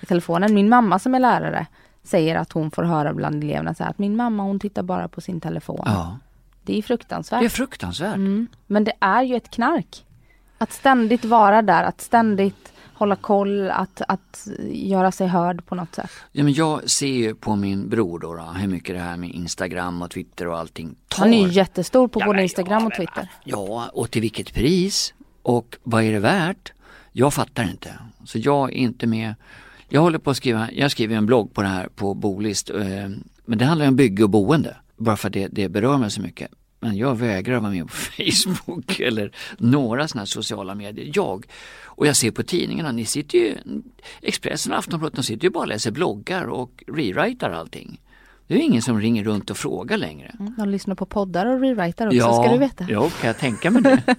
i 0.00 0.06
telefonen. 0.06 0.54
Min 0.54 0.68
mamma 0.68 0.98
som 0.98 1.14
är 1.14 1.18
lärare 1.20 1.66
säger 2.02 2.36
att 2.36 2.52
hon 2.52 2.70
får 2.70 2.82
höra 2.82 3.14
bland 3.14 3.44
eleverna 3.44 3.74
så 3.74 3.82
här, 3.82 3.90
att 3.90 3.98
min 3.98 4.16
mamma 4.16 4.42
hon 4.42 4.60
tittar 4.60 4.82
bara 4.82 5.08
på 5.08 5.20
sin 5.20 5.40
telefon. 5.40 5.82
Ja, 5.84 6.18
Det 6.62 6.78
är 6.78 6.82
fruktansvärt. 6.82 7.40
det 7.40 7.46
är 7.46 7.50
fruktansvärt. 7.50 8.14
Mm. 8.16 8.46
Men 8.66 8.84
det 8.84 8.92
är 9.00 9.22
ju 9.22 9.36
ett 9.36 9.50
knark. 9.50 10.04
Att 10.58 10.72
ständigt 10.72 11.24
vara 11.24 11.62
där, 11.62 11.82
att 11.84 12.00
ständigt 12.00 12.72
hålla 12.98 13.16
koll, 13.16 13.70
att, 13.70 14.02
att 14.08 14.48
göra 14.72 15.12
sig 15.12 15.26
hörd 15.26 15.66
på 15.66 15.74
något 15.74 15.94
sätt. 15.94 16.10
Ja, 16.32 16.44
men 16.44 16.52
jag 16.52 16.90
ser 16.90 17.06
ju 17.06 17.34
på 17.34 17.56
min 17.56 17.88
bror 17.88 18.18
då, 18.18 18.34
då 18.34 18.42
hur 18.42 18.68
mycket 18.68 18.94
det 18.94 19.00
här 19.02 19.16
med 19.16 19.30
Instagram 19.30 20.02
och 20.02 20.10
Twitter 20.10 20.46
och 20.48 20.58
allting 20.58 20.94
tar. 21.08 21.18
Han 21.24 21.34
är 21.34 21.46
ju 21.46 21.52
jättestor 21.52 22.08
på 22.08 22.20
Ja, 22.20 22.26
både 22.26 22.42
Instagram 22.42 22.86
och 22.86 22.92
ja, 22.92 22.96
men- 22.98 23.06
Twitter. 23.06 23.28
Ja, 23.44 23.90
och 23.92 24.10
till 24.10 24.22
vilket 24.22 24.54
pris? 24.54 25.14
Och 25.42 25.76
vad 25.82 26.02
är 26.04 26.12
det 26.12 26.18
värt? 26.20 26.72
Jag 27.12 27.34
fattar 27.34 27.62
inte. 27.70 27.94
Så 28.24 28.38
jag 28.38 28.68
är 28.72 28.74
inte 28.74 29.06
med. 29.06 29.34
Jag 29.88 30.00
håller 30.00 30.18
på 30.18 30.30
att 30.30 30.36
skriva, 30.36 30.68
jag 30.72 30.90
skriver 30.90 31.16
en 31.16 31.26
blogg 31.26 31.54
på 31.54 31.62
det 31.62 31.68
här 31.68 31.88
på 31.96 32.14
Bolist. 32.14 32.70
eh, 32.70 32.80
Men 33.44 33.58
det 33.58 33.64
handlar 33.64 33.88
om 33.88 33.96
bygge 33.96 34.22
och 34.24 34.30
boende. 34.30 34.76
Bara 34.96 35.16
för 35.16 35.28
att 35.28 35.32
det, 35.32 35.48
det 35.52 35.68
berör 35.68 35.96
mig 35.98 36.10
så 36.10 36.20
mycket. 36.20 36.50
Men 36.80 36.96
jag 36.96 37.14
vägrar 37.18 37.60
vara 37.60 37.72
med 37.72 37.86
på 37.86 37.92
Facebook 37.94 39.00
eller 39.00 39.32
några 39.58 40.08
sådana 40.08 40.20
här 40.20 40.26
sociala 40.26 40.74
medier. 40.74 41.10
Jag. 41.14 41.46
Och 41.84 42.06
jag 42.06 42.16
ser 42.16 42.30
på 42.30 42.42
tidningarna, 42.42 42.92
ni 42.92 43.04
sitter 43.04 43.38
ju, 43.38 43.54
Expressen 44.22 44.72
och 44.72 44.78
Aftonbladet, 44.78 45.16
de 45.16 45.22
sitter 45.22 45.44
ju 45.44 45.50
bara 45.50 45.60
och 45.60 45.68
läser 45.68 45.90
bloggar 45.90 46.44
och 46.44 46.84
rewritar 46.86 47.50
allting. 47.50 48.00
Det 48.46 48.54
är 48.54 48.58
ingen 48.58 48.82
som 48.82 49.00
ringer 49.00 49.24
runt 49.24 49.50
och 49.50 49.56
frågar 49.56 49.96
längre. 49.96 50.36
Mm, 50.40 50.54
De 50.58 50.68
lyssnar 50.68 50.94
på 50.94 51.06
poddar 51.06 51.46
och 51.46 51.60
rewritar 51.60 52.06
också, 52.06 52.32
ska 52.42 52.52
du 52.52 52.58
veta. 52.58 52.86
Ja, 52.88 53.10
kan 53.10 53.26
jag 53.26 53.38
tänka 53.38 53.70
mig 53.70 53.82
det. 53.82 54.02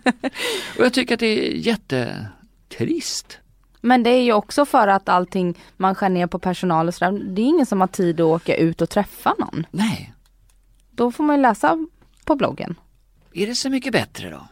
och 0.77 0.85
jag 0.85 0.93
tycker 0.93 1.13
att 1.13 1.19
det 1.19 1.49
är 1.49 1.53
jättetrist. 1.67 3.37
Men 3.81 4.03
det 4.03 4.09
är 4.09 4.21
ju 4.21 4.33
också 4.33 4.65
för 4.65 4.87
att 4.87 5.09
allting, 5.09 5.57
man 5.77 5.95
skär 5.95 6.09
ner 6.09 6.27
på 6.27 6.39
personal 6.39 6.87
och 6.87 6.93
sådär. 6.93 7.11
Det 7.11 7.41
är 7.41 7.45
ingen 7.45 7.65
som 7.65 7.81
har 7.81 7.87
tid 7.87 8.19
att 8.21 8.25
åka 8.25 8.55
ut 8.55 8.81
och 8.81 8.89
träffa 8.89 9.35
någon. 9.39 9.65
Nej, 9.71 10.13
Då 10.91 11.11
får 11.11 11.23
man 11.23 11.35
ju 11.35 11.41
läsa 11.41 11.87
på 12.29 12.35
bloggen. 12.35 12.75
är 13.33 13.47
det 13.47 13.55
så 13.55 13.69
mycket 13.69 13.93
bättre 13.93 14.29
då? 14.29 14.47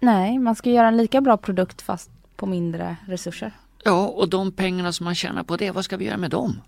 Nej, 0.00 0.38
man 0.38 0.54
ska 0.54 0.70
göra 0.70 0.88
en 0.88 0.96
lika 0.96 1.20
bra 1.20 1.36
produkt 1.36 1.82
fast 1.82 2.10
på 2.36 2.46
mindre 2.46 2.96
resurser. 3.06 3.52
Ja, 3.84 4.06
och 4.06 4.28
de 4.28 4.52
pengarna 4.52 4.92
som 4.92 5.04
man 5.04 5.14
tjänar 5.14 5.42
på 5.42 5.56
det, 5.56 5.70
vad 5.70 5.84
ska 5.84 5.96
vi 5.96 6.04
göra 6.04 6.16
med 6.16 6.30
dem? 6.30 6.60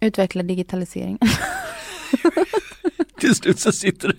Utveckla 0.00 0.42
digitalisering. 0.42 1.18
Till 3.20 3.34
slut 3.34 3.58
så 3.60 3.72
sitter 3.72 4.08
det 4.08 4.16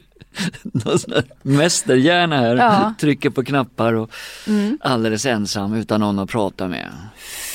någon 0.86 1.00
sån 1.00 1.14
här 1.14 1.24
mästerhjärna 1.42 2.38
här, 2.38 2.56
Ja. 2.56 2.94
trycker 3.00 3.30
på 3.30 3.44
knappar 3.44 3.94
och 3.94 4.12
Mm. 4.48 4.78
alldeles 4.82 5.26
ensam 5.26 5.74
utan 5.74 6.00
någon 6.00 6.20
att 6.20 6.30
prata 6.30 6.68
med. 6.68 6.92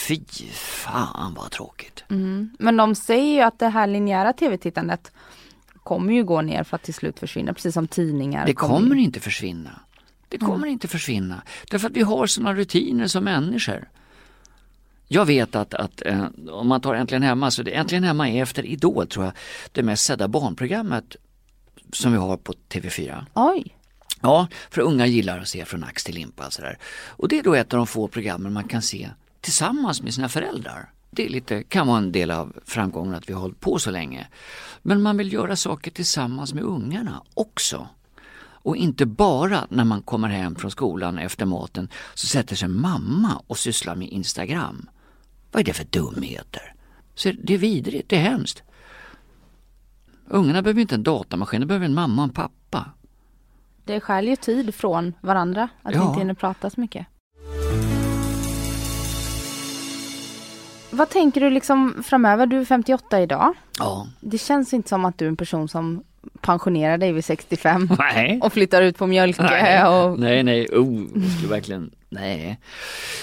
Fy 0.09 0.21
fan 0.55 1.35
vad 1.37 1.51
tråkigt. 1.51 2.05
Mm. 2.11 2.51
Men 2.59 2.77
de 2.77 2.95
säger 2.95 3.35
ju 3.35 3.41
att 3.41 3.59
det 3.59 3.69
här 3.69 3.87
linjära 3.87 4.33
tv-tittandet 4.33 5.13
kommer 5.83 6.13
ju 6.13 6.25
gå 6.25 6.43
ner 6.43 6.65
för 6.65 6.77
att 6.77 6.83
till 6.83 6.95
slut 6.95 7.19
försvinna, 7.19 7.55
precis 7.55 7.75
som 7.75 7.89
tidningar. 7.89 8.47
Det 8.47 8.55
kommer 8.55 8.79
kommer 8.79 8.97
inte 8.97 9.21
försvinna. 9.21 9.81
Det 10.29 10.39
kommer 10.39 10.67
inte 10.67 10.89
försvinna. 10.89 11.43
Därför 11.71 11.87
att 11.87 11.97
vi 11.97 12.03
har 12.03 12.27
sådana 12.27 12.55
rutiner 12.55 13.07
som 13.07 13.25
människor. 13.25 13.89
Jag 15.09 15.25
vet 15.25 15.55
att, 15.55 15.75
att 15.75 16.03
eh, 16.07 16.25
om 16.51 16.69
man 16.69 16.81
tar 16.81 16.95
Äntligen 16.95 17.23
Hemma, 17.23 17.51
så 17.51 17.63
det, 17.63 17.71
Äntligen 17.71 18.05
Hemma 18.05 18.29
är 18.29 18.43
efter 18.43 18.67
Idol 18.67 19.07
tror 19.07 19.25
jag 19.25 19.35
det 19.73 19.83
mest 19.83 20.05
sedda 20.05 20.29
barnprogrammet 20.29 21.17
som 21.93 22.13
vi 22.13 22.19
har 22.19 22.37
på 22.37 22.53
TV4. 22.69 23.25
Oj, 23.35 23.77
Ja, 24.23 24.49
för 24.71 24.81
unga 24.81 25.07
gillar 25.07 25.39
att 25.39 25.49
se 25.49 25.65
från 25.65 25.85
ax 25.85 26.05
till 26.05 26.15
limpa 26.15 26.47
och 26.47 26.53
sådär. 26.53 26.79
Och 27.07 27.29
det 27.29 27.39
är 27.39 27.43
då 27.43 27.55
ett 27.55 27.73
av 27.73 27.77
de 27.77 27.87
få 27.87 28.09
programmen 28.09 28.53
man 28.53 28.69
kan 28.69 28.83
se 28.83 29.11
tillsammans 29.41 30.03
med 30.03 30.15
sina 30.15 30.29
föräldrar. 30.29 30.91
Det 31.15 31.25
är 31.27 31.29
lite, 31.29 31.63
kan 31.63 31.87
vara 31.87 31.99
en 31.99 32.13
del 32.13 32.31
av 32.31 32.53
framgången 32.65 33.15
att 33.15 33.29
vi 33.29 33.33
har 33.33 33.41
hållit 33.41 33.61
på 33.61 33.79
så 33.79 33.91
länge. 33.91 34.27
Men 34.83 35.03
man 35.03 35.17
vill 35.17 35.33
göra 35.33 35.57
saker 35.57 35.91
tillsammans 35.91 36.55
med 36.55 36.65
ungarna 36.65 37.23
också. 37.35 37.89
Och 38.65 38.77
inte 38.77 39.07
bara 39.07 39.67
när 39.69 39.85
man 39.85 40.03
kommer 40.03 40.29
hem 40.29 40.55
från 40.55 40.71
skolan 40.71 41.19
efter 41.19 41.47
maten 41.47 41.89
så 42.15 42.27
sätter 42.27 42.57
sig 42.57 42.69
mamma 42.69 43.43
och 43.47 43.59
sysslar 43.59 43.95
med 43.97 44.09
Instagram. 44.09 44.89
Vad 45.53 45.61
är 45.61 45.65
det 45.65 45.73
för 45.73 45.85
dumheter? 45.85 46.75
Så 47.15 47.33
det 47.43 47.55
är 47.55 47.59
vidrigt, 47.59 48.09
det 48.09 48.17
är 48.17 48.21
hemskt. 48.21 48.63
Ungarna 50.27 50.63
behöver 50.63 50.81
inte 50.81 50.95
en 50.95 51.03
datamaskin, 51.03 51.61
de 51.61 51.67
behöver 51.67 51.87
en 51.87 51.95
mamma 51.95 52.23
och 52.23 52.29
en 52.29 52.35
pappa. 52.35 52.91
det 53.85 54.01
skär 54.01 54.23
ju 54.23 54.37
tid 54.37 54.75
från 54.75 55.15
varandra, 55.21 55.69
att 55.83 55.93
vi 55.93 55.97
Ja. 55.97 56.09
inte 56.09 56.19
hinner 56.21 56.35
prata 56.35 56.71
så 56.71 56.81
mycket. 56.81 57.07
Vad 60.93 61.11
tänker 61.11 61.41
du 61.41 61.51
liksom 61.51 62.03
framöver? 62.07 62.47
Du 62.47 62.61
är 62.61 62.65
58 62.65 63.21
idag. 63.21 63.55
Ja, 63.79 64.07
Det 64.21 64.39
känns 64.39 64.73
inte 64.73 64.89
som 64.89 65.05
att 65.05 65.19
du 65.19 65.25
är 65.25 65.29
en 65.29 65.37
person 65.37 65.69
som 65.69 66.05
pensionerar 66.41 66.99
dig 66.99 67.13
vid 67.13 67.25
65 67.25 67.89
Nej. 67.99 68.41
och 68.43 68.53
flyttar 68.53 68.83
ut 68.83 68.99
på 68.99 69.07
Mjölkö 69.07 69.43
Nej, 69.43 69.85
och 69.87 70.19
nej, 70.19 70.43
nej, 70.43 70.67
oh, 70.67 71.07
jag 71.15 71.31
skulle 71.33 71.49
verkligen, 71.49 71.91
nej. 72.09 72.61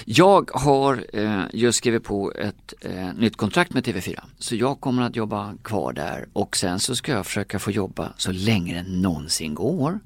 Jag 0.05 0.51
har 0.53 1.05
eh, 1.13 1.41
just 1.53 1.77
skrivit 1.77 2.03
på 2.03 2.31
ett 2.31 2.73
eh, 2.81 3.13
nytt 3.15 3.37
kontrakt 3.37 3.73
med 3.73 3.85
TV4. 3.85 4.19
Så 4.37 4.55
jag 4.55 4.79
kommer 4.79 5.03
att 5.03 5.15
jobba 5.15 5.53
kvar 5.63 5.93
där 5.93 6.27
och 6.33 6.57
sen 6.57 6.79
så 6.79 6.95
ska 6.95 7.11
jag 7.11 7.25
försöka 7.25 7.59
få 7.59 7.71
jobba 7.71 8.13
så 8.17 8.31
länge 8.31 8.83
det 8.83 8.91
någonsin 8.91 9.55
går. 9.55 9.99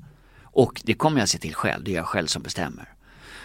Och 0.44 0.82
det 0.86 0.94
kommer 0.94 1.20
jag 1.20 1.30
se 1.30 1.38
till 1.38 1.56
själv, 1.56 1.84
det 1.84 1.92
är 1.92 1.96
jag 1.96 2.06
själv 2.06 2.28
som 2.28 2.44
bestämmer. 2.44 2.90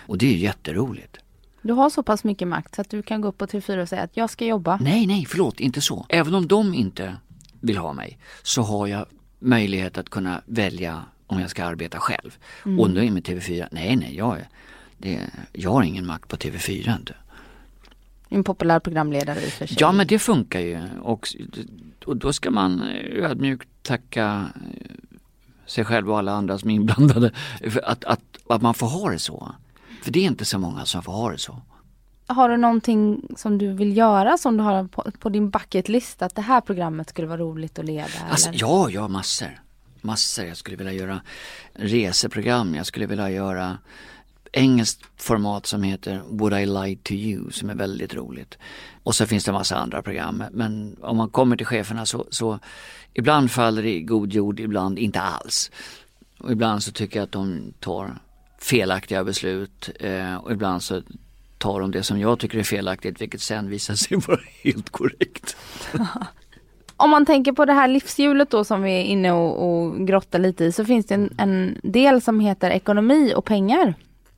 Och 0.07 0.19
det 0.19 0.27
är 0.35 0.37
jätteroligt. 0.37 1.17
Du 1.63 1.73
har 1.73 1.91
så 1.91 2.03
pass 2.03 2.25
mycket 2.25 2.49
makt 2.49 2.75
så 2.75 2.81
att 2.81 2.91
du 2.91 3.03
kan 3.03 3.21
gå 3.21 3.29
upp 3.29 3.39
på 3.39 3.47
TV4 3.47 3.83
och 3.83 3.89
säga 3.89 4.03
att 4.03 4.17
jag 4.17 4.31
ska 4.31 4.45
jobba. 4.45 4.79
Nej, 4.81 5.07
nej, 5.07 5.27
förlåt, 5.29 5.61
inte 5.61 5.81
så. 5.81 6.07
Även 6.09 6.35
om 6.35 6.49
de 6.49 6.75
inte 6.75 7.17
vill 7.61 7.77
ha 7.77 7.93
mig 7.93 8.19
så 8.43 8.63
har 8.63 8.87
jag 8.87 9.07
möjlighet 9.39 9.99
att 9.99 10.11
kunna 10.11 10.43
välja 10.47 11.03
om 11.27 11.41
jag 11.41 11.51
ska 11.51 11.65
arbeta 11.65 11.99
själv. 11.99 12.39
Mm. 12.65 12.81
Och 12.81 12.91
då 12.91 13.03
är 13.03 13.11
med 13.11 13.27
TV4, 13.27 13.69
nej, 13.71 13.97
nej, 13.97 14.17
jag, 14.17 14.39
är, 14.39 14.49
det, 14.99 15.21
jag 15.53 15.71
har 15.71 15.83
ingen 15.83 16.07
makt 16.07 16.29
på 16.29 16.37
TV4 16.37 16.97
inte. 16.99 17.15
En 18.29 18.45
populär 18.45 18.81
programledare 18.81 19.41
i 19.41 19.49
och 19.49 19.53
för 19.53 19.67
sig. 19.67 19.77
Ja, 19.81 19.93
men 19.93 20.07
det 20.07 20.19
funkar 20.19 20.61
ju 20.61 20.81
och, 21.03 21.29
och 22.05 22.17
då 22.17 22.33
ska 22.33 22.51
man 22.51 22.83
ödmjukt 23.13 23.69
tacka 23.83 24.47
eh, 24.55 24.87
sig 25.67 25.85
själv 25.85 26.11
och 26.11 26.19
alla 26.19 26.33
andra 26.33 26.59
som 26.59 26.71
är 26.71 26.75
inblandade 26.75 27.33
att, 27.85 28.05
att, 28.05 28.21
att 28.49 28.63
man 28.63 28.75
får 28.75 28.87
ha 28.87 29.11
det 29.11 29.19
så. 29.19 29.55
För 30.03 30.11
det 30.11 30.19
är 30.19 30.25
inte 30.25 30.45
så 30.45 30.59
många 30.59 30.85
som 30.85 31.03
får 31.03 31.13
ha 31.13 31.31
det 31.31 31.39
så. 31.39 31.63
Har 32.27 32.49
du 32.49 32.57
någonting 32.57 33.23
som 33.37 33.59
du 33.59 33.73
vill 33.73 33.97
göra 33.97 34.39
som 34.39 34.57
du 34.57 34.63
har 34.63 34.85
på, 34.85 35.11
på 35.19 35.29
din 35.29 35.51
bucket 35.51 35.89
list 35.89 36.23
att 36.23 36.35
det 36.35 36.43
här 36.43 36.61
programmet 36.61 37.09
skulle 37.09 37.29
vara 37.29 37.41
roligt 37.41 37.79
att 37.79 37.85
leda? 37.85 38.09
Alltså, 38.31 38.51
ja, 38.53 38.91
ja, 38.91 39.09
massor. 39.09 39.61
Massor. 40.01 40.45
Jag 40.45 40.57
skulle 40.57 40.77
vilja 40.77 40.93
göra 40.93 41.21
reseprogram. 41.73 42.75
Jag 42.75 42.87
skulle 42.87 43.07
vilja 43.07 43.31
göra 43.31 43.79
engelskt 44.53 45.03
format 45.17 45.67
som 45.67 45.83
heter 45.83 46.23
Would 46.29 46.55
I 46.55 46.67
Lie 46.67 46.97
To 46.97 47.13
You 47.13 47.51
som 47.51 47.71
är 47.71 47.75
väldigt 47.75 48.15
roligt. 48.15 48.59
Och 49.03 49.15
så 49.15 49.27
finns 49.27 49.45
det 49.45 49.51
en 49.51 49.55
massa 49.55 49.77
andra 49.77 50.03
program. 50.03 50.45
Men 50.53 50.97
om 51.01 51.17
man 51.17 51.31
kommer 51.31 51.57
till 51.57 51.67
cheferna 51.67 52.07
så, 52.07 52.27
så 52.31 52.59
ibland 53.15 53.51
faller 53.51 53.83
det 53.83 53.95
i 53.95 54.03
god 54.03 54.33
jord, 54.33 54.61
ibland 54.61 54.99
inte 54.99 55.21
alls. 55.21 55.71
Och 56.39 56.53
ibland 56.53 56.83
så 56.83 56.93
tycker 56.93 57.19
jag 57.19 57.25
att 57.25 57.33
de 57.33 57.73
tar 57.81 58.19
felaktiga 58.59 59.25
beslut 59.25 59.91
eh, 60.01 60.37
och 60.37 60.53
ibland 60.53 60.83
så 60.83 61.03
tar 61.59 61.81
de 61.81 61.91
det 61.91 62.03
som 62.03 62.21
jag 62.21 62.39
tycker 62.39 62.59
är 62.59 62.63
felaktigt 62.63 63.21
vilket 63.21 63.41
sen 63.41 63.71
visar 63.71 63.95
sig 63.95 64.17
vara 64.27 64.41
helt 64.65 64.91
korrekt. 64.91 65.57
Om 66.97 67.11
man 67.11 67.27
tänker 67.27 67.53
på 67.53 67.65
det 67.65 67.73
här 67.73 67.89
livshjulet 67.89 68.51
då 68.51 68.65
som 68.65 68.83
vi 68.83 68.93
är 68.93 69.03
inne 69.03 69.33
och, 69.33 69.69
och 69.69 70.07
grottar 70.07 70.39
lite 70.39 70.65
i 70.65 70.73
så 70.73 70.85
finns 70.85 71.07
det 71.07 71.15
en, 71.15 71.35
en 71.39 71.79
del 71.83 72.23
som 72.23 72.41
heter 72.41 72.71
ekonomi 72.71 73.33
och 73.37 73.45
pengar. 73.45 73.95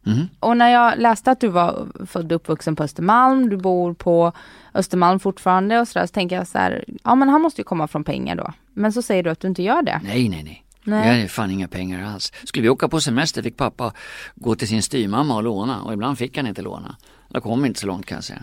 Mm. 0.07 0.29
Och 0.41 0.57
när 0.57 0.69
jag 0.69 0.99
läste 0.99 1.31
att 1.31 1.41
du 1.41 1.49
var 1.49 1.87
född 2.07 2.33
och 2.33 2.37
uppvuxen 2.37 2.77
på 2.77 2.83
Östermalm, 2.83 3.49
du 3.49 3.57
bor 3.57 3.95
på 3.95 4.33
Östermalm 4.75 5.21
fortfarande 5.21 5.81
och 5.81 5.89
sådär 5.89 6.07
så 6.07 6.13
tänker 6.13 6.37
jag 6.37 6.47
så 6.47 6.59
här, 6.59 6.85
ja 7.05 7.15
men 7.15 7.29
han 7.29 7.41
måste 7.41 7.61
ju 7.61 7.65
komma 7.65 7.89
från 7.89 8.05
pengar 8.05 8.37
då. 8.37 8.53
Men 8.73 8.93
så 8.93 9.03
säger 9.03 9.23
du 9.23 9.31
att 9.31 9.41
du 9.41 9.49
inte 9.49 9.63
gör 9.63 9.83
det. 9.83 10.01
Nej, 10.05 10.29
nej, 10.29 10.43
nej. 10.43 10.65
Nej. 10.85 11.07
Jag 11.09 11.15
hade 11.15 11.29
fan 11.29 11.51
inga 11.51 11.69
pengar 11.69 12.03
alls. 12.05 12.33
Skulle 12.45 12.63
vi 12.63 12.69
åka 12.69 12.89
på 12.89 13.01
semester 13.01 13.43
fick 13.43 13.57
pappa 13.57 13.93
gå 14.35 14.55
till 14.55 14.69
sin 14.69 14.83
styrmamma 14.83 15.37
och 15.37 15.43
låna 15.43 15.83
och 15.83 15.93
ibland 15.93 16.19
fick 16.19 16.37
han 16.37 16.47
inte 16.47 16.63
låna. 16.63 16.97
Jag 17.29 17.43
kom 17.43 17.65
inte 17.65 17.81
så 17.81 17.87
långt 17.87 18.07
kan 18.07 18.15
jag 18.17 18.25
säga. 18.25 18.43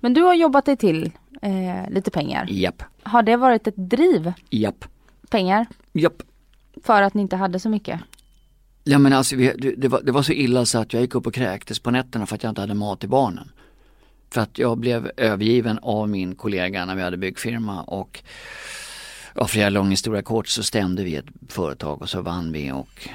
Men 0.00 0.14
du 0.14 0.22
har 0.22 0.34
jobbat 0.34 0.64
dig 0.64 0.76
till 0.76 1.12
eh, 1.42 1.90
lite 1.90 2.10
pengar. 2.10 2.46
Japp, 2.50 2.82
Har 3.02 3.22
det 3.22 3.36
varit 3.36 3.66
ett 3.66 3.74
driv, 3.76 4.32
japp, 4.50 4.84
pengar, 5.30 5.66
japp. 5.92 6.22
för 6.84 7.02
att 7.02 7.14
ni 7.14 7.22
inte 7.22 7.36
hade 7.36 7.60
så 7.60 7.68
mycket? 7.68 8.00
Ja 8.84 8.98
men 8.98 9.12
alltså 9.12 9.36
vi, 9.36 9.52
det, 9.58 9.74
det, 9.76 9.88
var, 9.88 10.02
det 10.02 10.12
var 10.12 10.22
så 10.22 10.32
illa 10.32 10.64
så 10.66 10.78
att 10.78 10.92
jag 10.92 11.02
gick 11.02 11.14
upp 11.14 11.26
och 11.26 11.34
kräktes 11.34 11.78
på 11.78 11.90
nätterna 11.90 12.26
för 12.26 12.34
att 12.34 12.42
jag 12.42 12.50
inte 12.50 12.60
hade 12.60 12.74
mat 12.74 13.00
till 13.00 13.08
barnen. 13.08 13.50
För 14.30 14.40
att 14.40 14.58
jag 14.58 14.78
blev 14.78 15.10
övergiven 15.16 15.78
av 15.82 16.08
min 16.08 16.34
kollega 16.34 16.84
när 16.84 16.94
vi 16.96 17.02
hade 17.02 17.16
byggfirma 17.16 17.82
och 17.82 18.22
ja, 19.36 19.46
för 19.46 19.58
att 19.58 19.60
göra 19.60 19.70
lång 19.70 19.90
historia 19.90 20.22
kort 20.22 20.48
så 20.48 20.62
stämde 20.62 21.04
vi 21.04 21.16
ett 21.16 21.26
företag 21.48 22.02
och 22.02 22.08
så 22.08 22.22
vann 22.22 22.52
vi 22.52 22.72
och 22.72 23.08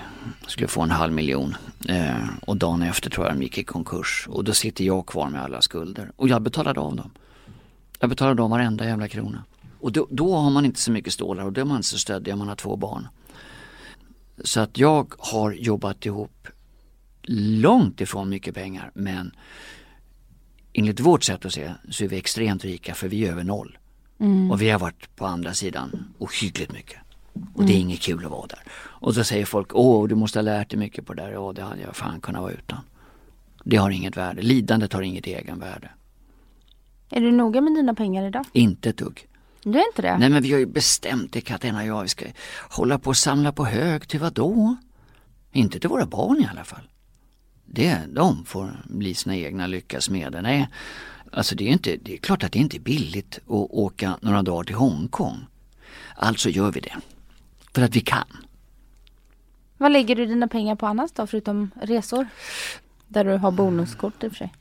skulle 0.47 0.67
få 0.67 0.81
en 0.81 0.91
halv 0.91 1.13
miljon. 1.13 1.55
Eh, 1.89 2.27
och 2.41 2.57
dagen 2.57 2.81
efter 2.81 3.09
tror 3.09 3.25
jag 3.25 3.35
de 3.35 3.43
gick 3.43 3.57
i 3.57 3.63
konkurs 3.63 4.27
och 4.29 4.43
då 4.43 4.53
sitter 4.53 4.83
jag 4.83 5.05
kvar 5.05 5.29
med 5.29 5.41
alla 5.41 5.61
skulder 5.61 6.11
och 6.15 6.29
jag 6.29 6.41
betalade 6.41 6.79
av 6.79 6.95
dem. 6.95 7.11
Jag 7.99 8.09
betalade 8.09 8.41
av 8.41 8.49
varenda 8.49 8.85
jävla 8.85 9.07
krona. 9.07 9.43
Och 9.79 9.91
då, 9.91 10.07
då 10.09 10.35
har 10.35 10.49
man 10.49 10.65
inte 10.65 10.79
så 10.79 10.91
mycket 10.91 11.13
stålar 11.13 11.45
och 11.45 11.53
då 11.53 11.61
är 11.61 11.65
man 11.65 11.77
inte 11.77 11.87
så 11.87 11.97
stöddig 11.97 12.33
om 12.33 12.39
man 12.39 12.47
har 12.47 12.55
två 12.55 12.75
barn. 12.75 13.07
Så 14.43 14.59
att 14.59 14.77
jag 14.77 15.13
har 15.19 15.51
jobbat 15.51 16.05
ihop 16.05 16.47
långt 17.23 18.01
ifrån 18.01 18.29
mycket 18.29 18.55
pengar 18.55 18.91
men 18.93 19.31
enligt 20.73 20.99
vårt 20.99 21.23
sätt 21.23 21.45
att 21.45 21.53
se 21.53 21.73
så 21.89 22.03
är 22.03 22.07
vi 22.07 22.17
extremt 22.17 22.65
rika 22.65 22.93
för 22.93 23.07
vi 23.07 23.25
är 23.25 23.31
över 23.31 23.43
noll. 23.43 23.77
Och 24.51 24.61
vi 24.61 24.69
har 24.69 24.79
varit 24.79 25.15
på 25.15 25.25
andra 25.25 25.53
sidan 25.53 26.13
ohyggligt 26.17 26.71
mycket. 26.71 26.99
Och 27.53 27.65
det 27.65 27.73
är 27.73 27.77
inget 27.77 27.99
kul 27.99 28.25
att 28.25 28.31
vara 28.31 28.47
där. 28.47 28.59
Och 28.73 29.15
så 29.15 29.23
säger 29.23 29.45
folk, 29.45 29.67
åh 29.73 30.07
du 30.07 30.15
måste 30.15 30.39
ha 30.39 30.43
lärt 30.43 30.69
dig 30.69 30.79
mycket 30.79 31.05
på 31.05 31.13
det 31.13 31.21
där. 31.21 31.31
Ja 31.31 31.53
det 31.55 31.61
hade 31.61 31.81
jag 31.81 31.95
fan 31.95 32.21
kunnat 32.21 32.41
vara 32.41 32.51
utan. 32.51 32.79
Det 33.63 33.77
har 33.77 33.89
inget 33.89 34.17
värde, 34.17 34.41
lidandet 34.41 34.93
har 34.93 35.01
inget 35.01 35.27
egenvärde. 35.27 35.89
Är 37.09 37.21
du 37.21 37.31
noga 37.31 37.61
med 37.61 37.75
dina 37.75 37.93
pengar 37.93 38.27
idag? 38.27 38.45
Inte 38.53 38.89
ett 38.89 38.97
dugg. 38.97 39.27
Du 39.63 39.79
är 39.79 39.87
inte 39.87 40.01
det? 40.01 40.17
Nej 40.17 40.29
men 40.29 40.43
vi 40.43 40.51
har 40.51 40.59
ju 40.59 40.65
bestämt 40.65 41.33
det 41.33 41.41
Katarina 41.41 41.79
och 41.79 41.87
jag, 41.87 42.01
vi 42.01 42.07
ska 42.07 42.25
hålla 42.69 42.99
på 42.99 43.09
och 43.09 43.17
samla 43.17 43.51
på 43.51 43.65
hög 43.65 44.07
till 44.07 44.19
vad 44.19 44.33
då? 44.33 44.75
Inte 45.51 45.79
till 45.79 45.89
våra 45.89 46.05
barn 46.05 46.41
i 46.41 46.47
alla 46.51 46.63
fall. 46.63 46.89
Det, 47.65 47.99
de 48.09 48.45
får 48.45 48.83
bli 48.85 49.13
sina 49.13 49.35
egna 49.35 49.67
lyckas 49.67 50.09
med 50.09 50.31
det. 50.31 50.41
Nej, 50.41 50.69
alltså 51.31 51.55
det 51.55 51.63
är, 51.63 51.71
inte, 51.71 51.97
det 52.01 52.13
är 52.13 52.17
klart 52.17 52.43
att 52.43 52.51
det 52.51 52.59
inte 52.59 52.77
är 52.77 52.81
billigt 52.81 53.37
att 53.37 53.67
åka 53.69 54.17
några 54.21 54.41
dagar 54.41 54.63
till 54.63 54.75
Hongkong. 54.75 55.45
Alltså 56.15 56.49
gör 56.49 56.71
vi 56.71 56.79
det. 56.79 56.95
För 57.73 57.81
att 57.81 57.95
vi 57.95 58.01
kan. 58.01 58.27
Vad 59.77 59.91
lägger 59.91 60.15
du 60.15 60.25
dina 60.25 60.47
pengar 60.47 60.75
på 60.75 60.87
annars 60.87 61.11
då, 61.11 61.27
förutom 61.27 61.71
resor? 61.81 62.27
Där 63.07 63.25
du 63.25 63.31
har 63.31 63.51
bonuskort 63.51 64.23
i 64.23 64.27
och 64.27 64.31
för 64.31 64.37
sig. 64.37 64.53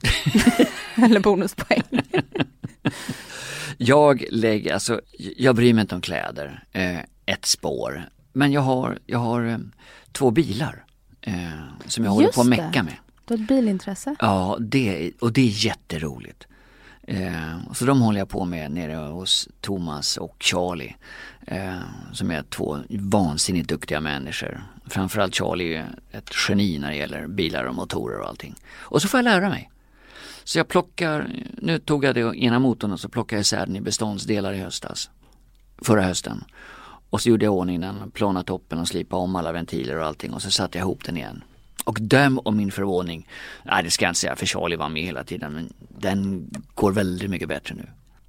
Eller 1.04 1.20
bonuspoäng. 1.20 1.82
Jag 3.76 4.24
lägger, 4.30 4.74
alltså 4.74 5.00
jag 5.36 5.56
bryr 5.56 5.74
mig 5.74 5.82
inte 5.82 5.94
om 5.94 6.00
kläder, 6.00 6.64
eh, 6.72 6.98
ett 7.26 7.44
spår. 7.44 8.08
Men 8.32 8.52
jag 8.52 8.60
har, 8.60 8.98
jag 9.06 9.18
har 9.18 9.46
eh, 9.46 9.58
två 10.12 10.30
bilar 10.30 10.84
eh, 11.20 11.34
som 11.86 12.04
jag 12.04 12.10
håller 12.10 12.26
Just 12.26 12.34
på 12.34 12.40
att 12.40 12.46
mecka 12.46 12.82
med. 12.82 12.96
Du 13.24 13.34
har 13.34 13.42
ett 13.42 13.48
bilintresse. 13.48 14.16
Ja, 14.18 14.56
det, 14.60 15.12
och 15.20 15.32
det 15.32 15.40
är 15.40 15.64
jätteroligt. 15.64 16.46
Eh, 17.02 17.72
så 17.72 17.84
de 17.84 18.00
håller 18.00 18.18
jag 18.18 18.28
på 18.28 18.44
med 18.44 18.70
nere 18.70 18.94
hos 18.94 19.48
Thomas 19.60 20.16
och 20.16 20.36
Charlie. 20.40 20.96
Eh, 21.46 21.78
som 22.12 22.30
är 22.30 22.42
två 22.42 22.78
vansinnigt 22.88 23.68
duktiga 23.68 24.00
människor. 24.00 24.62
Framförallt 24.86 25.34
Charlie 25.34 25.74
är 25.74 25.88
ett 26.10 26.30
geni 26.48 26.78
när 26.78 26.90
det 26.90 26.96
gäller 26.96 27.26
bilar 27.26 27.64
och 27.64 27.74
motorer 27.74 28.20
och 28.20 28.28
allting. 28.28 28.54
Och 28.78 29.02
så 29.02 29.08
får 29.08 29.18
jag 29.18 29.24
lära 29.24 29.48
mig. 29.48 29.70
Så 30.44 30.58
jag 30.58 30.68
plockar, 30.68 31.30
nu 31.58 31.78
tog 31.78 32.04
jag 32.04 32.14
det 32.14 32.36
ena 32.36 32.58
motorn 32.58 32.92
och 32.92 33.00
så 33.00 33.08
plockade 33.08 33.36
jag 33.36 33.40
isär 33.40 33.66
den 33.66 33.76
i 33.76 33.80
beståndsdelar 33.80 34.52
i 34.52 34.58
höstas. 34.58 35.10
Förra 35.82 36.02
hösten. 36.02 36.44
Och 37.10 37.20
så 37.20 37.28
gjorde 37.28 37.44
jag 37.44 37.54
ordning 37.54 37.80
den, 37.80 38.10
plana 38.10 38.42
toppen 38.42 38.78
och 38.78 38.88
slipade 38.88 39.22
om 39.22 39.36
alla 39.36 39.52
ventiler 39.52 39.96
och 39.96 40.06
allting 40.06 40.32
och 40.32 40.42
så 40.42 40.50
satte 40.50 40.78
jag 40.78 40.84
ihop 40.84 41.04
den 41.04 41.16
igen. 41.16 41.42
Och 41.90 41.98
döm 42.00 42.38
om 42.44 42.56
min 42.56 42.70
förvåning, 42.70 43.28
nej 43.64 43.82
det 43.84 43.90
ska 43.90 44.04
jag 44.04 44.10
inte 44.10 44.20
säga 44.20 44.36
för 44.36 44.46
Charlie 44.46 44.76
var 44.76 44.88
med 44.88 45.02
hela 45.02 45.24
tiden 45.24 45.52
men 45.52 45.72
den 45.98 46.50
går 46.74 46.92
väldigt 46.92 47.30
mycket 47.30 47.48
bättre 47.48 47.74
nu. 47.74 47.86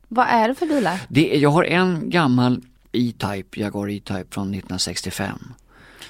Vad 0.08 0.28
är 0.28 0.48
det 0.48 0.56
för 0.56 0.66
bilar? 0.66 1.00
Det, 1.10 1.36
är- 1.36 1.40
jag 1.40 1.50
har 1.50 1.64
en 1.64 2.10
gammal 2.10 2.62
E-Type, 2.92 3.60
Jaguar 3.60 3.90
E-Type 3.90 4.26
från 4.30 4.44
1965. 4.54 5.40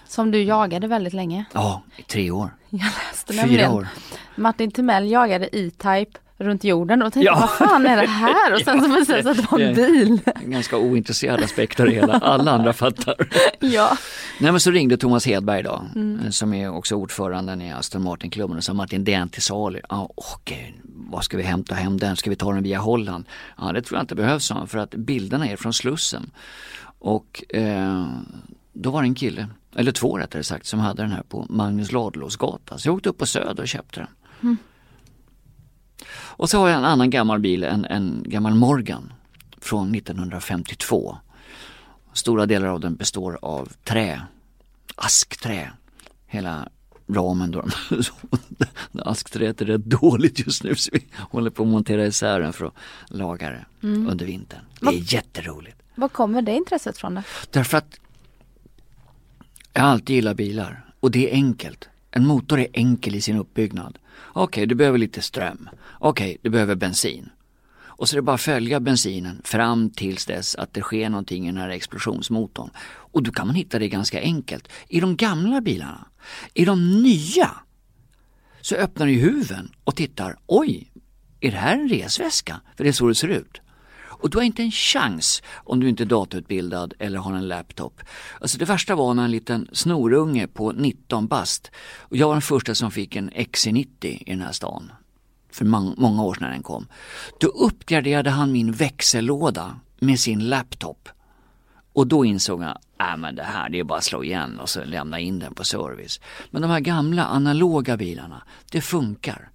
Som 0.08 0.32
du 0.32 0.44
jagade 0.44 0.88
väldigt 0.88 1.14
länge. 1.14 1.46
Ja, 1.54 1.82
i 1.98 2.02
tre 2.04 2.32
år. 2.32 2.50
Jag 2.70 2.80
läste 3.10 3.34
Fyra 3.34 3.42
nämligen. 3.42 3.72
år. 3.72 3.88
Martin 4.36 4.72
Timell 4.72 5.12
jagade 5.12 5.46
E-Type 5.58 6.20
runt 6.42 6.64
jorden 6.64 7.02
och 7.02 7.14
tänkte 7.14 7.26
Ja. 7.26 7.40
vad 7.60 7.70
fan 7.70 7.86
är 7.86 8.02
det 8.02 8.08
här? 8.08 8.54
Och 8.54 8.60
sen 8.62 8.82
så 8.84 8.88
visade 8.96 9.18
det 9.18 9.24
sig 9.24 9.32
att 9.32 9.38
det 9.38 9.48
var 9.52 9.60
en 9.60 9.76
bil. 9.76 10.22
En 10.44 10.52
ganska 10.52 10.78
ointresserad 10.78 11.44
aspekt 11.44 11.80
av 11.80 11.86
det 11.86 11.92
hela, 11.92 12.14
alla 12.14 12.52
andra 12.52 12.74
fattar. 12.74 13.16
Ja. 13.60 13.98
Nej 14.40 14.52
men 14.52 14.60
så 14.60 14.72
ringde 14.72 14.98
Thomas 14.98 15.26
Hedberg 15.26 15.64
då, 15.64 15.84
som 16.32 16.54
är 16.54 16.70
också 16.76 16.96
ordföranden 16.96 17.62
i 17.62 17.72
Aston 17.74 18.04
Martin-klubben 18.04 18.58
och 18.58 18.64
sa 18.64 18.74
Martin 18.74 19.04
det 19.04 19.14
är 19.14 19.20
en 19.20 19.30
till 19.30 19.42
salu. 19.42 19.80
Ja, 19.90 20.10
okej, 20.16 20.76
vad 20.84 21.24
ska 21.24 21.38
vi 21.38 21.44
hämta 21.44 21.76
hem 21.76 21.98
den? 22.00 22.16
Ska 22.16 22.30
vi 22.30 22.36
ta 22.36 22.54
den 22.54 22.64
via 22.64 22.80
Holland? 22.80 23.26
Ja 23.58 23.72
det 23.72 23.82
tror 23.82 23.98
jag 23.98 24.04
inte 24.04 24.16
behövs 24.16 24.46
sa 24.46 24.56
han, 24.56 24.68
för 24.68 24.78
att 24.78 24.90
bilderna 24.96 25.48
är 25.48 25.56
från 25.56 25.74
Slussen. 25.74 26.32
Och 27.00 27.44
eh, 27.50 28.06
då 28.74 28.92
var 28.92 29.02
det 29.02 29.08
en 29.08 29.16
kille, 29.16 29.48
eller 29.76 29.92
två 29.92 30.18
rättare 30.18 30.44
sagt, 30.44 30.66
som 30.66 30.80
hade 30.80 31.02
den 31.02 31.12
här 31.12 31.24
på 31.30 31.46
Magnus 31.50 31.92
Ladulåsgata. 31.92 32.78
Så 32.78 32.88
jag 32.88 32.96
åkte 32.96 33.10
upp 33.10 33.18
på 33.18 33.26
Söder 33.26 33.62
och 33.64 33.68
köpte 33.68 34.08
den. 34.40 34.58
Och 36.32 36.50
så 36.50 36.60
har 36.60 36.70
jag 36.70 36.78
en 36.78 36.86
annan 36.86 37.10
gammal 37.10 37.40
bil, 37.40 37.64
en, 37.64 37.86
en 37.86 38.24
gammal 38.26 38.56
Morgan 38.56 39.14
från 39.58 39.96
1952. 39.96 41.18
Stora 42.14 42.46
delar 42.46 42.68
av 42.68 42.80
den 42.80 42.96
består 42.96 43.40
av 43.42 43.72
trä, 43.84 44.22
askträ. 44.96 45.72
Hela 46.28 46.70
ramen 47.08 47.52
då. 47.52 47.66
Askträet 49.06 49.62
är 49.62 49.66
rätt 49.66 49.86
dåligt 49.86 50.40
just 50.40 50.64
nu 50.64 50.76
så 50.76 50.90
vi 50.94 51.06
håller 51.18 51.50
på 51.50 51.64
att 51.64 51.70
montera 51.70 52.06
isär 52.06 52.40
den 52.40 52.54
för 52.54 52.66
att 52.66 52.74
laga 53.08 53.50
det 53.50 53.66
mm. 53.88 54.10
under 54.10 54.26
vintern. 54.26 54.60
Det 54.82 54.88
är 54.88 55.14
jätteroligt. 55.14 55.78
Var 55.96 56.10
kommer 56.10 56.42
det 56.42 56.56
intresset 56.56 56.98
från 56.98 57.16
då? 57.16 57.22
Därför 57.50 57.78
att 57.78 58.00
jag 59.74 59.84
alltid 59.84 60.16
gillar 60.16 60.34
bilar 60.34 60.86
och 61.00 61.12
det 61.12 61.30
är 61.30 61.34
enkelt. 61.34 61.90
En 62.12 62.28
motor 62.28 62.60
är 62.60 62.68
enkel 62.74 63.16
i 63.16 63.22
sin 63.22 63.38
uppbyggnad. 63.38 63.98
Okej, 64.28 64.44
okay, 64.44 64.66
du 64.66 64.76
behöver 64.76 64.98
lite 64.98 65.22
ström. 65.22 65.70
Okej, 66.00 66.26
okay, 66.26 66.38
du 66.42 66.50
behöver 66.50 66.76
bensin. 66.76 67.30
Och 68.02 68.10
så 68.10 68.16
är 68.16 68.18
det 68.18 68.22
bara 68.22 68.34
att 68.34 68.42
följa 68.42 68.80
bensinen 68.80 69.42
fram 69.44 69.90
tills 69.90 70.26
dess 70.26 70.56
att 70.56 70.74
det 70.74 70.82
sker 70.82 71.10
någonting 71.10 71.44
i 71.44 71.48
den 71.48 71.58
här 71.58 71.70
explosionsmotorn. 71.70 72.70
Och 72.84 73.24
då 73.24 73.32
kan 73.32 73.48
man 73.48 73.56
hitta 73.56 73.80
det 73.80 73.88
ganska 73.88 74.22
enkelt. 74.22 74.68
I 74.88 75.00
de 75.00 75.16
gamla 75.16 75.62
bilarna, 75.62 76.08
i 76.54 76.66
de 76.66 77.02
nya, 77.02 77.52
så 78.62 78.76
öppnar 78.76 79.06
du 79.06 79.14
huven 79.14 79.72
och 79.84 79.96
tittar. 79.96 80.38
Oj, 80.48 80.92
är 81.40 81.52
det 81.52 81.58
här 81.58 81.74
en 81.78 81.90
resväska? 81.90 82.62
För 82.78 82.84
det 82.84 82.90
är 82.90 82.94
så 82.94 83.08
det 83.08 83.16
ser 83.16 83.28
ut. 83.28 83.61
Och 84.22 84.30
du 84.30 84.38
har 84.38 84.44
inte 84.44 84.64
en 84.64 84.72
chans 84.72 85.44
om 85.56 85.80
du 85.80 85.90
inte 85.90 86.04
är 86.04 86.06
datautbildad 86.06 86.94
eller 87.00 87.20
har 87.20 87.34
en 87.34 87.48
laptop. 87.48 88.02
Alltså 88.42 88.58
det 88.58 88.66
värsta 88.66 88.96
var 88.96 89.14
när 89.14 89.24
en 89.24 89.32
liten 89.32 89.68
snorunge 89.72 90.48
på 90.48 90.72
19 90.72 91.28
bast, 91.28 91.72
och 92.00 92.18
jag 92.18 92.28
var 92.28 92.36
den 92.36 92.42
första 92.42 92.76
som 92.76 92.92
fick 92.92 93.16
en 93.16 93.32
XC90 93.32 94.06
i 94.06 94.24
den 94.26 94.42
här 94.42 94.52
stan 94.52 94.92
för 95.52 95.66
många 95.66 96.24
år 96.24 96.34
sedan 96.34 96.44
när 96.44 96.52
den 96.52 96.64
kom. 96.64 96.88
Då 97.40 97.48
uppgraderade 97.48 98.30
han 98.30 98.52
min 98.52 98.72
växellåda 98.72 99.80
med 100.00 100.20
sin 100.20 100.50
laptop. 100.50 101.10
Och 101.94 102.08
då 102.08 102.26
insåg 102.26 102.64
jag, 102.64 102.78
äh 103.00 103.18
men 103.18 103.36
det 103.36 103.44
här 103.44 103.70
det 103.70 103.80
är 103.80 103.84
bara 103.84 103.98
att 103.98 104.04
slå 104.04 104.24
igen 104.24 104.60
och 104.60 104.70
så 104.70 104.84
lämna 104.84 105.20
in 105.20 105.40
den 105.40 105.54
på 105.54 105.64
service. 105.64 106.20
Men 106.50 106.62
de 106.62 106.72
här 106.72 106.80
gamla 106.80 107.26
analoga 107.26 107.98
bilarna, 107.98 108.44
det 108.72 108.82
funkar. 108.82 109.50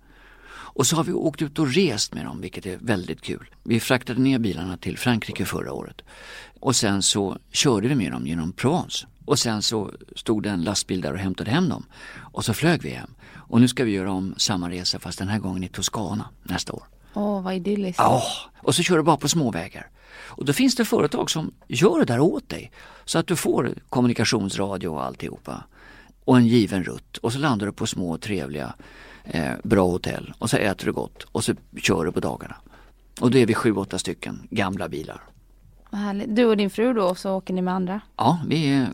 Och 0.77 0.87
så 0.87 0.97
har 0.97 1.05
vi 1.05 1.13
åkt 1.13 1.43
ut 1.43 1.59
och 1.59 1.75
rest 1.75 2.15
med 2.15 2.25
dem, 2.25 2.41
vilket 2.41 2.67
är 2.67 2.79
väldigt 2.81 3.23
kul. 3.23 3.51
Vi 3.63 3.81
fraktade 3.81 4.21
ner 4.21 4.39
bilarna 4.39 4.77
till 4.77 4.99
Frankrike 4.99 5.45
förra 5.45 5.73
året. 5.73 6.03
Och 6.61 6.77
sen 6.77 7.03
så 7.03 7.39
körde 7.51 7.89
vi 7.89 7.95
med 7.95 8.13
dem 8.13 8.27
genom 8.27 8.53
Provence. 8.53 9.07
Och 9.25 9.39
sen 9.39 9.63
så 9.63 9.93
stod 10.17 10.43
det 10.43 10.51
en 10.51 10.63
lastbil 10.63 11.01
där 11.01 11.13
och 11.13 11.19
hämtade 11.19 11.51
hem 11.51 11.69
dem. 11.69 11.87
Och 12.33 12.45
så 12.45 12.55
flög 12.55 12.83
vi 12.83 12.91
hem. 12.91 13.11
Och 13.35 13.61
nu 13.61 13.69
ska 13.69 13.85
vi 13.85 13.91
göra 13.91 14.13
om 14.13 14.35
samma 14.37 14.71
resa 14.71 14.99
fast 14.99 15.19
den 15.19 15.29
här 15.29 15.39
gången 15.39 15.65
i 15.65 15.69
Toscana 15.69 16.29
nästa 16.43 16.73
år. 16.73 16.83
Åh, 17.15 17.39
oh, 17.39 17.43
vad 17.43 17.55
idylliskt. 17.55 17.99
Ja, 17.99 18.23
och 18.59 18.75
så 18.75 18.83
kör 18.83 18.97
du 18.97 19.03
bara 19.03 19.17
på 19.17 19.29
småvägar. 19.29 19.91
Och 20.25 20.45
då 20.45 20.53
finns 20.53 20.75
det 20.75 20.85
företag 20.85 21.31
som 21.31 21.53
gör 21.69 21.99
det 21.99 22.05
där 22.05 22.21
åt 22.21 22.49
dig. 22.49 22.73
Så 23.05 23.19
att 23.19 23.27
du 23.27 23.37
får 23.37 23.75
kommunikationsradio 23.89 24.89
och 24.89 25.05
alltihopa. 25.05 25.65
Och 26.25 26.37
en 26.37 26.47
given 26.47 26.85
rutt. 26.85 27.17
Och 27.17 27.33
så 27.33 27.39
landar 27.39 27.67
du 27.67 27.73
på 27.73 27.87
små 27.87 28.19
trevliga 28.19 28.75
eh, 29.27 29.53
bra 29.63 29.87
hotell. 29.87 30.35
Och 30.39 30.51
så 30.51 30.57
äter 30.57 30.87
du 30.87 30.93
gott 30.93 31.23
och 31.33 31.45
så 31.45 31.55
kör 31.77 32.05
du 32.05 32.13
på 32.13 32.21
dagarna. 32.21 32.57
Och 33.21 33.31
då 33.31 33.39
är 33.39 33.47
vi 33.47 33.55
sju, 33.55 33.73
åtta 33.73 33.99
stycken 33.99 34.49
gamla 34.51 34.89
bilar. 34.89 35.23
Vad 35.91 36.01
härligt. 36.01 36.37
Du 36.37 36.45
och 36.45 36.57
din 36.57 36.71
fru 36.71 36.93
då 36.93 37.05
och 37.05 37.19
så 37.19 37.33
åker 37.33 37.55
ni 37.55 37.63
med 37.63 37.75
andra? 37.75 38.01
Ja, 38.17 38.41
vi 38.49 38.73
är, 38.75 38.89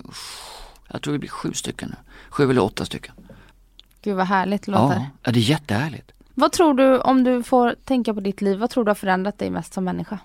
jag 0.88 1.02
tror 1.02 1.12
vi 1.12 1.18
blir 1.18 1.30
sju 1.30 1.52
stycken 1.52 1.88
nu. 1.88 1.96
Sju 2.30 2.50
eller 2.50 2.62
åtta 2.62 2.84
stycken. 2.84 3.14
Gud 4.02 4.16
vad 4.16 4.26
härligt 4.26 4.62
det 4.62 4.72
låter. 4.72 5.06
Ja, 5.22 5.32
det 5.32 5.38
är 5.38 5.50
jättehärligt. 5.50 6.12
Vad 6.34 6.52
tror 6.52 6.74
du, 6.74 6.98
om 6.98 7.24
du 7.24 7.42
får 7.42 7.74
tänka 7.84 8.14
på 8.14 8.20
ditt 8.20 8.40
liv, 8.40 8.58
vad 8.58 8.70
tror 8.70 8.84
du 8.84 8.90
har 8.90 8.94
förändrat 8.94 9.38
dig 9.38 9.50
mest 9.50 9.74
som 9.74 9.84
människa? 9.84 10.18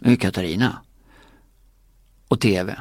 Det 0.00 0.12
är 0.12 0.16
Katarina. 0.16 0.78
Och 2.28 2.40
TV. 2.40 2.80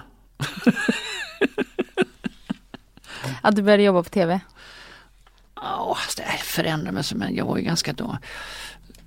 att 3.42 3.56
du 3.56 3.62
började 3.62 3.84
jobba 3.84 4.04
på 4.04 4.10
TV? 4.10 4.42
Ja, 5.62 5.97
alltså, 6.03 6.22
det 6.22 6.43
förändrar 6.43 6.91
mig 6.91 7.03
men 7.16 7.36
jag 7.36 7.45
var 7.45 7.57
ju 7.57 7.64
ganska 7.64 7.93
då, 7.93 8.18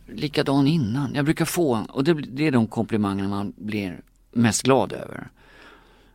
likadan 0.06 0.66
innan. 0.66 1.14
Jag 1.14 1.24
brukar 1.24 1.44
få, 1.44 1.86
och 1.88 2.04
det, 2.04 2.14
det 2.14 2.46
är 2.46 2.50
de 2.50 2.66
komplimangerna 2.66 3.28
man 3.28 3.52
blir 3.56 4.00
mest 4.32 4.62
glad 4.62 4.92
över. 4.92 5.28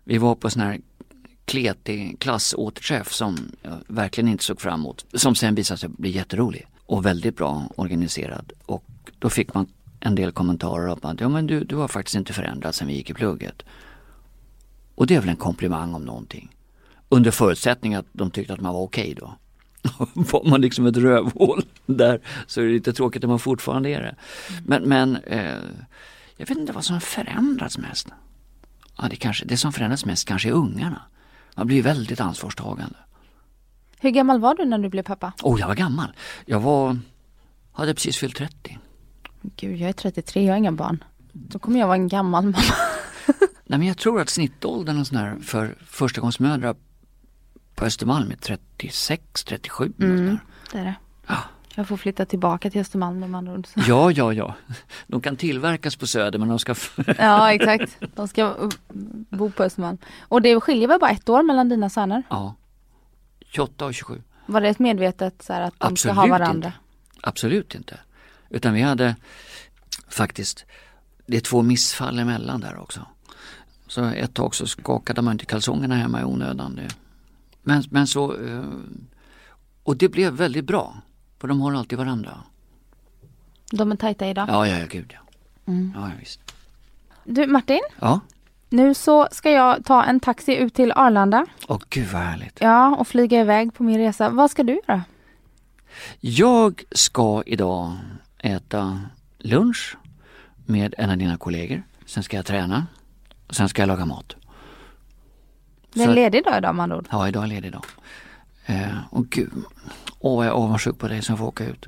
Vi 0.03 0.17
var 0.17 0.35
på 0.35 0.49
sån 0.49 0.61
här 0.61 0.79
kletig 1.45 2.19
klassåterträff 2.19 3.13
som 3.13 3.51
jag 3.61 3.77
verkligen 3.87 4.27
inte 4.27 4.43
såg 4.43 4.61
fram 4.61 4.79
emot. 4.79 5.05
Som 5.13 5.35
sen 5.35 5.55
visade 5.55 5.77
sig 5.77 5.89
bli 5.89 6.09
jätterolig 6.09 6.67
och 6.85 7.05
väldigt 7.05 7.37
bra 7.37 7.69
organiserad. 7.75 8.51
Och 8.65 8.85
då 9.19 9.29
fick 9.29 9.53
man 9.53 9.67
en 9.99 10.15
del 10.15 10.31
kommentarer 10.31 10.87
om 10.87 10.99
att 11.01 11.19
ja 11.19 11.29
men 11.29 11.47
du, 11.47 11.63
du 11.63 11.75
har 11.75 11.87
faktiskt 11.87 12.15
inte 12.15 12.33
förändrats 12.33 12.77
sen 12.77 12.87
vi 12.87 12.93
gick 12.93 13.09
i 13.09 13.13
plugget. 13.13 13.63
Och 14.95 15.07
det 15.07 15.15
är 15.15 15.19
väl 15.19 15.29
en 15.29 15.35
komplimang 15.35 15.93
om 15.93 16.05
någonting. 16.05 16.55
Under 17.09 17.31
förutsättning 17.31 17.95
att 17.95 18.05
de 18.11 18.31
tyckte 18.31 18.53
att 18.53 18.61
man 18.61 18.73
var 18.73 18.81
okej 18.81 19.03
okay 19.03 19.13
då. 19.13 19.35
var 20.13 20.49
man 20.49 20.61
liksom 20.61 20.85
ett 20.85 20.97
rövhål 20.97 21.63
där 21.85 22.21
så 22.47 22.61
är 22.61 22.65
det 22.65 22.71
lite 22.71 22.93
tråkigt 22.93 23.23
att 23.23 23.29
man 23.29 23.39
fortfarande 23.39 23.89
är 23.89 24.01
det. 24.01 24.15
Men, 24.65 24.83
men 24.83 25.15
eh, 25.15 25.57
jag 26.37 26.47
vet 26.47 26.57
inte 26.57 26.73
vad 26.73 26.85
som 26.85 26.93
har 26.93 26.99
förändrats 26.99 27.77
mest. 27.77 28.07
Ja, 28.97 29.07
det, 29.09 29.15
kanske, 29.15 29.45
det 29.45 29.57
som 29.57 29.73
förändrats 29.73 30.05
mest 30.05 30.27
kanske 30.27 30.49
är 30.49 30.53
ungarna. 30.53 31.01
Man 31.55 31.67
blir 31.67 31.83
väldigt 31.83 32.21
ansvarstagande. 32.21 32.95
Hur 33.99 34.09
gammal 34.09 34.39
var 34.39 34.55
du 34.55 34.65
när 34.65 34.77
du 34.77 34.89
blev 34.89 35.03
pappa? 35.03 35.33
Oh, 35.41 35.59
jag 35.59 35.67
var 35.67 35.75
gammal. 35.75 36.07
Jag 36.45 36.59
var, 36.59 36.99
hade 37.71 37.93
precis 37.93 38.17
fyllt 38.17 38.35
30. 38.35 38.77
Gud, 39.41 39.77
jag 39.77 39.89
är 39.89 39.93
33, 39.93 40.43
jag 40.43 40.53
har 40.53 40.57
inga 40.57 40.71
barn. 40.71 41.03
Då 41.31 41.59
kommer 41.59 41.79
jag 41.79 41.87
vara 41.87 41.97
en 41.97 42.07
gammal 42.07 42.43
mamma. 42.43 42.57
Nej, 43.65 43.79
men 43.79 43.87
jag 43.87 43.97
tror 43.97 44.21
att 44.21 44.29
snittåldern 44.29 44.99
och 44.99 45.07
sån 45.07 45.17
här 45.17 45.37
för 45.41 45.75
förstagångsmödrar 45.85 46.75
på 47.79 47.85
Östermalm 47.85 48.31
är 48.31 48.35
36, 48.35 49.43
37. 49.43 49.93
Mm, 49.99 50.39
det 50.71 50.77
är 50.77 50.83
det. 50.83 50.95
Ja. 51.27 51.37
Jag 51.75 51.87
får 51.87 51.97
flytta 51.97 52.25
tillbaka 52.25 52.69
till 52.69 52.81
Östermalm 52.81 53.19
med 53.19 53.35
andra 53.35 53.53
ord. 53.53 53.67
Ja, 53.75 54.11
ja, 54.11 54.33
ja. 54.33 54.55
De 55.07 55.21
kan 55.21 55.35
tillverkas 55.35 55.95
på 55.95 56.07
Söder 56.07 56.39
men 56.39 56.47
de 56.47 56.59
ska... 56.59 56.75
ja, 57.17 57.53
exakt. 57.53 57.97
De 58.15 58.27
ska 58.27 58.69
bo 59.29 59.51
på 59.51 59.63
Östermalm. 59.63 59.97
Och 60.19 60.41
det 60.41 60.59
skiljer 60.59 60.87
väl 60.87 60.99
bara 60.99 61.11
ett 61.11 61.29
år 61.29 61.43
mellan 61.43 61.69
dina 61.69 61.89
söner? 61.89 62.23
Ja. 62.29 62.55
28 63.49 63.85
och 63.85 63.93
27. 63.93 64.21
Var 64.45 64.61
det 64.61 64.69
ett 64.69 64.79
medvetet 64.79 65.41
så 65.41 65.53
här, 65.53 65.61
att 65.61 65.73
de 65.79 65.85
Absolut 65.87 65.99
ska 65.99 66.21
ha 66.21 66.27
varandra? 66.27 66.67
Inte. 66.67 66.73
Absolut 67.21 67.75
inte. 67.75 67.99
Utan 68.49 68.73
vi 68.73 68.81
hade 68.81 69.15
faktiskt, 70.09 70.65
det 71.25 71.37
är 71.37 71.41
två 71.41 71.61
missfall 71.61 72.19
emellan 72.19 72.61
där 72.61 72.77
också. 72.77 73.05
Så 73.87 74.05
ett 74.05 74.33
tag 74.33 74.55
så 74.55 74.67
skakade 74.67 75.21
man 75.21 75.31
inte 75.31 75.45
kalsongerna 75.45 75.95
hemma 75.95 76.21
i 76.21 76.23
onödan. 76.23 76.79
Men, 77.69 77.83
men 77.89 78.07
så, 78.07 78.33
eh, 78.33 78.63
och 79.83 79.97
det 79.97 80.09
blev 80.09 80.33
väldigt 80.33 80.65
bra. 80.65 80.97
För 81.39 81.47
de 81.47 81.61
har 81.61 81.73
alltid 81.73 81.97
varandra. 81.97 82.37
De 83.71 83.91
är 83.91 83.95
tajta 83.95 84.27
idag? 84.27 84.45
Ja, 84.49 84.67
ja, 84.67 84.79
ja 84.79 84.85
gud 84.89 85.13
ja. 85.13 85.19
Mm. 85.65 85.93
Ja, 85.95 86.11
visst. 86.19 86.39
Du 87.23 87.47
Martin? 87.47 87.81
Ja? 87.99 88.19
Nu 88.69 88.93
så 88.93 89.27
ska 89.31 89.51
jag 89.51 89.85
ta 89.85 90.03
en 90.03 90.19
taxi 90.19 90.55
ut 90.55 90.73
till 90.73 90.91
Arlanda. 90.91 91.45
Åh 91.67 91.79
gud 91.89 92.07
vad 92.07 92.21
härligt. 92.21 92.57
Ja, 92.61 92.95
och 92.95 93.07
flyga 93.07 93.41
iväg 93.41 93.73
på 93.73 93.83
min 93.83 93.97
resa. 93.97 94.29
Vad 94.29 94.51
ska 94.51 94.63
du 94.63 94.81
göra? 94.87 95.03
Jag 96.19 96.83
ska 96.91 97.43
idag 97.45 97.97
äta 98.37 99.01
lunch 99.37 99.97
med 100.65 100.95
en 100.97 101.09
av 101.09 101.17
dina 101.17 101.37
kollegor. 101.37 101.83
Sen 102.05 102.23
ska 102.23 102.37
jag 102.37 102.45
träna. 102.45 102.87
Och 103.47 103.55
sen 103.55 103.69
ska 103.69 103.81
jag 103.81 103.87
laga 103.87 104.05
mat. 104.05 104.35
Det 105.93 106.03
är 106.03 106.07
en 106.07 106.15
ledig 106.15 106.43
dag 106.43 106.57
idag 106.57 106.75
med 106.75 106.83
andra 106.83 106.97
ord? 106.97 107.07
Ja, 107.11 107.27
idag 107.27 107.41
är 107.41 107.43
en 107.43 107.49
ledig 107.49 107.71
dag. 107.71 107.85
Eh, 108.65 108.97
och 109.09 109.29
gud, 109.29 109.51
åh 110.19 110.45
jag 110.45 110.53
är 110.53 110.55
avundsjuk 110.55 110.97
på 110.97 111.07
dig 111.07 111.21
som 111.21 111.37
får 111.37 111.45
åka 111.45 111.65
ut. 111.65 111.87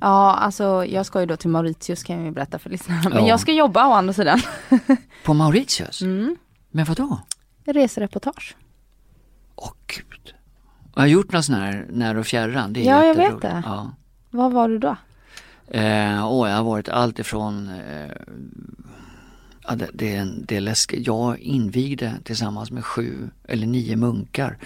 Ja, 0.00 0.34
alltså 0.34 0.84
jag 0.84 1.06
ska 1.06 1.20
ju 1.20 1.26
då 1.26 1.36
till 1.36 1.50
Mauritius 1.50 2.02
kan 2.02 2.16
jag 2.16 2.24
ju 2.24 2.30
berätta 2.30 2.58
för 2.58 2.70
lyssnarna. 2.70 3.02
Men 3.04 3.12
ja. 3.12 3.28
jag 3.28 3.40
ska 3.40 3.52
jobba 3.52 3.86
å 3.88 3.92
andra 3.92 4.12
sidan. 4.12 4.40
på 5.24 5.34
Mauritius? 5.34 6.02
Mm. 6.02 6.36
Men 6.70 6.84
vad 6.84 6.96
då? 6.96 7.20
Resereportage. 7.64 8.56
Åh 9.54 9.72
gud. 9.86 10.34
Jag 10.94 11.02
har 11.02 11.06
gjort 11.06 11.32
några 11.32 11.42
sådana 11.42 11.64
här 11.64 11.86
när 11.90 12.16
och 12.16 12.26
fjärran. 12.26 12.72
Det 12.72 12.80
är 12.80 12.90
ja, 12.90 13.04
jag 13.04 13.14
vet 13.14 13.40
det. 13.40 13.62
Ja. 13.66 13.90
Var 14.30 14.50
var 14.50 14.68
du 14.68 14.78
då? 14.78 14.96
Eh, 15.70 16.32
åh, 16.32 16.48
jag 16.48 16.56
har 16.56 16.64
varit 16.64 16.88
allt 16.88 17.18
ifrån 17.18 17.68
eh, 17.68 18.10
ja, 19.66 19.74
det, 19.74 19.90
det, 19.92 20.28
det 20.46 20.56
är 20.56 20.60
läskigt. 20.60 21.06
Jag 21.06 21.38
invigde 21.38 22.14
tillsammans 22.24 22.70
med 22.70 22.84
sju 22.84 23.30
eller 23.48 23.66
nio 23.66 23.96
munkar 23.96 24.58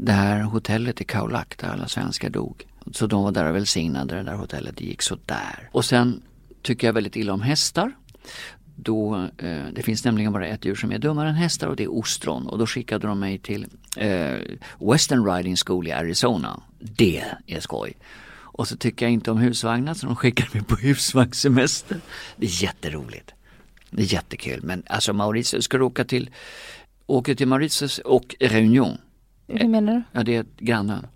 det 0.00 0.12
här 0.12 0.40
hotellet 0.40 1.00
i 1.00 1.04
Kaulak 1.04 1.58
där 1.58 1.68
alla 1.68 1.88
svenskar 1.88 2.30
dog. 2.30 2.66
Så 2.92 3.06
de 3.06 3.22
var 3.22 3.32
där 3.32 3.44
och 3.44 3.54
välsignade 3.54 4.14
det 4.14 4.22
där 4.22 4.34
hotellet, 4.34 4.76
det 4.76 4.84
gick 4.84 5.02
så 5.02 5.18
där. 5.26 5.68
Och 5.72 5.84
sen 5.84 6.22
tycker 6.62 6.86
jag 6.86 6.94
väldigt 6.94 7.16
illa 7.16 7.32
om 7.32 7.40
hästar. 7.40 7.92
Då, 8.76 9.28
eh, 9.38 9.64
det 9.72 9.82
finns 9.82 10.04
nämligen 10.04 10.32
bara 10.32 10.46
ett 10.46 10.64
djur 10.64 10.74
som 10.74 10.92
är 10.92 10.98
dummare 10.98 11.28
än 11.28 11.34
hästar 11.34 11.66
och 11.66 11.76
det 11.76 11.84
är 11.84 11.92
ostron. 11.92 12.46
Och 12.46 12.58
då 12.58 12.66
skickade 12.66 13.06
de 13.06 13.20
mig 13.20 13.38
till 13.38 13.66
eh, 13.96 14.36
Western 14.80 15.24
Riding 15.26 15.56
School 15.56 15.88
i 15.88 15.92
Arizona. 15.92 16.62
Det 16.78 17.24
är 17.46 17.60
skoj. 17.60 17.92
Och 18.30 18.68
så 18.68 18.76
tycker 18.76 19.06
jag 19.06 19.12
inte 19.12 19.30
om 19.30 19.38
husvagnar 19.38 19.94
så 19.94 20.06
de 20.06 20.16
skickade 20.16 20.50
mig 20.52 20.62
på 20.62 20.76
husvagnssemester. 20.76 22.00
Det 22.36 22.46
är 22.46 22.62
jätteroligt. 22.62 23.34
Det 23.90 24.02
är 24.02 24.12
jättekul. 24.14 24.60
Men 24.62 24.82
alltså 24.86 25.12
Mauritius, 25.12 25.64
ska 25.64 25.78
du 25.78 25.84
åka 25.84 26.04
till, 26.04 26.30
åker 27.06 27.34
till 27.34 27.48
Mauritius 27.48 27.98
och 27.98 28.34
Réunion. 28.40 28.98
Hur 29.48 29.68
menar 29.68 29.92
du? 29.94 30.02
Ja 30.12 30.22
det 30.22 30.36
är 30.36 30.46
grannön. 30.58 31.06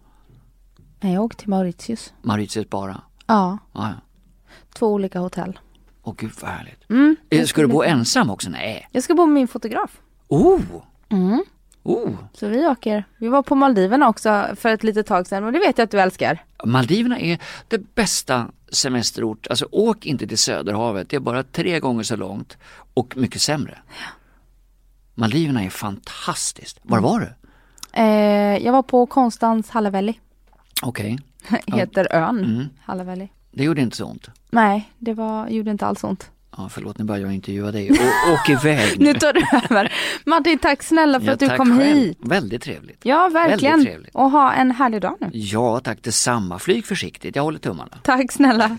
Nej, 1.00 1.14
jag 1.14 1.24
åkte 1.24 1.38
till 1.40 1.48
Mauritius. 1.48 2.12
Mauritius 2.22 2.68
bara. 2.70 3.00
Ja, 3.26 3.58
Ja, 3.72 3.88
ja. 3.88 3.92
två 4.74 4.86
olika 4.86 5.18
hotell. 5.18 5.58
Åh 6.02 6.14
gud 6.18 6.30
vad 6.40 6.50
härligt. 6.50 6.90
Mm, 6.90 7.16
Eh, 7.30 7.44
Ska 7.44 7.60
du 7.62 7.66
bo 7.68 7.82
ensam 7.82 8.30
också? 8.30 8.50
Nej. 8.50 8.88
Jag 8.92 9.02
ska 9.02 9.14
bo 9.14 9.26
med 9.26 9.34
min 9.34 9.48
fotograf. 9.48 10.00
Oh! 10.28 10.60
Mm. 11.08 11.44
Oh! 11.82 12.10
Så 12.32 12.48
vi 12.48 12.66
åker. 12.66 13.04
Vi 13.18 13.28
var 13.28 13.42
på 13.42 13.54
Maldiverna 13.54 14.08
också 14.08 14.46
för 14.56 14.68
ett 14.68 14.82
litet 14.84 15.06
tag 15.06 15.26
sedan 15.26 15.44
och 15.44 15.52
det 15.52 15.58
vet 15.58 15.78
jag 15.78 15.84
att 15.84 15.90
du 15.90 16.00
älskar. 16.00 16.44
Maldiverna 16.64 17.18
är 17.20 17.38
det 17.68 17.94
bästa 17.94 18.50
semesterort. 18.72 19.46
Alltså 19.46 19.68
åk 19.70 20.06
inte 20.06 20.26
till 20.26 20.38
Söderhavet. 20.38 21.08
Det 21.08 21.16
är 21.16 21.20
bara 21.20 21.42
tre 21.42 21.80
gånger 21.80 22.02
så 22.02 22.16
långt 22.16 22.56
och 22.94 23.16
mycket 23.16 23.42
sämre. 23.42 23.78
Maldiverna 25.14 25.64
är 25.64 25.70
fantastiskt. 25.70 26.80
Var 26.82 27.00
var 27.00 27.20
du? 27.20 27.32
Eh, 27.92 28.64
jag 28.64 28.72
var 28.72 28.82
på 28.82 29.06
Konstans 29.06 29.70
Hallevelli. 29.70 30.18
Okej, 30.82 31.18
Heter 31.66 32.08
ön. 32.10 32.38
Mm. 32.44 32.68
Hallevelli. 32.80 33.28
det 33.52 33.64
gjorde 33.64 33.80
inte 33.82 33.96
så 33.96 34.04
ont. 34.04 34.28
Nej, 34.50 34.92
det 34.98 35.14
var, 35.14 35.48
gjorde 35.48 35.70
inte 35.70 35.86
alls 35.86 36.04
ont. 36.04 36.30
Ja, 36.56 36.68
förlåt, 36.72 36.98
nu 36.98 37.04
börjar 37.04 37.22
jag 37.22 37.34
intervjua 37.34 37.72
dig. 37.72 37.90
Å, 37.90 38.32
åk 38.32 38.48
iväg 38.48 38.98
nu. 39.00 39.04
Nu 39.12 39.14
tar 39.18 39.32
du 39.32 39.40
över. 39.56 39.92
Martin, 40.26 40.58
tack 40.58 40.82
snälla 40.82 41.20
för 41.20 41.26
Ja, 41.26 41.32
att 41.32 41.38
du 41.40 41.48
kom 41.56 41.78
själv. 41.78 41.96
hit. 41.96 42.18
Väldigt 42.20 42.62
trevligt. 42.62 43.00
Ja, 43.02 43.28
verkligen. 43.28 43.84
Trevligt. 43.84 44.14
Och 44.14 44.30
ha 44.30 44.52
en 44.52 44.70
härlig 44.70 45.00
dag 45.00 45.16
nu. 45.20 45.28
Ja, 45.32 45.80
tack 45.80 46.02
detsamma. 46.02 46.58
Flyg 46.58 46.86
försiktigt. 46.86 47.36
Jag 47.36 47.42
håller 47.42 47.58
tummarna. 47.58 47.98
Tack 48.02 48.32
snälla. 48.32 48.78